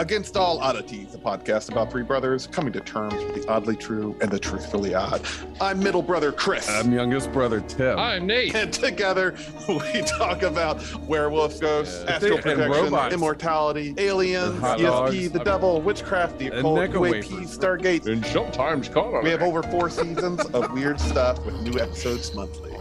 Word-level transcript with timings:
Against 0.00 0.34
All 0.34 0.58
Oddities, 0.60 1.14
a 1.14 1.18
podcast 1.18 1.70
about 1.70 1.90
three 1.90 2.02
brothers 2.02 2.46
coming 2.46 2.72
to 2.72 2.80
terms 2.80 3.12
with 3.22 3.34
the 3.44 3.46
oddly 3.50 3.76
true 3.76 4.16
and 4.22 4.30
the 4.30 4.38
truthfully 4.38 4.94
odd. 4.94 5.20
I'm 5.60 5.78
middle 5.78 6.00
brother 6.00 6.32
Chris. 6.32 6.70
I'm 6.70 6.90
youngest 6.90 7.30
brother 7.32 7.60
Tim. 7.60 7.98
I'm 7.98 8.26
Nate. 8.26 8.54
and 8.54 8.72
together 8.72 9.34
we 9.68 10.00
talk 10.00 10.40
about 10.40 10.82
werewolf 11.02 11.60
ghosts, 11.60 12.02
Yeah. 12.06 12.12
astral 12.14 12.32
And 12.36 12.42
projection, 12.42 12.70
robots. 12.70 13.14
immortality, 13.14 13.94
aliens, 13.98 14.54
And 14.54 14.62
ESP, 14.62 14.82
dogs. 14.84 15.30
the 15.32 15.44
devil, 15.44 15.82
witchcraft, 15.82 16.38
the 16.38 16.46
occult, 16.46 16.78
Necco 16.78 16.92
UAP, 16.94 17.00
wafers. 17.32 17.58
Stargate. 17.58 18.06
And 18.06 18.24
sometimes 18.24 18.88
caught 18.88 19.22
We 19.22 19.28
have 19.28 19.42
over 19.42 19.62
four 19.64 19.90
seasons 19.90 20.40
of 20.46 20.72
weird 20.72 20.98
stuff 20.98 21.44
with 21.44 21.60
new 21.60 21.78
episodes 21.78 22.34
monthly. 22.34 22.72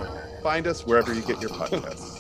Find 0.42 0.66
us 0.68 0.86
wherever 0.86 1.14
you 1.14 1.22
get 1.24 1.42
your 1.42 1.50
podcasts. 1.50 2.19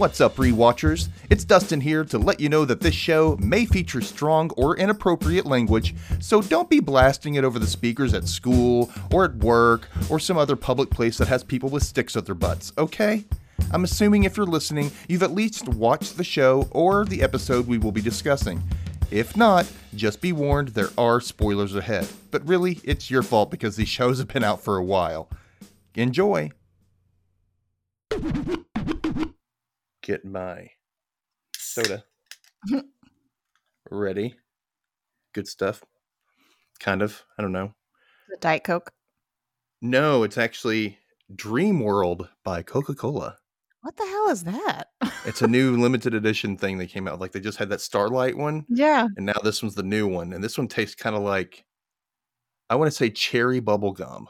What's 0.00 0.22
up, 0.22 0.36
rewatchers? 0.36 1.10
It's 1.28 1.44
Dustin 1.44 1.82
here 1.82 2.06
to 2.06 2.16
let 2.16 2.40
you 2.40 2.48
know 2.48 2.64
that 2.64 2.80
this 2.80 2.94
show 2.94 3.36
may 3.38 3.66
feature 3.66 4.00
strong 4.00 4.48
or 4.56 4.74
inappropriate 4.78 5.44
language, 5.44 5.94
so 6.20 6.40
don't 6.40 6.70
be 6.70 6.80
blasting 6.80 7.34
it 7.34 7.44
over 7.44 7.58
the 7.58 7.66
speakers 7.66 8.14
at 8.14 8.26
school 8.26 8.90
or 9.12 9.26
at 9.26 9.34
work 9.34 9.90
or 10.08 10.18
some 10.18 10.38
other 10.38 10.56
public 10.56 10.88
place 10.88 11.18
that 11.18 11.28
has 11.28 11.44
people 11.44 11.68
with 11.68 11.82
sticks 11.82 12.16
at 12.16 12.24
their 12.24 12.34
butts, 12.34 12.72
okay? 12.78 13.26
I'm 13.72 13.84
assuming 13.84 14.24
if 14.24 14.38
you're 14.38 14.46
listening, 14.46 14.90
you've 15.06 15.22
at 15.22 15.32
least 15.32 15.68
watched 15.68 16.16
the 16.16 16.24
show 16.24 16.66
or 16.70 17.04
the 17.04 17.20
episode 17.20 17.66
we 17.66 17.76
will 17.76 17.92
be 17.92 18.00
discussing. 18.00 18.62
If 19.10 19.36
not, 19.36 19.70
just 19.94 20.22
be 20.22 20.32
warned 20.32 20.68
there 20.68 20.88
are 20.96 21.20
spoilers 21.20 21.74
ahead. 21.74 22.08
But 22.30 22.48
really, 22.48 22.80
it's 22.84 23.10
your 23.10 23.22
fault 23.22 23.50
because 23.50 23.76
these 23.76 23.88
shows 23.90 24.16
have 24.16 24.28
been 24.28 24.44
out 24.44 24.62
for 24.62 24.78
a 24.78 24.82
while. 24.82 25.28
Enjoy! 25.94 26.52
Get 30.02 30.24
my 30.24 30.70
soda. 31.56 32.04
Ready. 33.90 34.34
Good 35.34 35.46
stuff. 35.46 35.82
Kind 36.78 37.02
of. 37.02 37.22
I 37.38 37.42
don't 37.42 37.52
know. 37.52 37.74
Diet 38.40 38.64
Coke. 38.64 38.92
No, 39.82 40.22
it's 40.22 40.38
actually 40.38 40.98
Dream 41.34 41.80
World 41.80 42.28
by 42.44 42.62
Coca 42.62 42.94
Cola. 42.94 43.36
What 43.82 43.96
the 43.96 44.04
hell 44.04 44.28
is 44.30 44.44
that? 44.44 44.88
It's 45.26 45.42
a 45.42 45.46
new 45.46 45.76
limited 45.76 46.14
edition 46.14 46.56
thing 46.56 46.78
that 46.78 46.88
came 46.88 47.06
out. 47.06 47.20
Like 47.20 47.32
they 47.32 47.40
just 47.40 47.58
had 47.58 47.68
that 47.68 47.82
Starlight 47.82 48.38
one, 48.38 48.64
yeah. 48.70 49.06
and 49.18 49.26
now 49.26 49.38
this 49.44 49.62
one's 49.62 49.74
the 49.74 49.82
new 49.82 50.08
one. 50.08 50.32
And 50.32 50.42
this 50.42 50.56
one 50.56 50.66
tastes 50.66 50.94
kind 50.94 51.14
of 51.14 51.20
like, 51.20 51.66
I 52.70 52.76
want 52.76 52.90
to 52.90 52.96
say 52.96 53.10
cherry 53.10 53.60
bubble 53.60 53.92
gum. 53.92 54.28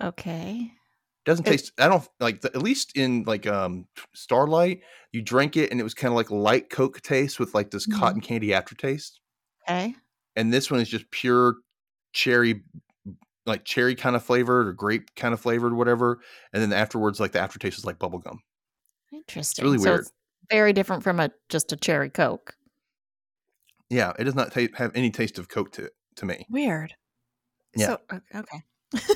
Okay. 0.00 0.70
Doesn't 1.28 1.46
It- 1.46 1.50
taste. 1.50 1.72
I 1.78 1.88
don't 1.88 2.08
like. 2.20 2.40
The, 2.40 2.48
at 2.54 2.62
least 2.62 2.96
in 2.96 3.22
like 3.26 3.46
um 3.46 3.86
Starlight, 4.14 4.80
you 5.12 5.20
drink 5.22 5.56
it 5.58 5.70
and 5.70 5.78
it 5.78 5.82
was 5.84 5.92
kind 5.94 6.10
of 6.10 6.16
like 6.16 6.30
light 6.30 6.70
Coke 6.70 7.00
taste 7.02 7.38
with 7.38 7.54
like 7.54 7.70
this 7.70 7.86
Mhm. 7.86 7.98
cotton 7.98 8.20
candy 8.20 8.52
aftertaste. 8.54 9.20
Okay. 9.68 9.94
and 10.36 10.52
this 10.52 10.70
one 10.70 10.80
is 10.80 10.88
just 10.88 11.10
pure 11.10 11.56
cherry 12.14 12.62
like 13.44 13.64
cherry 13.66 13.94
kind 13.94 14.16
of 14.16 14.24
flavored 14.24 14.66
or 14.66 14.72
grape 14.72 15.14
kind 15.16 15.34
of 15.34 15.40
flavored 15.40 15.74
whatever 15.74 16.20
and 16.54 16.62
then 16.62 16.72
afterwards 16.72 17.20
like 17.20 17.32
the 17.32 17.38
aftertaste 17.40 17.76
is 17.76 17.84
like 17.84 17.98
bubble 17.98 18.18
gum 18.18 18.40
Interesting. 19.12 19.64
really 19.64 19.76
So 19.78 19.90
weird. 19.90 20.00
it's 20.00 20.12
very 20.50 20.72
different 20.72 21.02
from 21.02 21.20
a 21.20 21.30
just 21.50 21.70
a 21.72 21.76
cherry 21.76 22.08
Coke. 22.08 22.54
yeah 23.90 24.12
it 24.18 24.24
does 24.24 24.34
not 24.34 24.52
ta- 24.52 24.68
have 24.74 24.92
any 24.94 25.10
taste 25.10 25.38
of 25.38 25.48
coke 25.50 25.72
to 25.72 25.84
it 25.84 25.92
to 26.16 26.24
me 26.24 26.46
Weird. 26.48 26.94
Yeah. 27.76 27.96
So, 28.10 28.18
okay. 28.34 28.62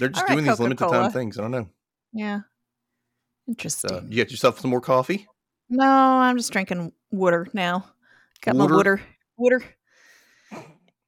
they're 0.00 0.08
just 0.08 0.22
right, 0.28 0.32
doing 0.34 0.44
these 0.44 0.58
limited 0.58 0.78
Coca-Cola. 0.78 1.04
time 1.04 1.12
things 1.12 1.38
i 1.38 1.42
don't 1.42 1.50
know 1.52 1.68
yeah. 2.12 2.40
so 2.40 3.44
Interesting. 3.46 4.08
you 4.10 4.16
got 4.24 4.30
yourself 4.32 4.58
some 4.58 4.70
more 4.70 4.80
coffee 4.80 5.26
No, 5.68 5.86
I'm 5.88 6.36
just 6.36 6.50
drinking 6.50 6.90
water 7.12 7.46
now. 7.54 7.84
Got 8.42 8.56
Water? 8.56 8.68
my 8.68 8.76
water. 8.76 9.00
Water. 9.36 9.62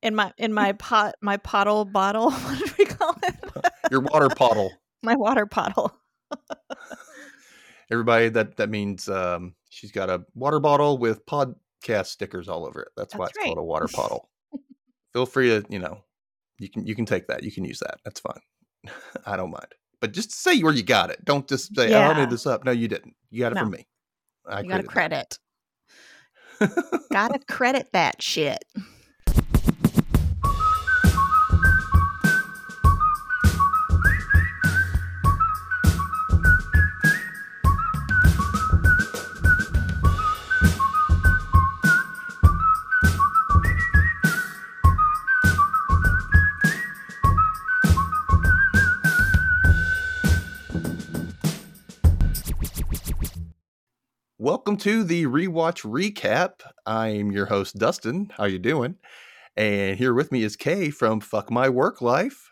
In 0.02 0.14
my 0.14 0.32
in 0.38 0.52
my 0.52 0.72
pot 0.72 1.16
my 1.20 1.36
pottle 1.38 1.84
bottle. 1.84 2.30
What 2.30 2.58
did 2.58 2.78
we 2.78 2.84
call 2.84 3.16
it? 3.24 3.34
your 3.90 4.00
water 4.02 4.28
pottle. 4.28 4.70
my 5.02 5.16
water 5.16 5.46
pottle. 5.46 5.92
everybody 7.90 8.28
that 8.28 8.56
that 8.56 8.70
means 8.70 9.08
um 9.08 9.54
she's 9.70 9.90
got 9.92 10.08
a 10.08 10.24
water 10.34 10.60
bottle 10.60 10.98
with 10.98 11.26
podcast 11.26 12.06
stickers 12.06 12.48
all 12.48 12.64
over 12.64 12.82
it 12.82 12.88
that's, 12.96 13.14
why 13.16 13.26
That's 13.26 13.36
it's 13.38 13.44
called 13.46 13.58
a 13.58 13.62
water 13.62 13.88
bottle 13.92 14.30
feel 15.12 15.26
free 15.26 15.48
to 15.48 15.64
you 15.68 15.78
know 15.80 16.04
you 16.58 16.68
can 16.70 16.86
you 16.86 16.94
can 16.94 17.04
take 17.04 17.26
that 17.26 17.42
you 17.42 17.50
can 17.52 17.64
use 17.64 17.80
that 17.80 17.98
that's 18.04 18.20
fine 18.20 18.40
i 19.26 19.36
don't 19.36 19.50
mind 19.50 19.66
but 20.00 20.12
just 20.12 20.32
say 20.32 20.60
where 20.62 20.72
you 20.72 20.82
got 20.82 21.10
it 21.10 21.24
don't 21.24 21.48
just 21.48 21.74
say 21.76 21.92
oh, 21.94 21.98
i 22.00 22.08
Yeah. 22.08 22.18
made 22.20 22.30
this 22.30 22.46
up 22.46 22.64
no 22.64 22.70
you 22.70 22.88
didn't 22.88 23.14
you 23.30 23.40
got 23.40 23.52
it 23.52 23.58
from 23.58 23.70
me 23.70 23.86
I 24.46 24.60
you 24.62 24.68
gotta 24.68 24.82
created 24.82 24.90
credit. 24.90 25.38
gotta 27.12 27.38
credit 27.48 27.88
that 27.92 28.20
shit. 28.22 28.64
Welcome 54.72 54.90
to 54.90 55.04
the 55.04 55.26
rewatch 55.26 55.84
recap 55.84 56.62
i'm 56.86 57.30
your 57.30 57.44
host 57.44 57.76
dustin 57.76 58.32
how 58.38 58.44
you 58.44 58.58
doing 58.58 58.96
and 59.54 59.98
here 59.98 60.14
with 60.14 60.32
me 60.32 60.42
is 60.42 60.56
kay 60.56 60.88
from 60.88 61.20
fuck 61.20 61.50
my 61.50 61.68
work 61.68 62.00
life 62.00 62.48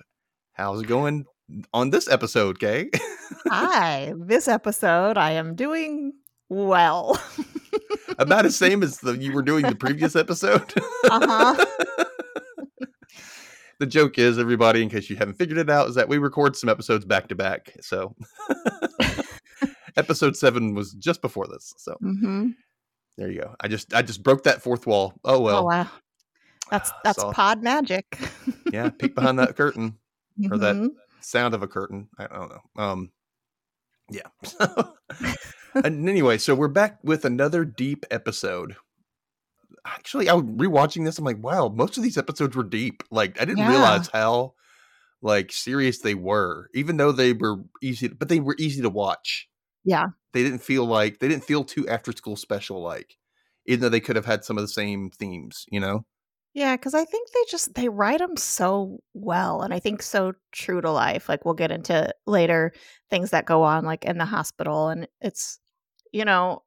how's 0.52 0.82
it 0.82 0.86
going 0.86 1.24
on 1.72 1.88
this 1.88 2.06
episode 2.10 2.60
kay 2.60 2.90
Hi. 3.48 4.12
This 4.18 4.48
episode 4.48 5.16
I 5.16 5.32
am 5.32 5.54
doing 5.54 6.12
well. 6.50 7.18
about 8.18 8.42
the 8.42 8.50
same 8.50 8.82
as 8.82 8.98
the 8.98 9.16
you 9.16 9.32
were 9.32 9.42
doing 9.42 9.64
the 9.64 9.74
previous 9.74 10.14
episode. 10.14 10.74
Uh-huh. 11.08 11.64
the 13.78 13.86
joke 13.86 14.18
is, 14.18 14.38
everybody, 14.38 14.82
in 14.82 14.90
case 14.90 15.08
you 15.08 15.16
haven't 15.16 15.34
figured 15.34 15.58
it 15.58 15.70
out, 15.70 15.88
is 15.88 15.94
that 15.94 16.08
we 16.08 16.18
record 16.18 16.56
some 16.56 16.68
episodes 16.68 17.04
back 17.04 17.28
to 17.28 17.34
back. 17.34 17.76
So 17.80 18.14
episode 19.96 20.36
seven 20.36 20.74
was 20.74 20.92
just 20.94 21.20
before 21.22 21.46
this. 21.46 21.74
So 21.78 21.94
hmm 22.00 22.50
there 23.18 23.30
you 23.30 23.40
go. 23.40 23.54
I 23.60 23.68
just 23.68 23.92
I 23.94 24.02
just 24.02 24.22
broke 24.22 24.44
that 24.44 24.62
fourth 24.62 24.86
wall. 24.86 25.14
Oh 25.24 25.40
well. 25.40 25.58
oh 25.58 25.62
wow. 25.64 25.88
That's 26.70 26.90
that's 27.04 27.20
So- 27.20 27.32
pod 27.32 27.62
magic. 27.62 28.18
Yeah, 28.72 28.90
peek 28.90 29.14
behind 29.16 29.38
that 29.40 29.56
curtain. 29.56 29.96
Or 30.50 30.56
that- 30.58 30.76
Mhm. 30.76 30.90
Sound 31.20 31.54
of 31.54 31.62
a 31.62 31.68
curtain. 31.68 32.08
I 32.18 32.26
don't 32.28 32.50
know. 32.50 32.82
Um 32.82 33.10
yeah. 34.10 34.28
and 35.74 36.08
anyway, 36.08 36.38
so 36.38 36.54
we're 36.54 36.68
back 36.68 36.98
with 37.02 37.24
another 37.24 37.64
deep 37.64 38.04
episode. 38.10 38.76
Actually, 39.86 40.28
I 40.28 40.34
was 40.34 40.44
rewatching 40.44 41.04
this. 41.04 41.18
I'm 41.18 41.24
like, 41.24 41.42
wow, 41.42 41.68
most 41.68 41.96
of 41.96 42.02
these 42.02 42.18
episodes 42.18 42.54
were 42.56 42.64
deep. 42.64 43.02
Like, 43.10 43.40
I 43.40 43.44
didn't 43.44 43.58
Yeah. 43.58 43.70
realize 43.70 44.08
how 44.08 44.54
like 45.22 45.52
serious 45.52 45.98
they 45.98 46.14
were, 46.14 46.70
even 46.74 46.96
though 46.96 47.12
they 47.12 47.32
were 47.34 47.56
easy, 47.82 48.08
but 48.08 48.28
they 48.28 48.40
were 48.40 48.56
easy 48.58 48.80
to 48.82 48.88
watch. 48.90 49.48
Yeah. 49.84 50.10
They 50.32 50.42
didn't 50.42 50.62
feel 50.62 50.84
like 50.86 51.18
they 51.18 51.28
didn't 51.28 51.44
feel 51.44 51.64
too 51.64 51.88
after 51.88 52.12
school 52.12 52.36
special 52.36 52.80
like, 52.82 53.16
even 53.66 53.80
though 53.80 53.88
they 53.88 54.00
could 54.00 54.16
have 54.16 54.26
had 54.26 54.44
some 54.44 54.58
of 54.58 54.62
the 54.62 54.68
same 54.68 55.10
themes, 55.10 55.66
you 55.70 55.80
know? 55.80 56.04
Yeah, 56.54 56.74
because 56.76 56.94
I 56.94 57.04
think 57.04 57.30
they 57.30 57.44
just 57.48 57.74
they 57.74 57.88
write 57.88 58.18
them 58.18 58.36
so 58.36 58.98
well, 59.14 59.62
and 59.62 59.72
I 59.72 59.78
think 59.78 60.02
so 60.02 60.32
true 60.52 60.80
to 60.80 60.90
life. 60.90 61.28
Like 61.28 61.44
we'll 61.44 61.54
get 61.54 61.70
into 61.70 62.12
later 62.26 62.72
things 63.08 63.30
that 63.30 63.46
go 63.46 63.62
on, 63.62 63.84
like 63.84 64.04
in 64.04 64.18
the 64.18 64.24
hospital, 64.24 64.88
and 64.88 65.06
it's 65.20 65.60
you 66.12 66.24
know 66.24 66.62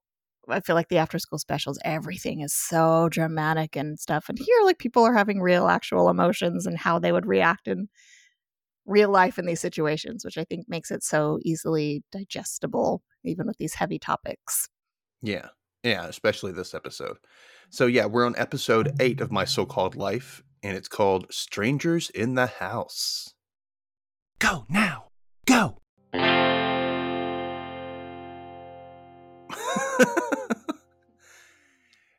I 0.50 0.62
feel 0.62 0.76
like 0.76 0.88
the 0.90 0.98
after 1.00 1.20
school 1.20 1.40
specials, 1.40 1.80
everything 1.86 2.42
is 2.42 2.54
so 2.54 3.10
dramatic 3.10 3.76
and 3.76 4.00
stuff, 4.00 4.30
and 4.30 4.40
here 4.40 4.62
like 4.64 4.80
people 4.80 5.04
are 5.06 5.14
having 5.16 5.42
real 5.42 5.68
actual 5.68 6.10
emotions 6.10 6.66
and 6.66 6.78
how 6.78 6.98
they 7.00 7.12
would 7.12 7.26
react 7.26 7.68
in 7.68 7.90
real 8.86 9.10
life 9.10 9.40
in 9.40 9.46
these 9.46 9.62
situations, 9.62 10.26
which 10.26 10.38
I 10.38 10.44
think 10.44 10.68
makes 10.68 10.92
it 10.92 11.04
so 11.04 11.40
easily 11.44 12.04
digestible, 12.12 13.02
even 13.24 13.48
with 13.48 13.58
these 13.58 13.76
heavy 13.76 14.00
topics. 14.00 14.70
Yeah. 15.22 15.48
Yeah, 15.84 16.06
especially 16.06 16.54
this 16.54 16.74
episode. 16.74 17.18
Mm-hmm. 17.18 17.70
So 17.70 17.86
yeah, 17.88 18.06
we're 18.06 18.26
on 18.26 18.36
episode 18.38 18.96
eight 19.00 19.20
of 19.22 19.28
mm-hmm. 19.28 19.36
my 19.36 19.46
so-called 19.46 19.96
life, 19.96 20.44
and 20.62 20.78
it's 20.78 20.88
called 20.88 21.28
Strangers 21.32 22.10
in 22.10 22.36
the 22.36 22.48
House. 22.48 23.34
Go 24.40 24.66
now. 24.70 25.10
Go. 25.46 25.80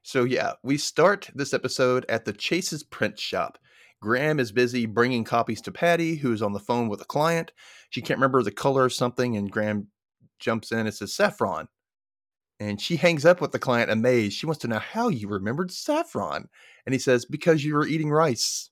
so 0.02 0.24
yeah, 0.24 0.52
we 0.62 0.76
start 0.76 1.30
this 1.34 1.54
episode 1.54 2.04
at 2.08 2.26
the 2.26 2.32
Chase's 2.34 2.82
print 2.82 3.18
shop. 3.18 3.58
Graham 4.04 4.38
is 4.38 4.52
busy 4.52 4.84
bringing 4.84 5.24
copies 5.24 5.62
to 5.62 5.72
Patty, 5.72 6.16
who 6.16 6.30
is 6.30 6.42
on 6.42 6.52
the 6.52 6.60
phone 6.60 6.88
with 6.88 7.00
a 7.00 7.06
client. 7.06 7.52
She 7.88 8.02
can't 8.02 8.18
remember 8.18 8.42
the 8.42 8.50
color 8.50 8.84
of 8.84 8.92
something, 8.92 9.34
and 9.34 9.50
Graham 9.50 9.88
jumps 10.38 10.70
in 10.72 10.80
and 10.80 10.94
says, 10.94 11.14
Saffron. 11.14 11.68
And 12.60 12.78
she 12.78 12.96
hangs 12.96 13.24
up 13.24 13.40
with 13.40 13.52
the 13.52 13.58
client 13.58 13.90
amazed. 13.90 14.36
She 14.36 14.44
wants 14.44 14.60
to 14.60 14.68
know 14.68 14.78
how 14.78 15.08
you 15.08 15.26
remembered 15.26 15.72
saffron. 15.72 16.48
And 16.84 16.92
he 16.92 16.98
says, 16.98 17.24
Because 17.24 17.64
you 17.64 17.74
were 17.74 17.86
eating 17.86 18.10
rice. 18.10 18.68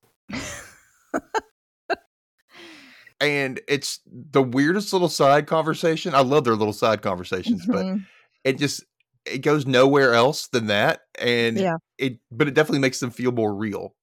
and 3.21 3.59
it's 3.69 4.01
the 4.07 4.43
weirdest 4.43 4.93
little 4.93 5.09
side 5.09 5.47
conversation. 5.47 6.15
I 6.15 6.21
love 6.21 6.45
their 6.45 6.57
little 6.57 6.75
side 6.75 7.01
conversations, 7.01 7.67
but 7.67 7.87
Mhm. 7.87 8.05
it 8.45 8.59
just 8.59 8.85
it 9.25 9.39
goes 9.39 9.67
nowhere 9.67 10.13
else 10.15 10.49
than 10.49 10.67
that. 10.67 11.01
And 11.19 11.57
Yeah. 11.59 11.77
it 11.97 12.19
but 12.31 12.49
it 12.49 12.55
definitely 12.55 12.81
makes 12.81 13.01
them 13.01 13.11
feel 13.11 13.33
more 13.33 13.55
real, 13.55 13.95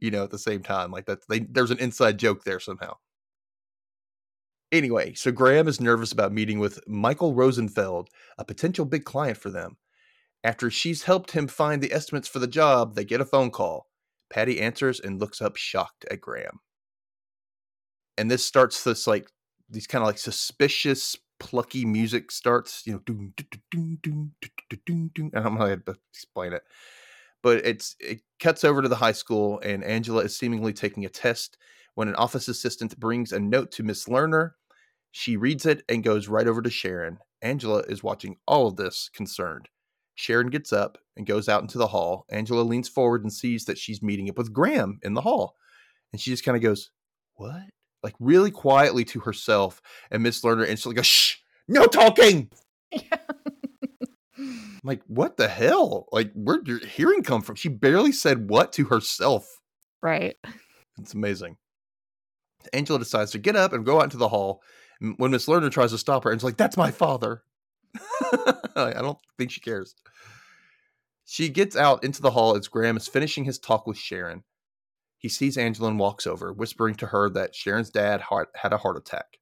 you 0.00 0.10
know, 0.10 0.24
at 0.24 0.30
the 0.30 0.38
same 0.38 0.62
time. 0.62 0.90
Like 0.90 1.06
that 1.06 1.26
they 1.28 1.40
there's 1.40 1.70
an 1.70 1.78
inside 1.78 2.18
joke 2.18 2.44
there 2.44 2.60
somehow. 2.60 2.96
Anyway, 4.70 5.14
so 5.14 5.32
Graham 5.32 5.66
is 5.66 5.80
nervous 5.80 6.12
about 6.12 6.32
meeting 6.32 6.58
with 6.58 6.86
Michael 6.86 7.34
Rosenfeld, 7.34 8.10
a 8.36 8.44
potential 8.44 8.84
big 8.84 9.04
client 9.04 9.38
for 9.38 9.48
them. 9.50 9.78
After 10.44 10.70
she's 10.70 11.04
helped 11.04 11.32
him 11.32 11.48
find 11.48 11.82
the 11.82 11.92
estimates 11.92 12.28
for 12.28 12.38
the 12.38 12.46
job, 12.46 12.94
they 12.94 13.04
get 13.04 13.20
a 13.20 13.24
phone 13.24 13.50
call. 13.50 13.86
Patty 14.30 14.60
answers 14.60 15.00
and 15.00 15.18
looks 15.18 15.40
up 15.40 15.56
shocked 15.56 16.04
at 16.10 16.20
Graham. 16.20 16.60
And 18.18 18.30
this 18.30 18.44
starts 18.44 18.84
this 18.84 19.06
like 19.06 19.30
these 19.70 19.86
kind 19.86 20.02
of 20.02 20.06
like 20.06 20.18
suspicious, 20.18 21.16
plucky 21.40 21.84
music 21.84 22.30
starts, 22.30 22.82
you 22.86 22.92
know, 22.92 22.98
doom, 23.00 23.32
doom, 23.36 23.48
doom, 23.70 23.98
doom, 24.02 24.32
doom, 24.40 24.50
doom, 24.68 24.80
doom, 24.84 25.10
doom. 25.14 25.30
I 25.34 25.40
don't 25.40 25.54
know 25.54 25.60
how 25.60 25.74
to 25.74 25.96
explain 26.12 26.52
it. 26.52 26.62
But 27.42 27.64
it's 27.64 27.96
it 28.00 28.20
cuts 28.40 28.64
over 28.64 28.82
to 28.82 28.88
the 28.88 28.96
high 28.96 29.12
school 29.12 29.60
and 29.60 29.84
Angela 29.84 30.22
is 30.22 30.36
seemingly 30.36 30.72
taking 30.72 31.04
a 31.04 31.08
test 31.08 31.56
when 31.94 32.08
an 32.08 32.14
office 32.16 32.48
assistant 32.48 32.98
brings 32.98 33.32
a 33.32 33.40
note 33.40 33.72
to 33.72 33.82
Miss 33.82 34.06
Lerner. 34.06 34.52
She 35.10 35.36
reads 35.36 35.66
it 35.66 35.82
and 35.88 36.04
goes 36.04 36.28
right 36.28 36.46
over 36.46 36.62
to 36.62 36.70
Sharon. 36.70 37.18
Angela 37.42 37.80
is 37.80 38.02
watching 38.02 38.36
all 38.46 38.66
of 38.66 38.76
this 38.76 39.10
concerned. 39.12 39.68
Sharon 40.14 40.48
gets 40.48 40.72
up 40.72 40.98
and 41.16 41.26
goes 41.26 41.48
out 41.48 41.62
into 41.62 41.78
the 41.78 41.86
hall. 41.86 42.26
Angela 42.28 42.62
leans 42.62 42.88
forward 42.88 43.22
and 43.22 43.32
sees 43.32 43.64
that 43.66 43.78
she's 43.78 44.02
meeting 44.02 44.28
up 44.28 44.36
with 44.36 44.52
Graham 44.52 44.98
in 45.02 45.14
the 45.14 45.20
hall. 45.20 45.54
And 46.12 46.20
she 46.20 46.30
just 46.30 46.44
kind 46.44 46.56
of 46.56 46.62
goes, 46.62 46.90
What? 47.34 47.62
Like 48.02 48.14
really 48.18 48.50
quietly 48.50 49.04
to 49.06 49.20
herself. 49.20 49.80
And 50.10 50.22
Miss 50.22 50.42
Lerner 50.42 50.66
instantly 50.66 50.96
goes, 50.96 51.06
Shh, 51.06 51.36
no 51.68 51.86
talking. 51.86 52.50
I'm 52.92 53.37
like, 54.88 55.02
what 55.06 55.36
the 55.36 55.48
hell? 55.48 56.08
Like, 56.10 56.32
where'd 56.34 56.66
your 56.66 56.84
hearing 56.84 57.22
come 57.22 57.42
from? 57.42 57.56
She 57.56 57.68
barely 57.68 58.12
said 58.12 58.48
what 58.50 58.72
to 58.74 58.86
herself. 58.86 59.60
right. 60.02 60.36
It's 61.00 61.14
amazing. 61.14 61.56
Angela 62.72 62.98
decides 62.98 63.30
to 63.30 63.38
get 63.38 63.54
up 63.54 63.72
and 63.72 63.86
go 63.86 63.98
out 63.98 64.04
into 64.04 64.16
the 64.16 64.28
hall. 64.28 64.62
When 65.16 65.30
Miss 65.30 65.46
Lerner 65.46 65.70
tries 65.70 65.92
to 65.92 65.98
stop 65.98 66.24
her, 66.24 66.32
and 66.32 66.40
she's 66.40 66.44
like, 66.44 66.56
"That's 66.56 66.76
my 66.76 66.90
father." 66.90 67.44
I 68.74 68.94
don't 68.94 69.18
think 69.36 69.52
she 69.52 69.60
cares. 69.60 69.94
She 71.24 71.48
gets 71.50 71.76
out 71.76 72.02
into 72.02 72.20
the 72.20 72.32
hall 72.32 72.56
as 72.56 72.66
Graham 72.66 72.96
is 72.96 73.06
finishing 73.06 73.44
his 73.44 73.60
talk 73.60 73.86
with 73.86 73.96
Sharon. 73.96 74.42
He 75.18 75.28
sees 75.28 75.56
Angela 75.56 75.88
and 75.90 75.98
walks 76.00 76.26
over, 76.26 76.52
whispering 76.52 76.96
to 76.96 77.06
her 77.06 77.30
that 77.30 77.54
Sharon's 77.54 77.90
dad 77.90 78.22
heart, 78.22 78.48
had 78.56 78.72
a 78.72 78.78
heart 78.78 78.96
attack. 78.96 79.38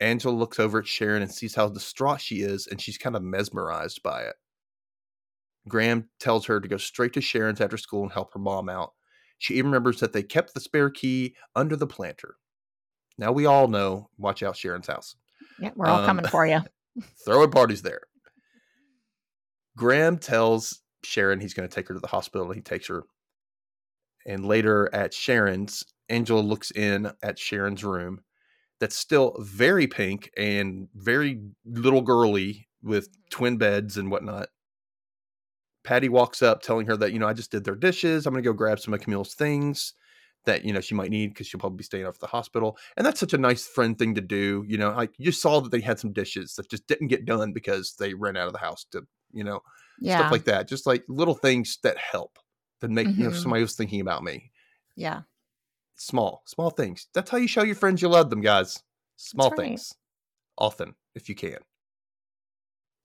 Angela 0.00 0.32
looks 0.34 0.58
over 0.60 0.80
at 0.80 0.86
Sharon 0.86 1.22
and 1.22 1.32
sees 1.32 1.54
how 1.54 1.68
distraught 1.68 2.20
she 2.20 2.40
is, 2.40 2.66
and 2.66 2.80
she's 2.80 2.98
kind 2.98 3.16
of 3.16 3.22
mesmerized 3.22 4.02
by 4.02 4.22
it. 4.22 4.36
Graham 5.68 6.08
tells 6.20 6.46
her 6.46 6.60
to 6.60 6.68
go 6.68 6.76
straight 6.76 7.12
to 7.14 7.20
Sharon's 7.20 7.60
after 7.60 7.76
school 7.76 8.02
and 8.02 8.12
help 8.12 8.32
her 8.34 8.38
mom 8.38 8.68
out. 8.68 8.92
She 9.38 9.54
even 9.54 9.70
remembers 9.70 10.00
that 10.00 10.12
they 10.12 10.22
kept 10.22 10.54
the 10.54 10.60
spare 10.60 10.90
key 10.90 11.34
under 11.54 11.76
the 11.76 11.86
planter. 11.86 12.36
Now 13.18 13.32
we 13.32 13.46
all 13.46 13.68
know, 13.68 14.10
watch 14.18 14.42
out, 14.42 14.56
Sharon's 14.56 14.86
house. 14.86 15.16
Yeah, 15.58 15.70
we're 15.74 15.86
all 15.86 16.00
Um, 16.00 16.06
coming 16.06 16.26
for 16.26 16.46
you. 16.46 16.60
Throwing 17.24 17.50
parties 17.50 17.82
there. 17.82 18.02
Graham 19.76 20.18
tells 20.18 20.82
Sharon 21.02 21.40
he's 21.40 21.54
going 21.54 21.68
to 21.68 21.74
take 21.74 21.88
her 21.88 21.94
to 21.94 22.00
the 22.00 22.06
hospital. 22.06 22.52
He 22.52 22.60
takes 22.60 22.88
her. 22.88 23.04
And 24.26 24.46
later 24.46 24.88
at 24.94 25.12
Sharon's, 25.14 25.84
Angela 26.08 26.40
looks 26.40 26.70
in 26.70 27.12
at 27.22 27.38
Sharon's 27.38 27.84
room 27.84 28.22
that's 28.80 28.96
still 28.96 29.36
very 29.40 29.86
pink 29.86 30.30
and 30.36 30.88
very 30.94 31.42
little 31.64 32.02
girly 32.02 32.68
with 32.82 33.08
twin 33.30 33.56
beds 33.58 33.96
and 33.96 34.10
whatnot. 34.10 34.48
Patty 35.84 36.08
walks 36.08 36.42
up 36.42 36.62
telling 36.62 36.86
her 36.86 36.96
that, 36.96 37.12
you 37.12 37.18
know, 37.18 37.28
I 37.28 37.32
just 37.32 37.50
did 37.50 37.64
their 37.64 37.76
dishes. 37.76 38.26
I'm 38.26 38.32
going 38.32 38.42
to 38.42 38.48
go 38.48 38.52
grab 38.54 38.80
some 38.80 38.92
of 38.92 39.00
Camille's 39.00 39.34
things 39.34 39.94
that, 40.44 40.64
you 40.64 40.72
know, 40.72 40.80
she 40.80 40.94
might 40.94 41.10
need 41.10 41.28
because 41.28 41.46
she'll 41.46 41.60
probably 41.60 41.76
be 41.78 41.84
staying 41.84 42.06
off 42.06 42.18
the 42.18 42.26
hospital. 42.26 42.76
And 42.96 43.06
that's 43.06 43.20
such 43.20 43.32
a 43.32 43.38
nice 43.38 43.66
friend 43.66 43.96
thing 43.96 44.14
to 44.16 44.20
do. 44.20 44.64
You 44.66 44.78
know, 44.78 44.90
like 44.90 45.12
you 45.18 45.30
saw 45.30 45.60
that 45.60 45.70
they 45.70 45.80
had 45.80 46.00
some 46.00 46.12
dishes 46.12 46.54
that 46.56 46.68
just 46.70 46.86
didn't 46.88 47.08
get 47.08 47.24
done 47.24 47.52
because 47.52 47.94
they 47.98 48.14
ran 48.14 48.36
out 48.36 48.48
of 48.48 48.52
the 48.52 48.58
house 48.58 48.84
to, 48.92 49.06
you 49.32 49.44
know, 49.44 49.60
Yeah. 49.98 50.08
stuff 50.08 50.30
like 50.30 50.44
that. 50.44 50.66
Just 50.68 50.86
like 50.86 51.04
little 51.08 51.34
things 51.34 51.78
that 51.84 51.98
help 51.98 52.38
that 52.80 52.90
make, 52.90 53.16
you 53.16 53.24
know, 53.24 53.30
Mhm. 53.30 53.32
somebody 53.32 53.62
was 53.62 53.76
thinking 53.76 54.00
about 54.00 54.24
me. 54.24 54.50
yeah. 54.96 55.22
Small, 55.96 56.42
small 56.46 56.70
things. 56.70 57.08
That's 57.14 57.30
how 57.30 57.38
you 57.38 57.48
show 57.48 57.62
your 57.62 57.74
friends 57.74 58.02
you 58.02 58.08
love 58.08 58.30
them, 58.30 58.42
guys. 58.42 58.82
Small 59.16 59.50
right. 59.50 59.58
things. 59.58 59.94
Often, 60.58 60.94
if 61.14 61.28
you 61.28 61.34
can. 61.34 61.58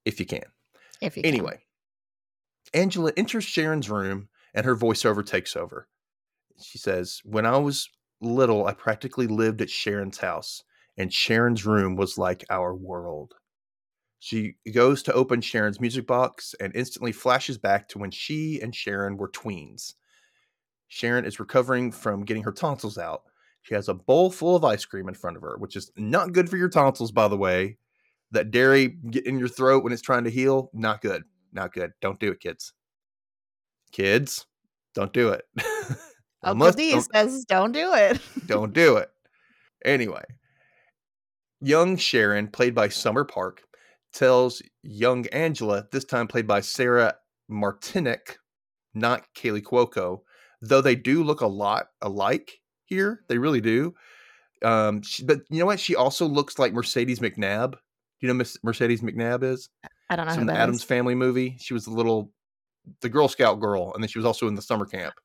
If 0.06 0.20
you 0.20 0.26
can. 0.26 0.44
If 1.02 1.18
you 1.18 1.24
can. 1.24 1.34
Anyway, 1.34 1.60
Angela 2.74 3.12
enters 3.16 3.44
Sharon's 3.44 3.90
room 3.90 4.30
and 4.54 4.66
her 4.66 4.76
voiceover 4.76 5.26
takes 5.26 5.56
over. 5.56 5.88
She 6.62 6.78
says, 6.78 7.22
When 7.24 7.46
I 7.46 7.58
was 7.58 7.90
little, 8.20 8.68
I 8.68 8.74
practically 8.74 9.28
lived 9.28 9.62
at 9.62 9.70
Sharon's 9.70 10.20
house, 10.20 10.64
and 10.98 11.14
Sharon's 11.14 11.66
room 11.66 11.96
was 11.96 12.18
like 12.18 12.46
our 12.50 12.76
world. 12.76 13.34
She 14.20 14.56
goes 14.72 15.02
to 15.04 15.14
open 15.14 15.42
Sharon's 15.42 15.82
music 15.82 16.06
box 16.06 16.54
and 16.60 16.76
instantly 16.76 17.12
flashes 17.12 17.58
back 17.58 17.88
to 17.90 17.98
when 17.98 18.12
she 18.12 18.62
and 18.62 18.76
Sharon 18.76 19.18
were 19.18 19.30
tweens. 19.30 19.96
Sharon 20.94 21.24
is 21.24 21.40
recovering 21.40 21.90
from 21.90 22.26
getting 22.26 22.44
her 22.44 22.52
tonsils 22.52 22.98
out. 22.98 23.22
She 23.62 23.74
has 23.76 23.88
a 23.88 23.94
bowl 23.94 24.30
full 24.30 24.58
of 24.58 24.66
ice 24.66 24.84
cream 24.84 25.08
in 25.08 25.14
front 25.14 25.38
of 25.38 25.42
her, 25.42 25.56
which 25.58 25.78
is 25.78 25.90
not 25.96 26.34
good 26.34 26.50
for 26.50 26.58
your 26.58 26.68
tonsils, 26.68 27.14
by 27.14 27.30
the 27.30 27.38
way. 27.38 27.78
That 28.32 28.52
dairy 28.52 28.90
get 29.10 29.26
in 29.26 29.40
your 29.40 29.48
throat 29.48 29.86
when 29.86 29.94
it's 29.94 30.02
trying 30.02 30.26
to 30.26 30.30
heal, 30.30 30.70
not 30.74 31.00
good. 31.02 31.24
Not 31.54 31.72
good. 31.74 31.94
Don't 32.02 32.20
do 32.20 32.30
it, 32.32 32.42
kids. 32.42 32.74
Kids, 33.94 34.46
don't 34.94 35.14
do 35.14 35.30
it. 35.30 35.46
Uncle 36.44 36.74
D 36.74 36.92
don't- 36.92 37.08
says, 37.14 37.46
don't 37.46 37.72
do 37.72 37.94
it. 37.94 38.20
don't 38.46 38.74
do 38.74 38.98
it. 38.98 39.10
Anyway, 39.86 40.24
young 41.62 41.96
Sharon, 41.96 42.50
played 42.50 42.76
by 42.76 42.90
Summer 42.90 43.24
Park, 43.24 43.64
tells 44.12 44.62
young 44.84 45.26
Angela, 45.28 45.86
this 45.94 46.04
time 46.04 46.28
played 46.28 46.48
by 46.48 46.60
Sarah 46.60 47.16
Martinek, 47.50 48.36
not 48.94 49.26
Kaley 49.34 49.62
Cuoco, 49.62 50.22
though 50.62 50.82
they 50.82 50.96
do 50.96 51.24
look 51.24 51.42
a 51.42 51.48
lot 51.48 51.88
alike 52.02 52.60
here. 52.86 53.24
They 53.28 53.38
really 53.38 53.62
do. 53.62 53.96
Um, 54.64 55.02
she, 55.02 55.24
but 55.24 55.42
you 55.50 55.60
know 55.60 55.66
what? 55.66 55.80
She 55.80 55.96
also 55.96 56.26
looks 56.28 56.60
like 56.60 56.74
Mercedes 56.74 57.20
McNabb. 57.20 57.72
Do 57.72 57.78
you 58.20 58.28
know 58.28 58.34
Miss 58.36 58.58
Mercedes 58.64 59.02
McNabb 59.02 59.44
is? 59.44 59.70
I 60.10 60.16
don't 60.16 60.26
know 60.26 60.32
She's 60.32 60.36
who 60.36 60.42
in 60.42 60.48
the 60.48 60.54
Adams 60.54 60.78
is. 60.78 60.84
Family 60.84 61.16
movie. 61.16 61.58
She 61.60 61.74
was 61.74 61.86
the 61.86 61.92
little, 61.92 62.32
the 63.02 63.10
Girl 63.10 63.28
Scout 63.28 63.60
girl, 63.60 63.92
and 63.94 64.04
then 64.04 64.08
she 64.08 64.20
was 64.20 64.26
also 64.26 64.48
in 64.48 64.56
the 64.56 64.62
summer 64.62 64.86
camp. 64.86 65.16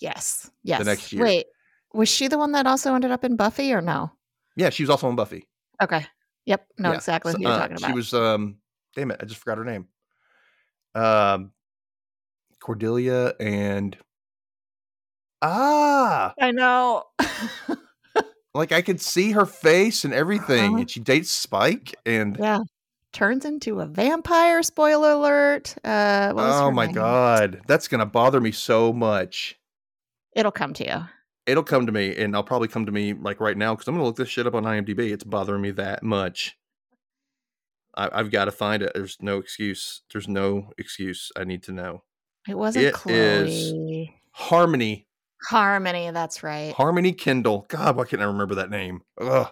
Yes. 0.00 0.50
Yes. 0.62 0.78
The 0.78 0.84
next 0.84 1.12
year. 1.12 1.24
Wait, 1.24 1.46
was 1.92 2.08
she 2.08 2.28
the 2.28 2.38
one 2.38 2.52
that 2.52 2.66
also 2.66 2.94
ended 2.94 3.10
up 3.10 3.24
in 3.24 3.36
Buffy 3.36 3.72
or 3.72 3.80
no? 3.80 4.12
Yeah, 4.56 4.70
she 4.70 4.82
was 4.82 4.90
also 4.90 5.08
on 5.08 5.16
Buffy. 5.16 5.48
Okay. 5.82 6.06
Yep. 6.46 6.66
No, 6.78 6.90
Yeah, 6.90 6.96
exactly 6.96 7.32
so, 7.32 7.38
who 7.38 7.44
you're 7.44 7.52
uh, 7.52 7.58
talking 7.58 7.76
about. 7.76 7.88
She 7.88 7.94
was 7.94 8.14
um 8.14 8.58
damn 8.94 9.10
it, 9.10 9.18
I 9.20 9.24
just 9.24 9.40
forgot 9.40 9.58
her 9.58 9.64
name. 9.64 9.88
Um 10.94 11.52
Cordelia 12.60 13.34
and 13.40 13.96
Ah 15.46 16.34
I 16.40 16.50
know. 16.52 17.04
like 18.54 18.72
I 18.72 18.82
could 18.82 19.00
see 19.00 19.32
her 19.32 19.46
face 19.46 20.04
and 20.04 20.14
everything. 20.14 20.64
Uh-huh. 20.72 20.76
And 20.80 20.90
she 20.90 21.00
dates 21.00 21.30
Spike 21.30 21.94
and 22.06 22.36
yeah. 22.38 22.60
Turns 23.12 23.44
into 23.44 23.80
a 23.80 23.86
vampire. 23.86 24.62
Spoiler 24.64 25.12
alert. 25.12 25.76
Uh, 25.84 26.32
what 26.32 26.44
was 26.46 26.60
oh 26.62 26.70
my 26.72 26.86
name? 26.86 26.94
god. 26.96 27.60
That's 27.68 27.86
gonna 27.88 28.06
bother 28.06 28.40
me 28.40 28.50
so 28.50 28.92
much. 28.92 29.56
It'll 30.34 30.50
come 30.50 30.72
to 30.74 30.84
you. 30.84 31.04
It'll 31.46 31.62
come 31.62 31.86
to 31.86 31.92
me 31.92 32.16
and 32.16 32.34
I'll 32.34 32.42
probably 32.42 32.68
come 32.68 32.86
to 32.86 32.92
me 32.92 33.12
like 33.12 33.38
right 33.40 33.56
now 33.56 33.74
because 33.74 33.86
I'm 33.86 33.94
gonna 33.94 34.04
look 34.04 34.16
this 34.16 34.28
shit 34.28 34.46
up 34.46 34.54
on 34.54 34.64
IMDb. 34.64 35.12
It's 35.12 35.24
bothering 35.24 35.62
me 35.62 35.70
that 35.72 36.02
much. 36.02 36.56
I, 37.96 38.08
I've 38.12 38.30
got 38.32 38.46
to 38.46 38.50
find 38.50 38.82
it. 38.82 38.90
There's 38.94 39.18
no 39.20 39.38
excuse. 39.38 40.02
There's 40.12 40.26
no 40.26 40.72
excuse. 40.78 41.30
I 41.36 41.44
need 41.44 41.62
to 41.64 41.72
know. 41.72 42.02
It 42.48 42.58
wasn't 42.58 42.86
It 42.86 42.88
is- 42.88 42.94
Chloe. 43.70 44.20
Harmony 44.32 45.06
Harmony. 45.46 46.10
That's 46.10 46.42
right. 46.42 46.72
Harmony 46.74 47.12
Kendall. 47.12 47.66
God, 47.68 47.96
why 47.96 48.04
can't 48.04 48.22
I 48.22 48.26
remember 48.26 48.54
that 48.56 48.70
name? 48.70 49.02
Ugh. 49.20 49.48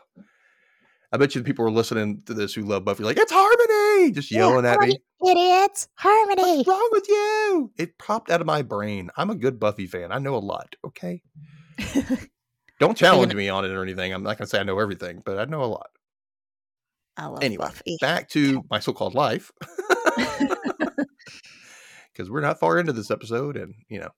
I 1.14 1.18
bet 1.18 1.34
you 1.34 1.42
the 1.42 1.44
people 1.44 1.64
who 1.64 1.68
are 1.70 1.74
listening 1.74 2.22
to 2.22 2.32
this 2.32 2.54
who 2.54 2.62
love 2.62 2.84
Buffy, 2.86 3.02
like, 3.04 3.18
it's 3.18 3.30
Harmony! 3.32 4.12
Just 4.12 4.30
Yeah, 4.30 4.38
yelling 4.38 4.64
at 4.64 4.80
me. 4.80 4.98
Idiots. 5.28 5.88
Harmony. 5.96 6.56
What's 6.58 6.68
wrong 6.68 6.88
with 6.92 7.06
you? 7.08 7.70
It 7.76 7.98
popped 7.98 8.30
out 8.30 8.40
of 8.40 8.46
my 8.46 8.62
brain. 8.62 9.10
I'm 9.16 9.28
a 9.28 9.34
good 9.34 9.60
Buffy 9.60 9.86
fan. 9.86 10.10
I 10.10 10.18
know 10.18 10.34
a 10.34 10.38
lot, 10.38 10.74
okay? 10.86 11.22
Don't 12.80 12.96
challenge 12.96 13.34
me 13.34 13.48
on 13.50 13.64
it 13.66 13.70
or 13.72 13.82
anything. 13.82 14.12
I'm 14.12 14.22
not 14.22 14.38
going 14.38 14.46
to 14.46 14.50
say 14.50 14.58
I 14.58 14.62
know 14.64 14.78
everything, 14.78 15.22
but 15.24 15.38
I 15.38 15.44
know 15.44 15.62
a 15.62 15.66
lot. 15.66 15.90
I 17.18 17.26
love 17.26 17.42
Anyway, 17.42 17.66
Buffy. 17.66 17.98
back 18.00 18.30
to 18.30 18.64
my 18.70 18.80
so-called 18.80 19.14
life 19.14 19.52
because 22.12 22.30
we're 22.30 22.40
not 22.40 22.58
far 22.58 22.78
into 22.78 22.92
this 22.94 23.10
episode, 23.10 23.56
and 23.58 23.74
you 23.88 24.00
know, 24.00 24.08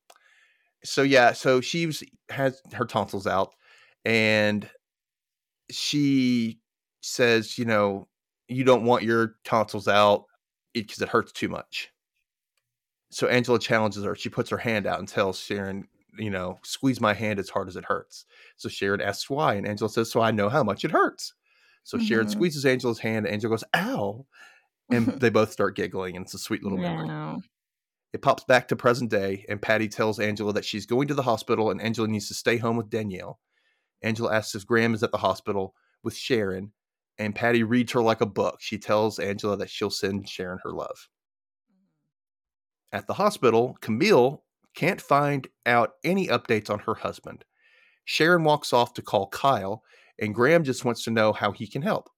so 0.85 1.03
yeah, 1.03 1.33
so 1.33 1.61
she 1.61 1.87
was, 1.87 2.03
has 2.31 2.61
her 2.75 2.85
tonsils 2.85 3.27
out, 3.27 3.55
and 4.05 4.71
she 5.71 6.61
says, 7.03 7.59
you 7.59 7.65
know, 7.65 8.09
you 8.49 8.65
don't 8.65 8.85
want 8.85 9.03
your 9.03 9.37
tonsils 9.45 9.89
out 9.89 10.27
because 10.73 11.01
it 11.01 11.09
hurts 11.09 11.33
too 11.33 11.49
much. 11.49 11.91
So 13.11 13.29
Angela 13.29 13.59
challenges 13.59 14.05
her. 14.05 14.15
She 14.17 14.29
puts 14.29 14.51
her 14.51 14.59
hand 14.59 14.87
out 14.87 14.99
and 14.99 15.09
tells 15.09 15.39
Sharon, 15.39 15.89
you 16.19 16.31
know, 16.31 16.59
squeeze 16.65 17.01
my 17.01 17.15
hand 17.15 17.39
as 17.39 17.49
hard 17.49 17.69
as 17.69 17.77
it 17.77 17.85
hurts. 17.85 18.27
So 18.57 18.69
Sharon 18.69 19.01
asks 19.01 19.31
why, 19.31 19.55
and 19.55 19.67
Angela 19.67 19.91
says, 19.91 20.11
so 20.11 20.21
I 20.21 20.31
know 20.31 20.49
how 20.49 20.65
much 20.65 20.85
it 20.85 20.91
hurts. 20.91 21.35
So 21.85 21.99
Sharon 21.99 22.27
Mhm. 22.27 22.31
squeezes 22.31 22.67
Angela's 22.67 22.99
hand, 22.99 23.27
and 23.27 23.35
Angela 23.35 23.53
goes, 23.53 23.65
ow. 23.75 24.27
And 24.91 25.15
they 25.21 25.31
both 25.31 25.53
start 25.53 25.77
giggling, 25.77 26.17
and 26.17 26.25
it's 26.27 26.35
a 26.35 26.39
sweet 26.39 26.63
little 26.65 26.79
memory. 26.79 27.15
It 28.15 28.23
pops 28.23 28.45
back 28.45 28.69
to 28.69 28.77
present 28.77 29.11
day, 29.11 29.45
and 29.49 29.61
Patty 29.61 29.89
tells 29.89 30.21
Angela 30.21 30.53
that 30.53 30.65
she's 30.65 30.87
going 30.87 31.09
to 31.09 31.15
the 31.15 31.23
hospital 31.23 31.73
and 31.73 31.83
Angela 31.83 32.07
needs 32.07 32.29
to 32.29 32.35
stay 32.35 32.59
home 32.59 32.77
with 32.77 32.89
Danielle. 32.89 33.41
Angela 34.03 34.33
asks 34.33 34.55
if 34.55 34.65
Graham 34.65 34.95
is 34.95 35.03
at 35.03 35.11
the 35.11 35.19
hospital 35.19 35.75
with 36.05 36.15
Sharon, 36.15 36.71
and 37.19 37.35
Patty 37.35 37.65
reads 37.65 37.91
her 37.91 38.01
like 38.01 38.21
a 38.21 38.27
book. 38.27 38.59
She 38.61 38.79
tells 38.79 39.19
Angela 39.19 39.57
that 39.57 39.69
she'll 39.69 39.91
send 39.91 40.29
Sharon 40.29 40.61
her 40.63 40.71
love. 40.71 41.09
At 42.93 43.09
the 43.09 43.15
hospital, 43.15 43.77
Camille 43.81 44.45
can't 44.77 45.01
find 45.01 45.49
out 45.67 45.95
any 46.05 46.29
updates 46.29 46.71
on 46.71 46.79
her 46.79 46.95
husband. 46.95 47.45
Sharon 48.05 48.45
walks 48.45 48.73
off 48.73 48.95
to 48.95 49.03
call 49.03 49.27
Kyle, 49.31 49.83
and 50.21 50.33
Graham 50.33 50.63
just 50.63 50.85
wants 50.85 51.03
to 51.03 51.11
know 51.11 51.33
how 51.33 51.51
he 51.51 51.67
can 51.67 51.83
help. 51.83 52.09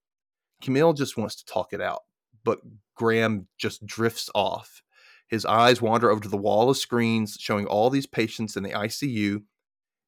Camille 0.61 0.93
just 0.93 1.17
wants 1.17 1.37
to 1.37 1.47
talk 1.47 1.73
it 1.73 1.81
out, 1.81 2.03
but 2.45 2.61
Graham 2.97 3.49
just 3.57 3.87
drifts 3.87 4.29
off. 4.35 4.83
His 5.29 5.45
eyes 5.45 5.83
wander 5.83 6.11
over 6.11 6.21
to 6.21 6.29
the 6.29 6.37
wall 6.37 6.71
of 6.71 6.77
screens 6.77 7.37
showing 7.39 7.67
all 7.67 7.91
these 7.91 8.07
patients 8.07 8.57
in 8.57 8.63
the 8.63 8.71
ICU. 8.71 9.43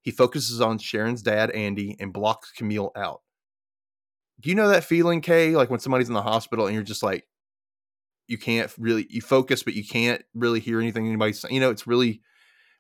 He 0.03 0.11
focuses 0.11 0.61
on 0.61 0.79
Sharon's 0.79 1.23
dad, 1.23 1.51
Andy, 1.51 1.97
and 1.99 2.13
blocks 2.13 2.53
Camille 2.53 2.93
out. 2.97 3.23
Do 4.41 4.49
you 4.49 4.55
know 4.55 4.69
that 4.69 4.85
feeling, 4.85 5.21
Kay? 5.21 5.57
Like 5.57 5.71
when 5.71 5.81
somebody's 5.81 6.09
in 6.09 6.15
the 6.15 6.23
hospital 6.23 6.67
and 6.67 6.75
you're 6.75 6.85
just 6.85 7.03
like, 7.03 7.27
you 8.29 8.39
can't 8.39 8.73
really, 8.79 9.07
you 9.11 9.21
focus, 9.21 9.63
but 9.63 9.75
you 9.75 9.85
can't 9.85 10.23
really 10.35 10.61
hear 10.61 10.81
anything 10.81 11.07
anybody's 11.09 11.41
saying. 11.41 11.55
You 11.55 11.61
know, 11.61 11.71
it's 11.71 11.87
really 11.87 12.21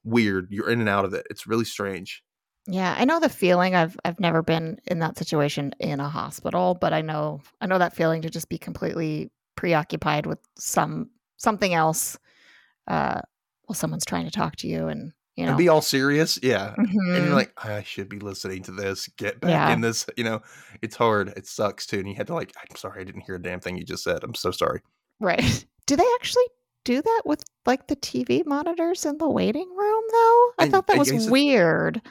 weird. 0.05 0.49
You're 0.51 0.71
in 0.71 0.81
and 0.81 0.89
out 0.89 1.05
of 1.05 1.15
it. 1.15 1.27
It's 1.31 1.47
really 1.47 1.65
strange. 1.65 2.23
Yeah, 2.67 2.95
I 2.97 3.07
know 3.07 3.19
the 3.19 3.31
feeling. 3.31 3.75
I've 3.75 3.97
I've 4.05 4.21
never 4.21 4.43
been 4.43 4.79
in 4.87 4.99
that 4.99 5.17
situation 5.17 5.75
in 5.81 6.01
a 6.01 6.09
hospital, 6.09 6.77
but 6.79 6.93
I 6.93 7.01
know 7.01 7.41
I 7.63 7.67
know 7.67 7.79
that 7.79 7.97
feeling 7.97 8.21
to 8.23 8.31
just 8.31 8.51
be 8.51 8.59
completely 8.59 9.31
preoccupied 9.57 10.27
with 10.27 10.39
some 10.59 11.09
something 11.39 11.73
else. 11.73 12.19
Uh, 12.89 13.21
while 13.67 13.75
someone's 13.77 14.05
trying 14.07 14.25
to 14.25 14.31
talk 14.31 14.57
to 14.57 14.67
you, 14.67 14.89
and 14.89 15.13
you 15.37 15.45
know, 15.45 15.51
And 15.51 15.59
be 15.59 15.69
all 15.69 15.83
serious. 15.83 16.37
Yeah. 16.43 16.75
And 16.77 16.89
Mhm. 16.89 17.27
you're 17.27 17.35
like, 17.35 17.53
I 17.57 17.85
should 17.85 18.09
be 18.09 18.19
listening 18.19 18.63
to 18.65 18.73
this. 18.73 19.09
Get 19.19 19.41
back 19.41 19.51
Yeah. 19.51 19.73
in 19.73 19.83
this. 19.83 20.05
You 20.17 20.25
know, 20.25 20.43
it's 20.83 20.97
hard. 20.97 21.29
It 21.37 21.47
sucks 21.47 21.87
too. 21.87 21.99
And 22.01 22.09
you 22.09 22.17
had 22.17 22.27
to 22.27 22.35
like, 22.35 22.53
I'm 22.59 22.75
sorry, 22.75 23.03
I 23.03 23.05
didn't 23.05 23.21
hear 23.21 23.37
a 23.37 23.43
damn 23.43 23.61
thing 23.61 23.77
you 23.77 23.85
just 23.85 24.03
said. 24.03 24.25
I'm 24.25 24.35
so 24.35 24.51
sorry. 24.51 24.81
right? 25.21 25.39
Do 25.87 25.95
they 25.97 26.07
actually 26.17 26.45
do 26.85 27.01
that 27.03 27.23
with 27.25 27.45
like 27.67 27.87
the 27.89 27.95
TV 27.97 28.45
monitors 28.47 29.05
in 29.07 29.19
the 29.19 29.29
waiting 29.29 29.69
room? 29.77 30.03
Though 30.11 30.49
I 30.59 30.63
And 30.65 30.73
thought 30.73 30.87
that 30.89 30.97
I 30.97 30.99
was 30.99 31.31
weird. 31.31 32.03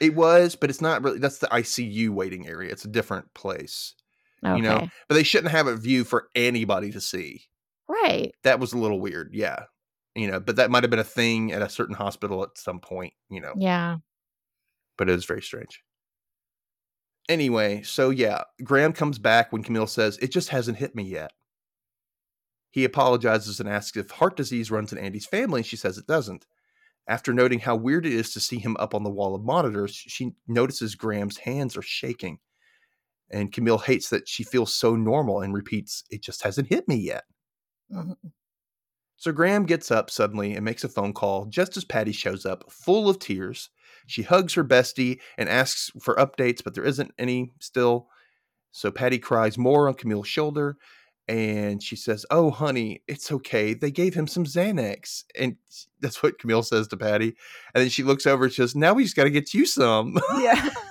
It 0.00 0.14
was, 0.14 0.56
but 0.56 0.70
it's 0.70 0.80
not 0.80 1.02
really. 1.02 1.18
That's 1.18 1.38
the 1.38 1.48
ICU 1.48 2.08
waiting 2.10 2.46
area. 2.48 2.70
It's 2.72 2.86
a 2.86 2.88
different 2.88 3.34
place, 3.34 3.94
Okay, 4.42 4.56
you 4.56 4.62
know. 4.62 4.88
But 5.08 5.14
they 5.16 5.22
shouldn't 5.22 5.52
have 5.52 5.66
a 5.66 5.76
view 5.76 6.04
for 6.04 6.28
anybody 6.34 6.90
to 6.92 7.00
see. 7.00 7.42
right? 7.88 8.32
That 8.44 8.58
was 8.60 8.72
a 8.72 8.78
little 8.78 9.00
weird. 9.00 9.30
Yeah, 9.34 9.64
you 10.20 10.30
know. 10.30 10.38
But 10.38 10.56
that 10.56 10.70
might 10.70 10.84
have 10.84 10.90
been 10.90 10.98
a 10.98 11.04
thing 11.04 11.52
at 11.52 11.62
a 11.62 11.68
certain 11.68 11.94
hospital 11.94 12.42
at 12.42 12.58
some 12.58 12.78
point, 12.80 13.14
you 13.30 13.40
know. 13.40 13.54
Yeah. 13.56 13.96
But 14.98 15.08
it 15.08 15.12
was 15.12 15.24
very 15.24 15.42
strange. 15.42 15.82
Anyway, 17.28 17.82
so 17.82 18.10
yeah, 18.10 18.42
Graham 18.62 18.92
comes 18.92 19.18
back 19.18 19.52
when 19.52 19.62
Camille 19.62 19.86
says 19.86 20.18
it 20.18 20.32
just 20.32 20.48
hasn't 20.50 20.78
hit 20.78 20.94
me 20.94 21.04
yet. 21.04 21.32
He 22.70 22.84
apologizes 22.84 23.60
and 23.60 23.68
asks 23.68 23.96
if 23.96 24.10
heart 24.10 24.36
disease 24.36 24.70
runs 24.70 24.92
in 24.92 24.98
Andy's 24.98 25.26
family, 25.26 25.60
and 25.60 25.66
she 25.66 25.76
says 25.76 25.96
it 25.98 26.06
doesn't. 26.06 26.46
After 27.06 27.32
noting 27.32 27.60
how 27.60 27.76
weird 27.76 28.06
it 28.06 28.12
is 28.12 28.32
to 28.34 28.40
see 28.40 28.58
him 28.58 28.76
up 28.78 28.94
on 28.94 29.02
the 29.02 29.10
wall 29.10 29.34
of 29.34 29.42
monitors, 29.42 29.94
she 29.94 30.32
notices 30.46 30.94
Graham's 30.94 31.38
hands 31.38 31.76
are 31.76 31.82
shaking. 31.82 32.38
And 33.30 33.52
Camille 33.52 33.78
hates 33.78 34.10
that 34.10 34.28
she 34.28 34.44
feels 34.44 34.74
so 34.74 34.94
normal 34.96 35.40
and 35.40 35.54
repeats, 35.54 36.04
It 36.10 36.22
just 36.22 36.42
hasn't 36.42 36.68
hit 36.68 36.86
me 36.86 36.96
yet. 36.96 37.24
Mhm. 37.90 38.16
So 39.20 39.32
Graham 39.32 39.66
gets 39.66 39.90
up 39.90 40.08
suddenly 40.08 40.54
and 40.54 40.64
makes 40.64 40.82
a 40.82 40.88
phone 40.88 41.12
call 41.12 41.44
just 41.44 41.76
as 41.76 41.84
Patty 41.84 42.10
shows 42.10 42.46
up, 42.46 42.72
full 42.72 43.06
of 43.06 43.18
tears. 43.18 43.68
She 44.06 44.22
hugs 44.22 44.54
her 44.54 44.64
bestie 44.64 45.20
and 45.36 45.46
asks 45.46 45.90
for 46.00 46.16
updates, 46.16 46.64
but 46.64 46.72
there 46.72 46.86
isn't 46.86 47.12
any 47.18 47.52
still. 47.60 48.08
So 48.72 48.90
Patty 48.90 49.18
cries 49.18 49.58
more 49.58 49.88
on 49.88 49.94
Camille's 49.94 50.26
shoulder 50.26 50.78
and 51.28 51.82
she 51.82 51.96
says, 51.96 52.24
Oh, 52.30 52.50
honey, 52.50 53.02
it's 53.06 53.30
okay. 53.30 53.74
They 53.74 53.90
gave 53.90 54.14
him 54.14 54.26
some 54.26 54.44
Xanax. 54.44 55.24
And 55.38 55.56
that's 56.00 56.22
what 56.22 56.38
Camille 56.38 56.62
says 56.62 56.88
to 56.88 56.96
Patty. 56.96 57.36
And 57.74 57.82
then 57.82 57.90
she 57.90 58.02
looks 58.02 58.26
over 58.26 58.44
and 58.44 58.52
says, 58.54 58.74
Now 58.74 58.94
we 58.94 59.02
just 59.02 59.16
got 59.16 59.24
to 59.24 59.30
get 59.30 59.52
you 59.52 59.66
some. 59.66 60.18
Yeah. 60.38 60.70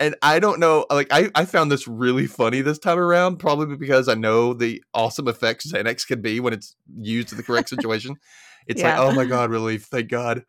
and 0.00 0.14
I 0.22 0.38
don't 0.40 0.58
know, 0.60 0.86
like 0.90 1.08
I, 1.10 1.30
I 1.34 1.44
found 1.44 1.70
this 1.70 1.86
really 1.88 2.26
funny 2.26 2.60
this 2.60 2.78
time 2.78 2.98
around, 2.98 3.36
probably 3.38 3.76
because 3.76 4.08
I 4.08 4.14
know 4.14 4.52
the 4.54 4.82
awesome 4.92 5.28
effects 5.28 5.70
Xanax 5.70 6.06
can 6.06 6.20
be 6.20 6.40
when 6.40 6.52
it's 6.52 6.76
used 6.98 7.30
in 7.32 7.36
the 7.38 7.44
correct 7.44 7.68
situation. 7.68 8.16
It's 8.66 8.80
Yeah. 8.82 8.98
like, 8.98 8.98
oh 8.98 9.14
my 9.14 9.24
god, 9.24 9.50
relief, 9.50 9.84
thank 9.84 10.08
God. 10.08 10.44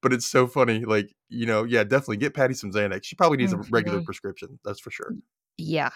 But 0.00 0.12
it's 0.12 0.26
so 0.26 0.46
funny, 0.46 0.84
like 0.84 1.10
you 1.28 1.46
know, 1.46 1.64
yeah, 1.64 1.84
definitely 1.84 2.16
get 2.18 2.34
Patty 2.34 2.54
some 2.54 2.72
Xanax. 2.72 3.04
She 3.04 3.16
probably 3.16 3.38
needs 3.38 3.52
a 3.52 3.58
regular 3.70 4.00
Mhm. 4.00 4.04
prescription, 4.04 4.58
that's 4.64 4.80
for 4.80 4.90
sure. 4.90 5.12
yeah. 5.56 5.90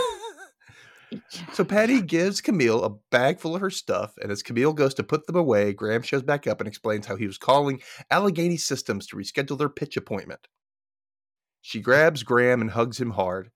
So 1.53 1.63
Patty 1.63 2.01
gives 2.01 2.41
Camille 2.41 2.83
a 2.83 2.89
bag 3.11 3.39
full 3.39 3.55
of 3.55 3.61
her 3.61 3.69
stuff, 3.69 4.15
and 4.23 4.33
as 4.33 4.43
Camille 4.43 4.73
goes 4.73 4.95
to 4.95 5.05
put 5.05 5.27
them 5.27 5.37
away, 5.37 5.75
Graham 5.75 6.01
shows 6.01 6.23
back 6.23 6.47
up 6.47 6.59
and 6.61 6.67
explains 6.67 7.07
how 7.07 7.17
he 7.17 7.27
was 7.27 7.37
calling 7.37 7.83
Allegheny 8.11 8.57
Systems 8.57 9.07
to 9.09 9.17
reschedule 9.17 9.59
their 9.59 9.69
pitch 9.69 9.99
appointment. 9.99 10.49
She 11.63 11.81
grabs 11.81 12.23
Graham 12.25 12.61
and 12.61 12.73
hugs 12.73 13.01
him 13.01 13.13
hard. 13.13 13.51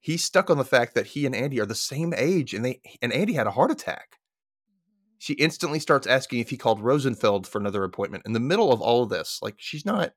He's 0.00 0.24
stuck 0.24 0.50
on 0.50 0.58
the 0.58 0.64
fact 0.64 0.94
that 0.94 1.06
he 1.06 1.24
and 1.24 1.34
Andy 1.34 1.60
are 1.60 1.66
the 1.66 1.74
same 1.74 2.12
age, 2.14 2.52
and 2.52 2.64
they 2.64 2.80
and 3.00 3.12
Andy 3.12 3.32
had 3.34 3.46
a 3.46 3.52
heart 3.52 3.70
attack. 3.70 4.18
She 5.18 5.34
instantly 5.34 5.78
starts 5.78 6.08
asking 6.08 6.40
if 6.40 6.50
he 6.50 6.56
called 6.56 6.80
Rosenfeld 6.80 7.46
for 7.46 7.58
another 7.58 7.84
appointment 7.84 8.24
in 8.26 8.32
the 8.32 8.40
middle 8.40 8.72
of 8.72 8.82
all 8.82 9.04
of 9.04 9.10
this. 9.10 9.38
Like 9.40 9.54
she's 9.58 9.86
not 9.86 10.12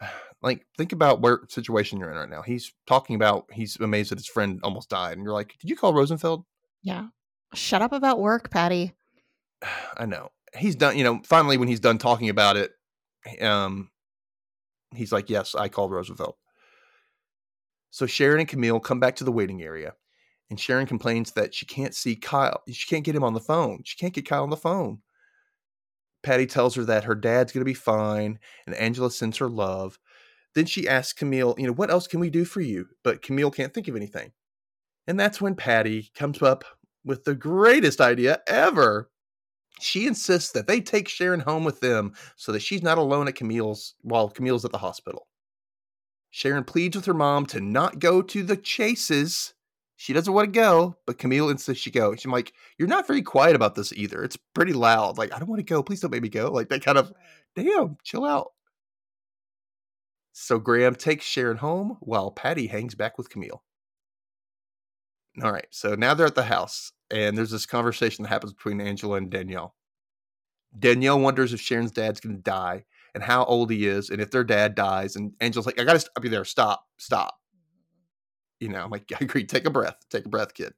like 0.42 0.66
think 0.78 0.92
about 0.92 1.20
where 1.20 1.42
situation 1.48 1.98
you're 1.98 2.10
in 2.10 2.16
right 2.16 2.28
now. 2.28 2.40
He's 2.40 2.72
talking 2.86 3.16
about 3.16 3.44
he's 3.52 3.76
amazed 3.76 4.10
that 4.10 4.18
his 4.18 4.26
friend 4.26 4.60
almost 4.62 4.88
died, 4.88 5.18
and 5.18 5.24
you're 5.24 5.34
like, 5.34 5.54
"Did 5.60 5.68
you 5.68 5.76
call 5.76 5.92
Rosenfeld?" 5.92 6.44
Yeah. 6.82 7.08
Shut 7.52 7.82
up 7.82 7.92
about 7.92 8.18
work, 8.18 8.50
Patty. 8.50 8.94
I 9.96 10.06
know 10.06 10.30
he's 10.56 10.76
done. 10.76 10.96
You 10.96 11.04
know, 11.04 11.20
finally 11.24 11.56
when 11.56 11.68
he's 11.68 11.80
done 11.80 11.98
talking 11.98 12.28
about 12.28 12.56
it, 12.56 12.72
um, 13.40 13.90
he's 14.96 15.12
like, 15.12 15.30
"Yes, 15.30 15.54
I 15.54 15.68
called 15.68 15.92
Roosevelt." 15.92 16.36
So 17.90 18.06
Sharon 18.06 18.40
and 18.40 18.48
Camille 18.48 18.80
come 18.80 19.00
back 19.00 19.16
to 19.16 19.24
the 19.24 19.32
waiting 19.32 19.62
area, 19.62 19.94
and 20.50 20.58
Sharon 20.58 20.86
complains 20.86 21.32
that 21.32 21.54
she 21.54 21.66
can't 21.66 21.94
see 21.94 22.16
Kyle. 22.16 22.62
She 22.68 22.88
can't 22.88 23.04
get 23.04 23.14
him 23.14 23.24
on 23.24 23.34
the 23.34 23.40
phone. 23.40 23.82
She 23.84 23.96
can't 23.96 24.12
get 24.12 24.28
Kyle 24.28 24.42
on 24.42 24.50
the 24.50 24.56
phone. 24.56 25.00
Patty 26.22 26.46
tells 26.46 26.74
her 26.74 26.84
that 26.84 27.04
her 27.04 27.14
dad's 27.14 27.52
going 27.52 27.60
to 27.60 27.64
be 27.64 27.74
fine, 27.74 28.38
and 28.66 28.74
Angela 28.74 29.10
sends 29.10 29.36
her 29.38 29.48
love. 29.48 29.98
Then 30.54 30.66
she 30.66 30.88
asks 30.88 31.12
Camille, 31.12 31.54
you 31.58 31.66
know, 31.66 31.72
what 31.72 31.90
else 31.90 32.06
can 32.06 32.20
we 32.20 32.30
do 32.30 32.44
for 32.44 32.60
you? 32.60 32.86
But 33.02 33.22
Camille 33.22 33.50
can't 33.50 33.74
think 33.74 33.88
of 33.88 33.96
anything. 33.96 34.32
And 35.06 35.20
that's 35.20 35.40
when 35.40 35.54
Patty 35.54 36.10
comes 36.14 36.40
up 36.42 36.64
with 37.04 37.24
the 37.24 37.34
greatest 37.34 38.00
idea 38.00 38.40
ever. 38.46 39.10
She 39.80 40.06
insists 40.06 40.52
that 40.52 40.66
they 40.66 40.80
take 40.80 41.08
Sharon 41.08 41.40
home 41.40 41.64
with 41.64 41.80
them 41.80 42.14
so 42.36 42.52
that 42.52 42.62
she's 42.62 42.82
not 42.82 42.98
alone 42.98 43.28
at 43.28 43.34
Camille's 43.34 43.94
while 44.02 44.28
Camille's 44.28 44.64
at 44.64 44.72
the 44.72 44.78
hospital. 44.78 45.26
Sharon 46.30 46.64
pleads 46.64 46.96
with 46.96 47.06
her 47.06 47.14
mom 47.14 47.46
to 47.46 47.60
not 47.60 47.98
go 47.98 48.22
to 48.22 48.42
the 48.42 48.56
chases. 48.56 49.54
She 49.96 50.12
doesn't 50.12 50.32
want 50.32 50.52
to 50.52 50.60
go, 50.60 50.96
but 51.06 51.18
Camille 51.18 51.48
insists 51.48 51.82
she 51.82 51.90
go. 51.90 52.14
She's 52.14 52.26
like, 52.26 52.52
You're 52.78 52.88
not 52.88 53.06
very 53.06 53.22
quiet 53.22 53.54
about 53.54 53.74
this 53.74 53.92
either. 53.92 54.22
It's 54.24 54.38
pretty 54.54 54.72
loud. 54.72 55.18
Like, 55.18 55.32
I 55.32 55.38
don't 55.38 55.48
want 55.48 55.60
to 55.60 55.64
go. 55.64 55.82
Please 55.82 56.00
don't 56.00 56.10
make 56.10 56.22
me 56.22 56.28
go. 56.28 56.50
Like, 56.50 56.68
that 56.70 56.84
kind 56.84 56.98
of, 56.98 57.12
damn, 57.54 57.98
chill 58.02 58.24
out. 58.24 58.52
So 60.32 60.58
Graham 60.58 60.96
takes 60.96 61.24
Sharon 61.24 61.58
home 61.58 61.96
while 62.00 62.32
Patty 62.32 62.66
hangs 62.66 62.96
back 62.96 63.16
with 63.16 63.30
Camille. 63.30 63.62
All 65.42 65.52
right. 65.52 65.66
So 65.70 65.94
now 65.94 66.14
they're 66.14 66.26
at 66.26 66.34
the 66.34 66.42
house, 66.44 66.92
and 67.14 67.38
there's 67.38 67.52
this 67.52 67.64
conversation 67.64 68.24
that 68.24 68.28
happens 68.28 68.52
between 68.52 68.80
Angela 68.80 69.16
and 69.16 69.30
Danielle. 69.30 69.76
Danielle 70.76 71.20
wonders 71.20 71.52
if 71.52 71.60
Sharon's 71.60 71.92
dad's 71.92 72.18
going 72.18 72.34
to 72.34 72.42
die 72.42 72.84
and 73.14 73.22
how 73.22 73.44
old 73.44 73.70
he 73.70 73.86
is, 73.86 74.10
and 74.10 74.20
if 74.20 74.32
their 74.32 74.42
dad 74.42 74.74
dies. 74.74 75.14
And 75.14 75.32
Angela's 75.40 75.66
like, 75.66 75.80
I 75.80 75.84
got 75.84 75.92
to 75.92 76.00
stop 76.00 76.24
you 76.24 76.30
there. 76.30 76.44
Stop. 76.44 76.84
Stop. 76.98 77.38
You 78.58 78.68
know, 78.68 78.82
I'm 78.82 78.90
like, 78.90 79.04
I 79.12 79.18
agree. 79.20 79.44
Take 79.44 79.64
a 79.64 79.70
breath. 79.70 79.94
Take 80.10 80.26
a 80.26 80.28
breath, 80.28 80.54
kid. 80.54 80.74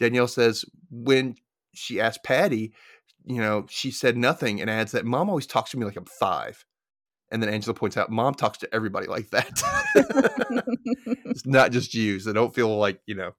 Danielle 0.00 0.26
says 0.26 0.64
when 0.90 1.36
she 1.72 2.00
asked 2.00 2.24
Patty, 2.24 2.72
you 3.24 3.40
know, 3.40 3.66
she 3.68 3.92
said 3.92 4.16
nothing 4.16 4.60
and 4.60 4.68
adds 4.68 4.90
that 4.92 5.04
mom 5.06 5.28
always 5.28 5.46
talks 5.46 5.70
to 5.70 5.78
me 5.78 5.84
like 5.84 5.96
I'm 5.96 6.06
five. 6.06 6.64
And 7.30 7.40
then 7.40 7.50
Angela 7.50 7.74
points 7.74 7.96
out, 7.96 8.10
mom 8.10 8.34
talks 8.34 8.58
to 8.58 8.74
everybody 8.74 9.06
like 9.06 9.30
that. 9.30 9.62
it's 11.24 11.46
not 11.46 11.70
just 11.70 11.94
you. 11.94 12.18
So 12.18 12.32
don't 12.32 12.54
feel 12.54 12.76
like, 12.76 13.00
you 13.06 13.14
know. 13.14 13.32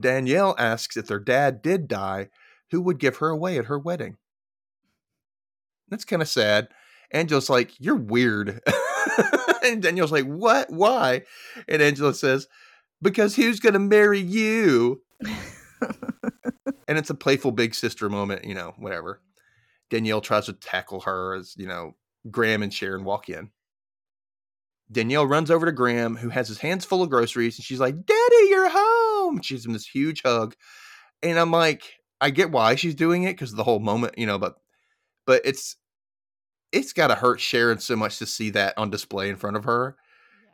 Danielle 0.00 0.54
asks 0.58 0.96
if 0.96 1.06
their 1.06 1.20
dad 1.20 1.62
did 1.62 1.88
die, 1.88 2.28
who 2.70 2.80
would 2.82 2.98
give 2.98 3.16
her 3.16 3.28
away 3.28 3.58
at 3.58 3.66
her 3.66 3.78
wedding? 3.78 4.16
That's 5.88 6.04
kind 6.04 6.22
of 6.22 6.28
sad. 6.28 6.68
Angela's 7.12 7.50
like, 7.50 7.72
You're 7.78 7.96
weird. 7.96 8.60
and 9.64 9.82
Danielle's 9.82 10.12
like, 10.12 10.24
What? 10.24 10.70
Why? 10.70 11.22
And 11.68 11.80
Angela 11.80 12.14
says, 12.14 12.48
Because 13.00 13.36
who's 13.36 13.60
going 13.60 13.74
to 13.74 13.78
marry 13.78 14.20
you? 14.20 15.02
and 16.88 16.98
it's 16.98 17.10
a 17.10 17.14
playful 17.14 17.52
big 17.52 17.74
sister 17.74 18.08
moment, 18.08 18.44
you 18.44 18.54
know, 18.54 18.74
whatever. 18.78 19.20
Danielle 19.90 20.20
tries 20.20 20.46
to 20.46 20.52
tackle 20.52 21.02
her 21.02 21.36
as, 21.36 21.54
you 21.56 21.66
know, 21.66 21.94
Graham 22.30 22.62
and 22.62 22.74
Sharon 22.74 23.04
walk 23.04 23.28
in. 23.28 23.50
Danielle 24.90 25.26
runs 25.26 25.50
over 25.50 25.66
to 25.66 25.72
Graham, 25.72 26.16
who 26.16 26.28
has 26.28 26.48
his 26.48 26.58
hands 26.58 26.84
full 26.84 27.02
of 27.02 27.10
groceries, 27.10 27.58
and 27.58 27.64
she's 27.64 27.80
like, 27.80 27.94
Daddy, 28.06 28.46
you're 28.48 28.70
home. 28.70 29.42
She's 29.42 29.66
in 29.66 29.72
this 29.72 29.86
huge 29.86 30.22
hug. 30.22 30.54
And 31.22 31.38
I'm 31.38 31.50
like, 31.50 31.94
I 32.20 32.30
get 32.30 32.52
why 32.52 32.76
she's 32.76 32.94
doing 32.94 33.24
it 33.24 33.32
because 33.32 33.52
the 33.52 33.64
whole 33.64 33.80
moment, 33.80 34.18
you 34.18 34.26
know, 34.26 34.38
but 34.38 34.56
but 35.26 35.42
it's 35.44 35.76
it's 36.72 36.92
gotta 36.92 37.14
hurt 37.14 37.40
Sharon 37.40 37.78
so 37.78 37.96
much 37.96 38.18
to 38.18 38.26
see 38.26 38.50
that 38.50 38.74
on 38.76 38.90
display 38.90 39.28
in 39.28 39.36
front 39.36 39.56
of 39.56 39.64
her. 39.64 39.96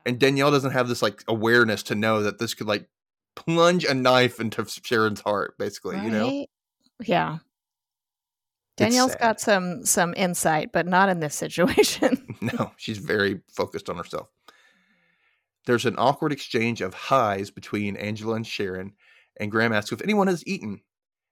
And 0.06 0.18
Danielle 0.18 0.50
doesn't 0.50 0.72
have 0.72 0.88
this 0.88 1.02
like 1.02 1.22
awareness 1.28 1.82
to 1.84 1.94
know 1.94 2.22
that 2.22 2.38
this 2.38 2.54
could 2.54 2.66
like 2.66 2.88
plunge 3.36 3.84
a 3.84 3.94
knife 3.94 4.40
into 4.40 4.64
Sharon's 4.66 5.20
heart, 5.20 5.56
basically, 5.58 5.96
right? 5.96 6.04
you 6.04 6.10
know? 6.10 6.46
Yeah. 7.04 7.38
Danielle's 8.76 9.14
got 9.16 9.40
some 9.40 9.84
some 9.84 10.14
insight, 10.16 10.72
but 10.72 10.86
not 10.86 11.08
in 11.08 11.20
this 11.20 11.34
situation. 11.34 12.21
no, 12.58 12.72
she's 12.76 12.98
very 12.98 13.40
focused 13.48 13.88
on 13.88 13.96
herself. 13.96 14.28
There's 15.66 15.86
an 15.86 15.94
awkward 15.96 16.32
exchange 16.32 16.80
of 16.80 16.92
highs 16.92 17.50
between 17.50 17.96
Angela 17.96 18.34
and 18.34 18.46
Sharon, 18.46 18.92
and 19.38 19.50
Graham 19.50 19.72
asks 19.72 19.92
if 19.92 20.02
anyone 20.02 20.26
has 20.26 20.46
eaten. 20.46 20.80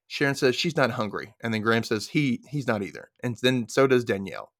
Sharon 0.07 0.35
says 0.35 0.55
she's 0.55 0.77
not 0.77 0.91
hungry, 0.91 1.33
and 1.41 1.53
then 1.53 1.61
Graham 1.61 1.83
says 1.83 2.07
he 2.07 2.41
he's 2.49 2.67
not 2.67 2.83
either, 2.83 3.11
and 3.23 3.37
then 3.41 3.67
so 3.67 3.87
does 3.87 4.03
Danielle, 4.03 4.51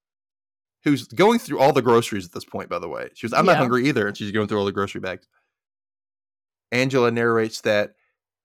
who's 0.84 1.08
going 1.08 1.40
through 1.40 1.60
all 1.60 1.74
the 1.74 1.82
groceries 1.82 2.26
at 2.26 2.34
this 2.34 2.46
point. 2.46 2.70
By 2.70 2.80
the 2.80 2.90
way, 2.90 3.10
she 3.14 3.26
was 3.26 3.34
I'm 3.34 3.46
yeah. 3.46 3.54
not 3.54 3.60
hungry 3.60 3.88
either, 3.88 4.08
and 4.08 4.18
she's 4.18 4.32
going 4.32 4.48
through 4.48 4.60
all 4.60 4.66
the 4.66 4.72
grocery 4.72 5.02
bags. 5.02 5.28
Angela 6.72 7.12
narrates 7.12 7.62
that 7.62 7.96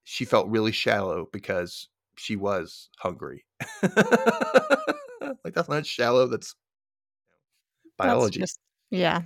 she 0.04 0.24
felt 0.24 0.48
really 0.48 0.72
shallow 0.72 1.28
because 1.32 1.88
she 2.16 2.36
was 2.36 2.88
hungry. 2.98 3.44
like 5.44 5.54
that's 5.54 5.68
not 5.68 5.86
shallow. 5.86 6.26
That's 6.26 6.54
biology. 7.96 8.40
Just, 8.40 8.58
yeah. 8.90 9.22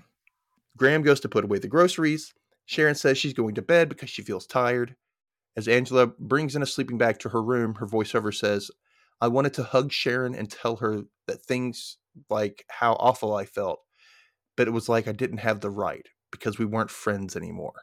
Graham 0.76 1.02
goes 1.02 1.20
to 1.20 1.28
put 1.28 1.44
away 1.44 1.58
the 1.58 1.68
groceries. 1.68 2.32
Sharon 2.66 2.94
says 2.94 3.18
she's 3.18 3.34
going 3.34 3.54
to 3.56 3.62
bed 3.62 3.88
because 3.88 4.10
she 4.10 4.22
feels 4.22 4.46
tired. 4.46 4.96
As 5.56 5.66
Angela 5.66 6.06
brings 6.06 6.54
in 6.54 6.62
a 6.62 6.66
sleeping 6.66 6.98
bag 6.98 7.18
to 7.20 7.28
her 7.30 7.42
room, 7.42 7.74
her 7.74 7.86
voiceover 7.86 8.34
says, 8.34 8.70
I 9.20 9.28
wanted 9.28 9.54
to 9.54 9.64
hug 9.64 9.92
Sharon 9.92 10.34
and 10.34 10.50
tell 10.50 10.76
her 10.76 11.02
that 11.26 11.42
things 11.42 11.98
like 12.28 12.64
how 12.68 12.94
awful 12.94 13.34
I 13.34 13.44
felt, 13.44 13.80
but 14.56 14.68
it 14.68 14.70
was 14.70 14.88
like 14.88 15.08
I 15.08 15.12
didn't 15.12 15.38
have 15.38 15.60
the 15.60 15.70
right 15.70 16.06
because 16.30 16.58
we 16.58 16.64
weren't 16.64 16.90
friends 16.90 17.36
anymore. 17.36 17.74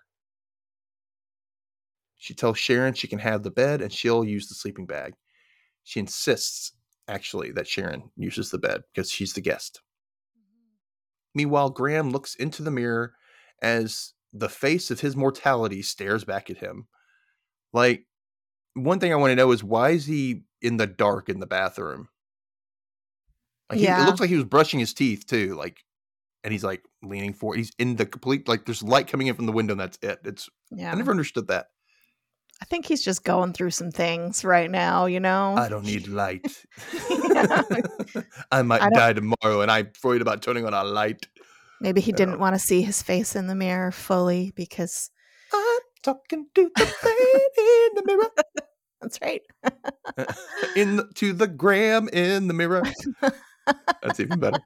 She 2.15 2.33
tells 2.33 2.57
Sharon 2.57 2.93
she 2.93 3.07
can 3.07 3.19
have 3.19 3.43
the 3.43 3.51
bed 3.51 3.81
and 3.81 3.93
she'll 3.93 4.23
use 4.23 4.47
the 4.47 4.55
sleeping 4.55 4.85
bag. 4.85 5.13
She 5.83 5.99
insists, 5.99 6.71
actually, 7.07 7.51
that 7.51 7.67
Sharon 7.67 8.09
uses 8.15 8.49
the 8.49 8.57
bed 8.57 8.81
because 8.93 9.11
she's 9.11 9.33
the 9.33 9.41
guest. 9.41 9.81
Meanwhile, 11.37 11.69
Graham 11.69 12.09
looks 12.09 12.33
into 12.33 12.63
the 12.63 12.71
mirror 12.71 13.13
as 13.61 14.13
the 14.33 14.49
face 14.49 14.89
of 14.89 15.01
his 15.01 15.15
mortality 15.15 15.83
stares 15.83 16.23
back 16.23 16.49
at 16.49 16.57
him. 16.57 16.87
Like, 17.71 18.07
one 18.73 18.99
thing 18.99 19.13
I 19.13 19.17
want 19.17 19.29
to 19.29 19.35
know 19.35 19.51
is 19.51 19.63
why 19.63 19.91
is 19.91 20.07
he 20.07 20.41
in 20.63 20.77
the 20.77 20.87
dark 20.87 21.29
in 21.29 21.39
the 21.39 21.45
bathroom? 21.45 22.09
Like 23.69 23.79
yeah. 23.79 23.97
He, 23.97 24.01
it 24.01 24.05
looks 24.07 24.19
like 24.19 24.31
he 24.31 24.35
was 24.35 24.45
brushing 24.45 24.79
his 24.79 24.95
teeth 24.95 25.27
too. 25.27 25.53
Like, 25.53 25.83
and 26.43 26.51
he's 26.51 26.63
like 26.63 26.83
leaning 27.03 27.33
forward. 27.33 27.57
He's 27.57 27.71
in 27.77 27.97
the 27.97 28.07
complete 28.07 28.47
like 28.47 28.65
there's 28.65 28.81
light 28.81 29.07
coming 29.07 29.27
in 29.27 29.35
from 29.35 29.45
the 29.45 29.51
window. 29.51 29.73
and 29.73 29.79
That's 29.79 29.99
it. 30.01 30.19
It's 30.25 30.49
yeah. 30.71 30.91
I 30.91 30.95
never 30.95 31.11
understood 31.11 31.49
that. 31.49 31.67
I 32.61 32.65
think 32.65 32.85
he's 32.85 33.03
just 33.03 33.23
going 33.23 33.53
through 33.53 33.71
some 33.71 33.91
things 33.91 34.43
right 34.43 34.69
now, 34.69 35.05
you 35.05 35.19
know? 35.19 35.55
I 35.55 35.69
don't 35.69 35.85
need 35.85 36.07
light. 36.07 36.65
I 38.51 38.61
might 38.63 38.81
I 38.81 38.89
die 38.89 39.13
tomorrow 39.13 39.61
and 39.61 39.71
I'm 39.71 39.91
worried 40.03 40.21
about 40.21 40.41
turning 40.41 40.65
on 40.65 40.73
a 40.73 40.83
light. 40.83 41.27
Maybe 41.79 42.01
he 42.01 42.11
didn't 42.11 42.39
want 42.39 42.55
to 42.55 42.59
see 42.59 42.81
his 42.81 43.03
face 43.03 43.35
in 43.35 43.45
the 43.45 43.53
mirror 43.53 43.91
fully 43.91 44.51
because 44.55 45.11
I'm 45.53 45.79
talking 46.01 46.47
to 46.55 46.71
the 46.75 46.85
man 47.03 47.49
in 47.57 47.95
the 47.95 48.03
mirror. 48.05 48.29
That's 49.01 49.21
right. 49.21 49.41
in 50.75 50.95
the, 50.95 51.07
to 51.15 51.33
the 51.33 51.47
gram 51.47 52.09
in 52.09 52.47
the 52.47 52.55
mirror. 52.55 52.81
That's 54.01 54.19
even 54.19 54.39
better. 54.39 54.59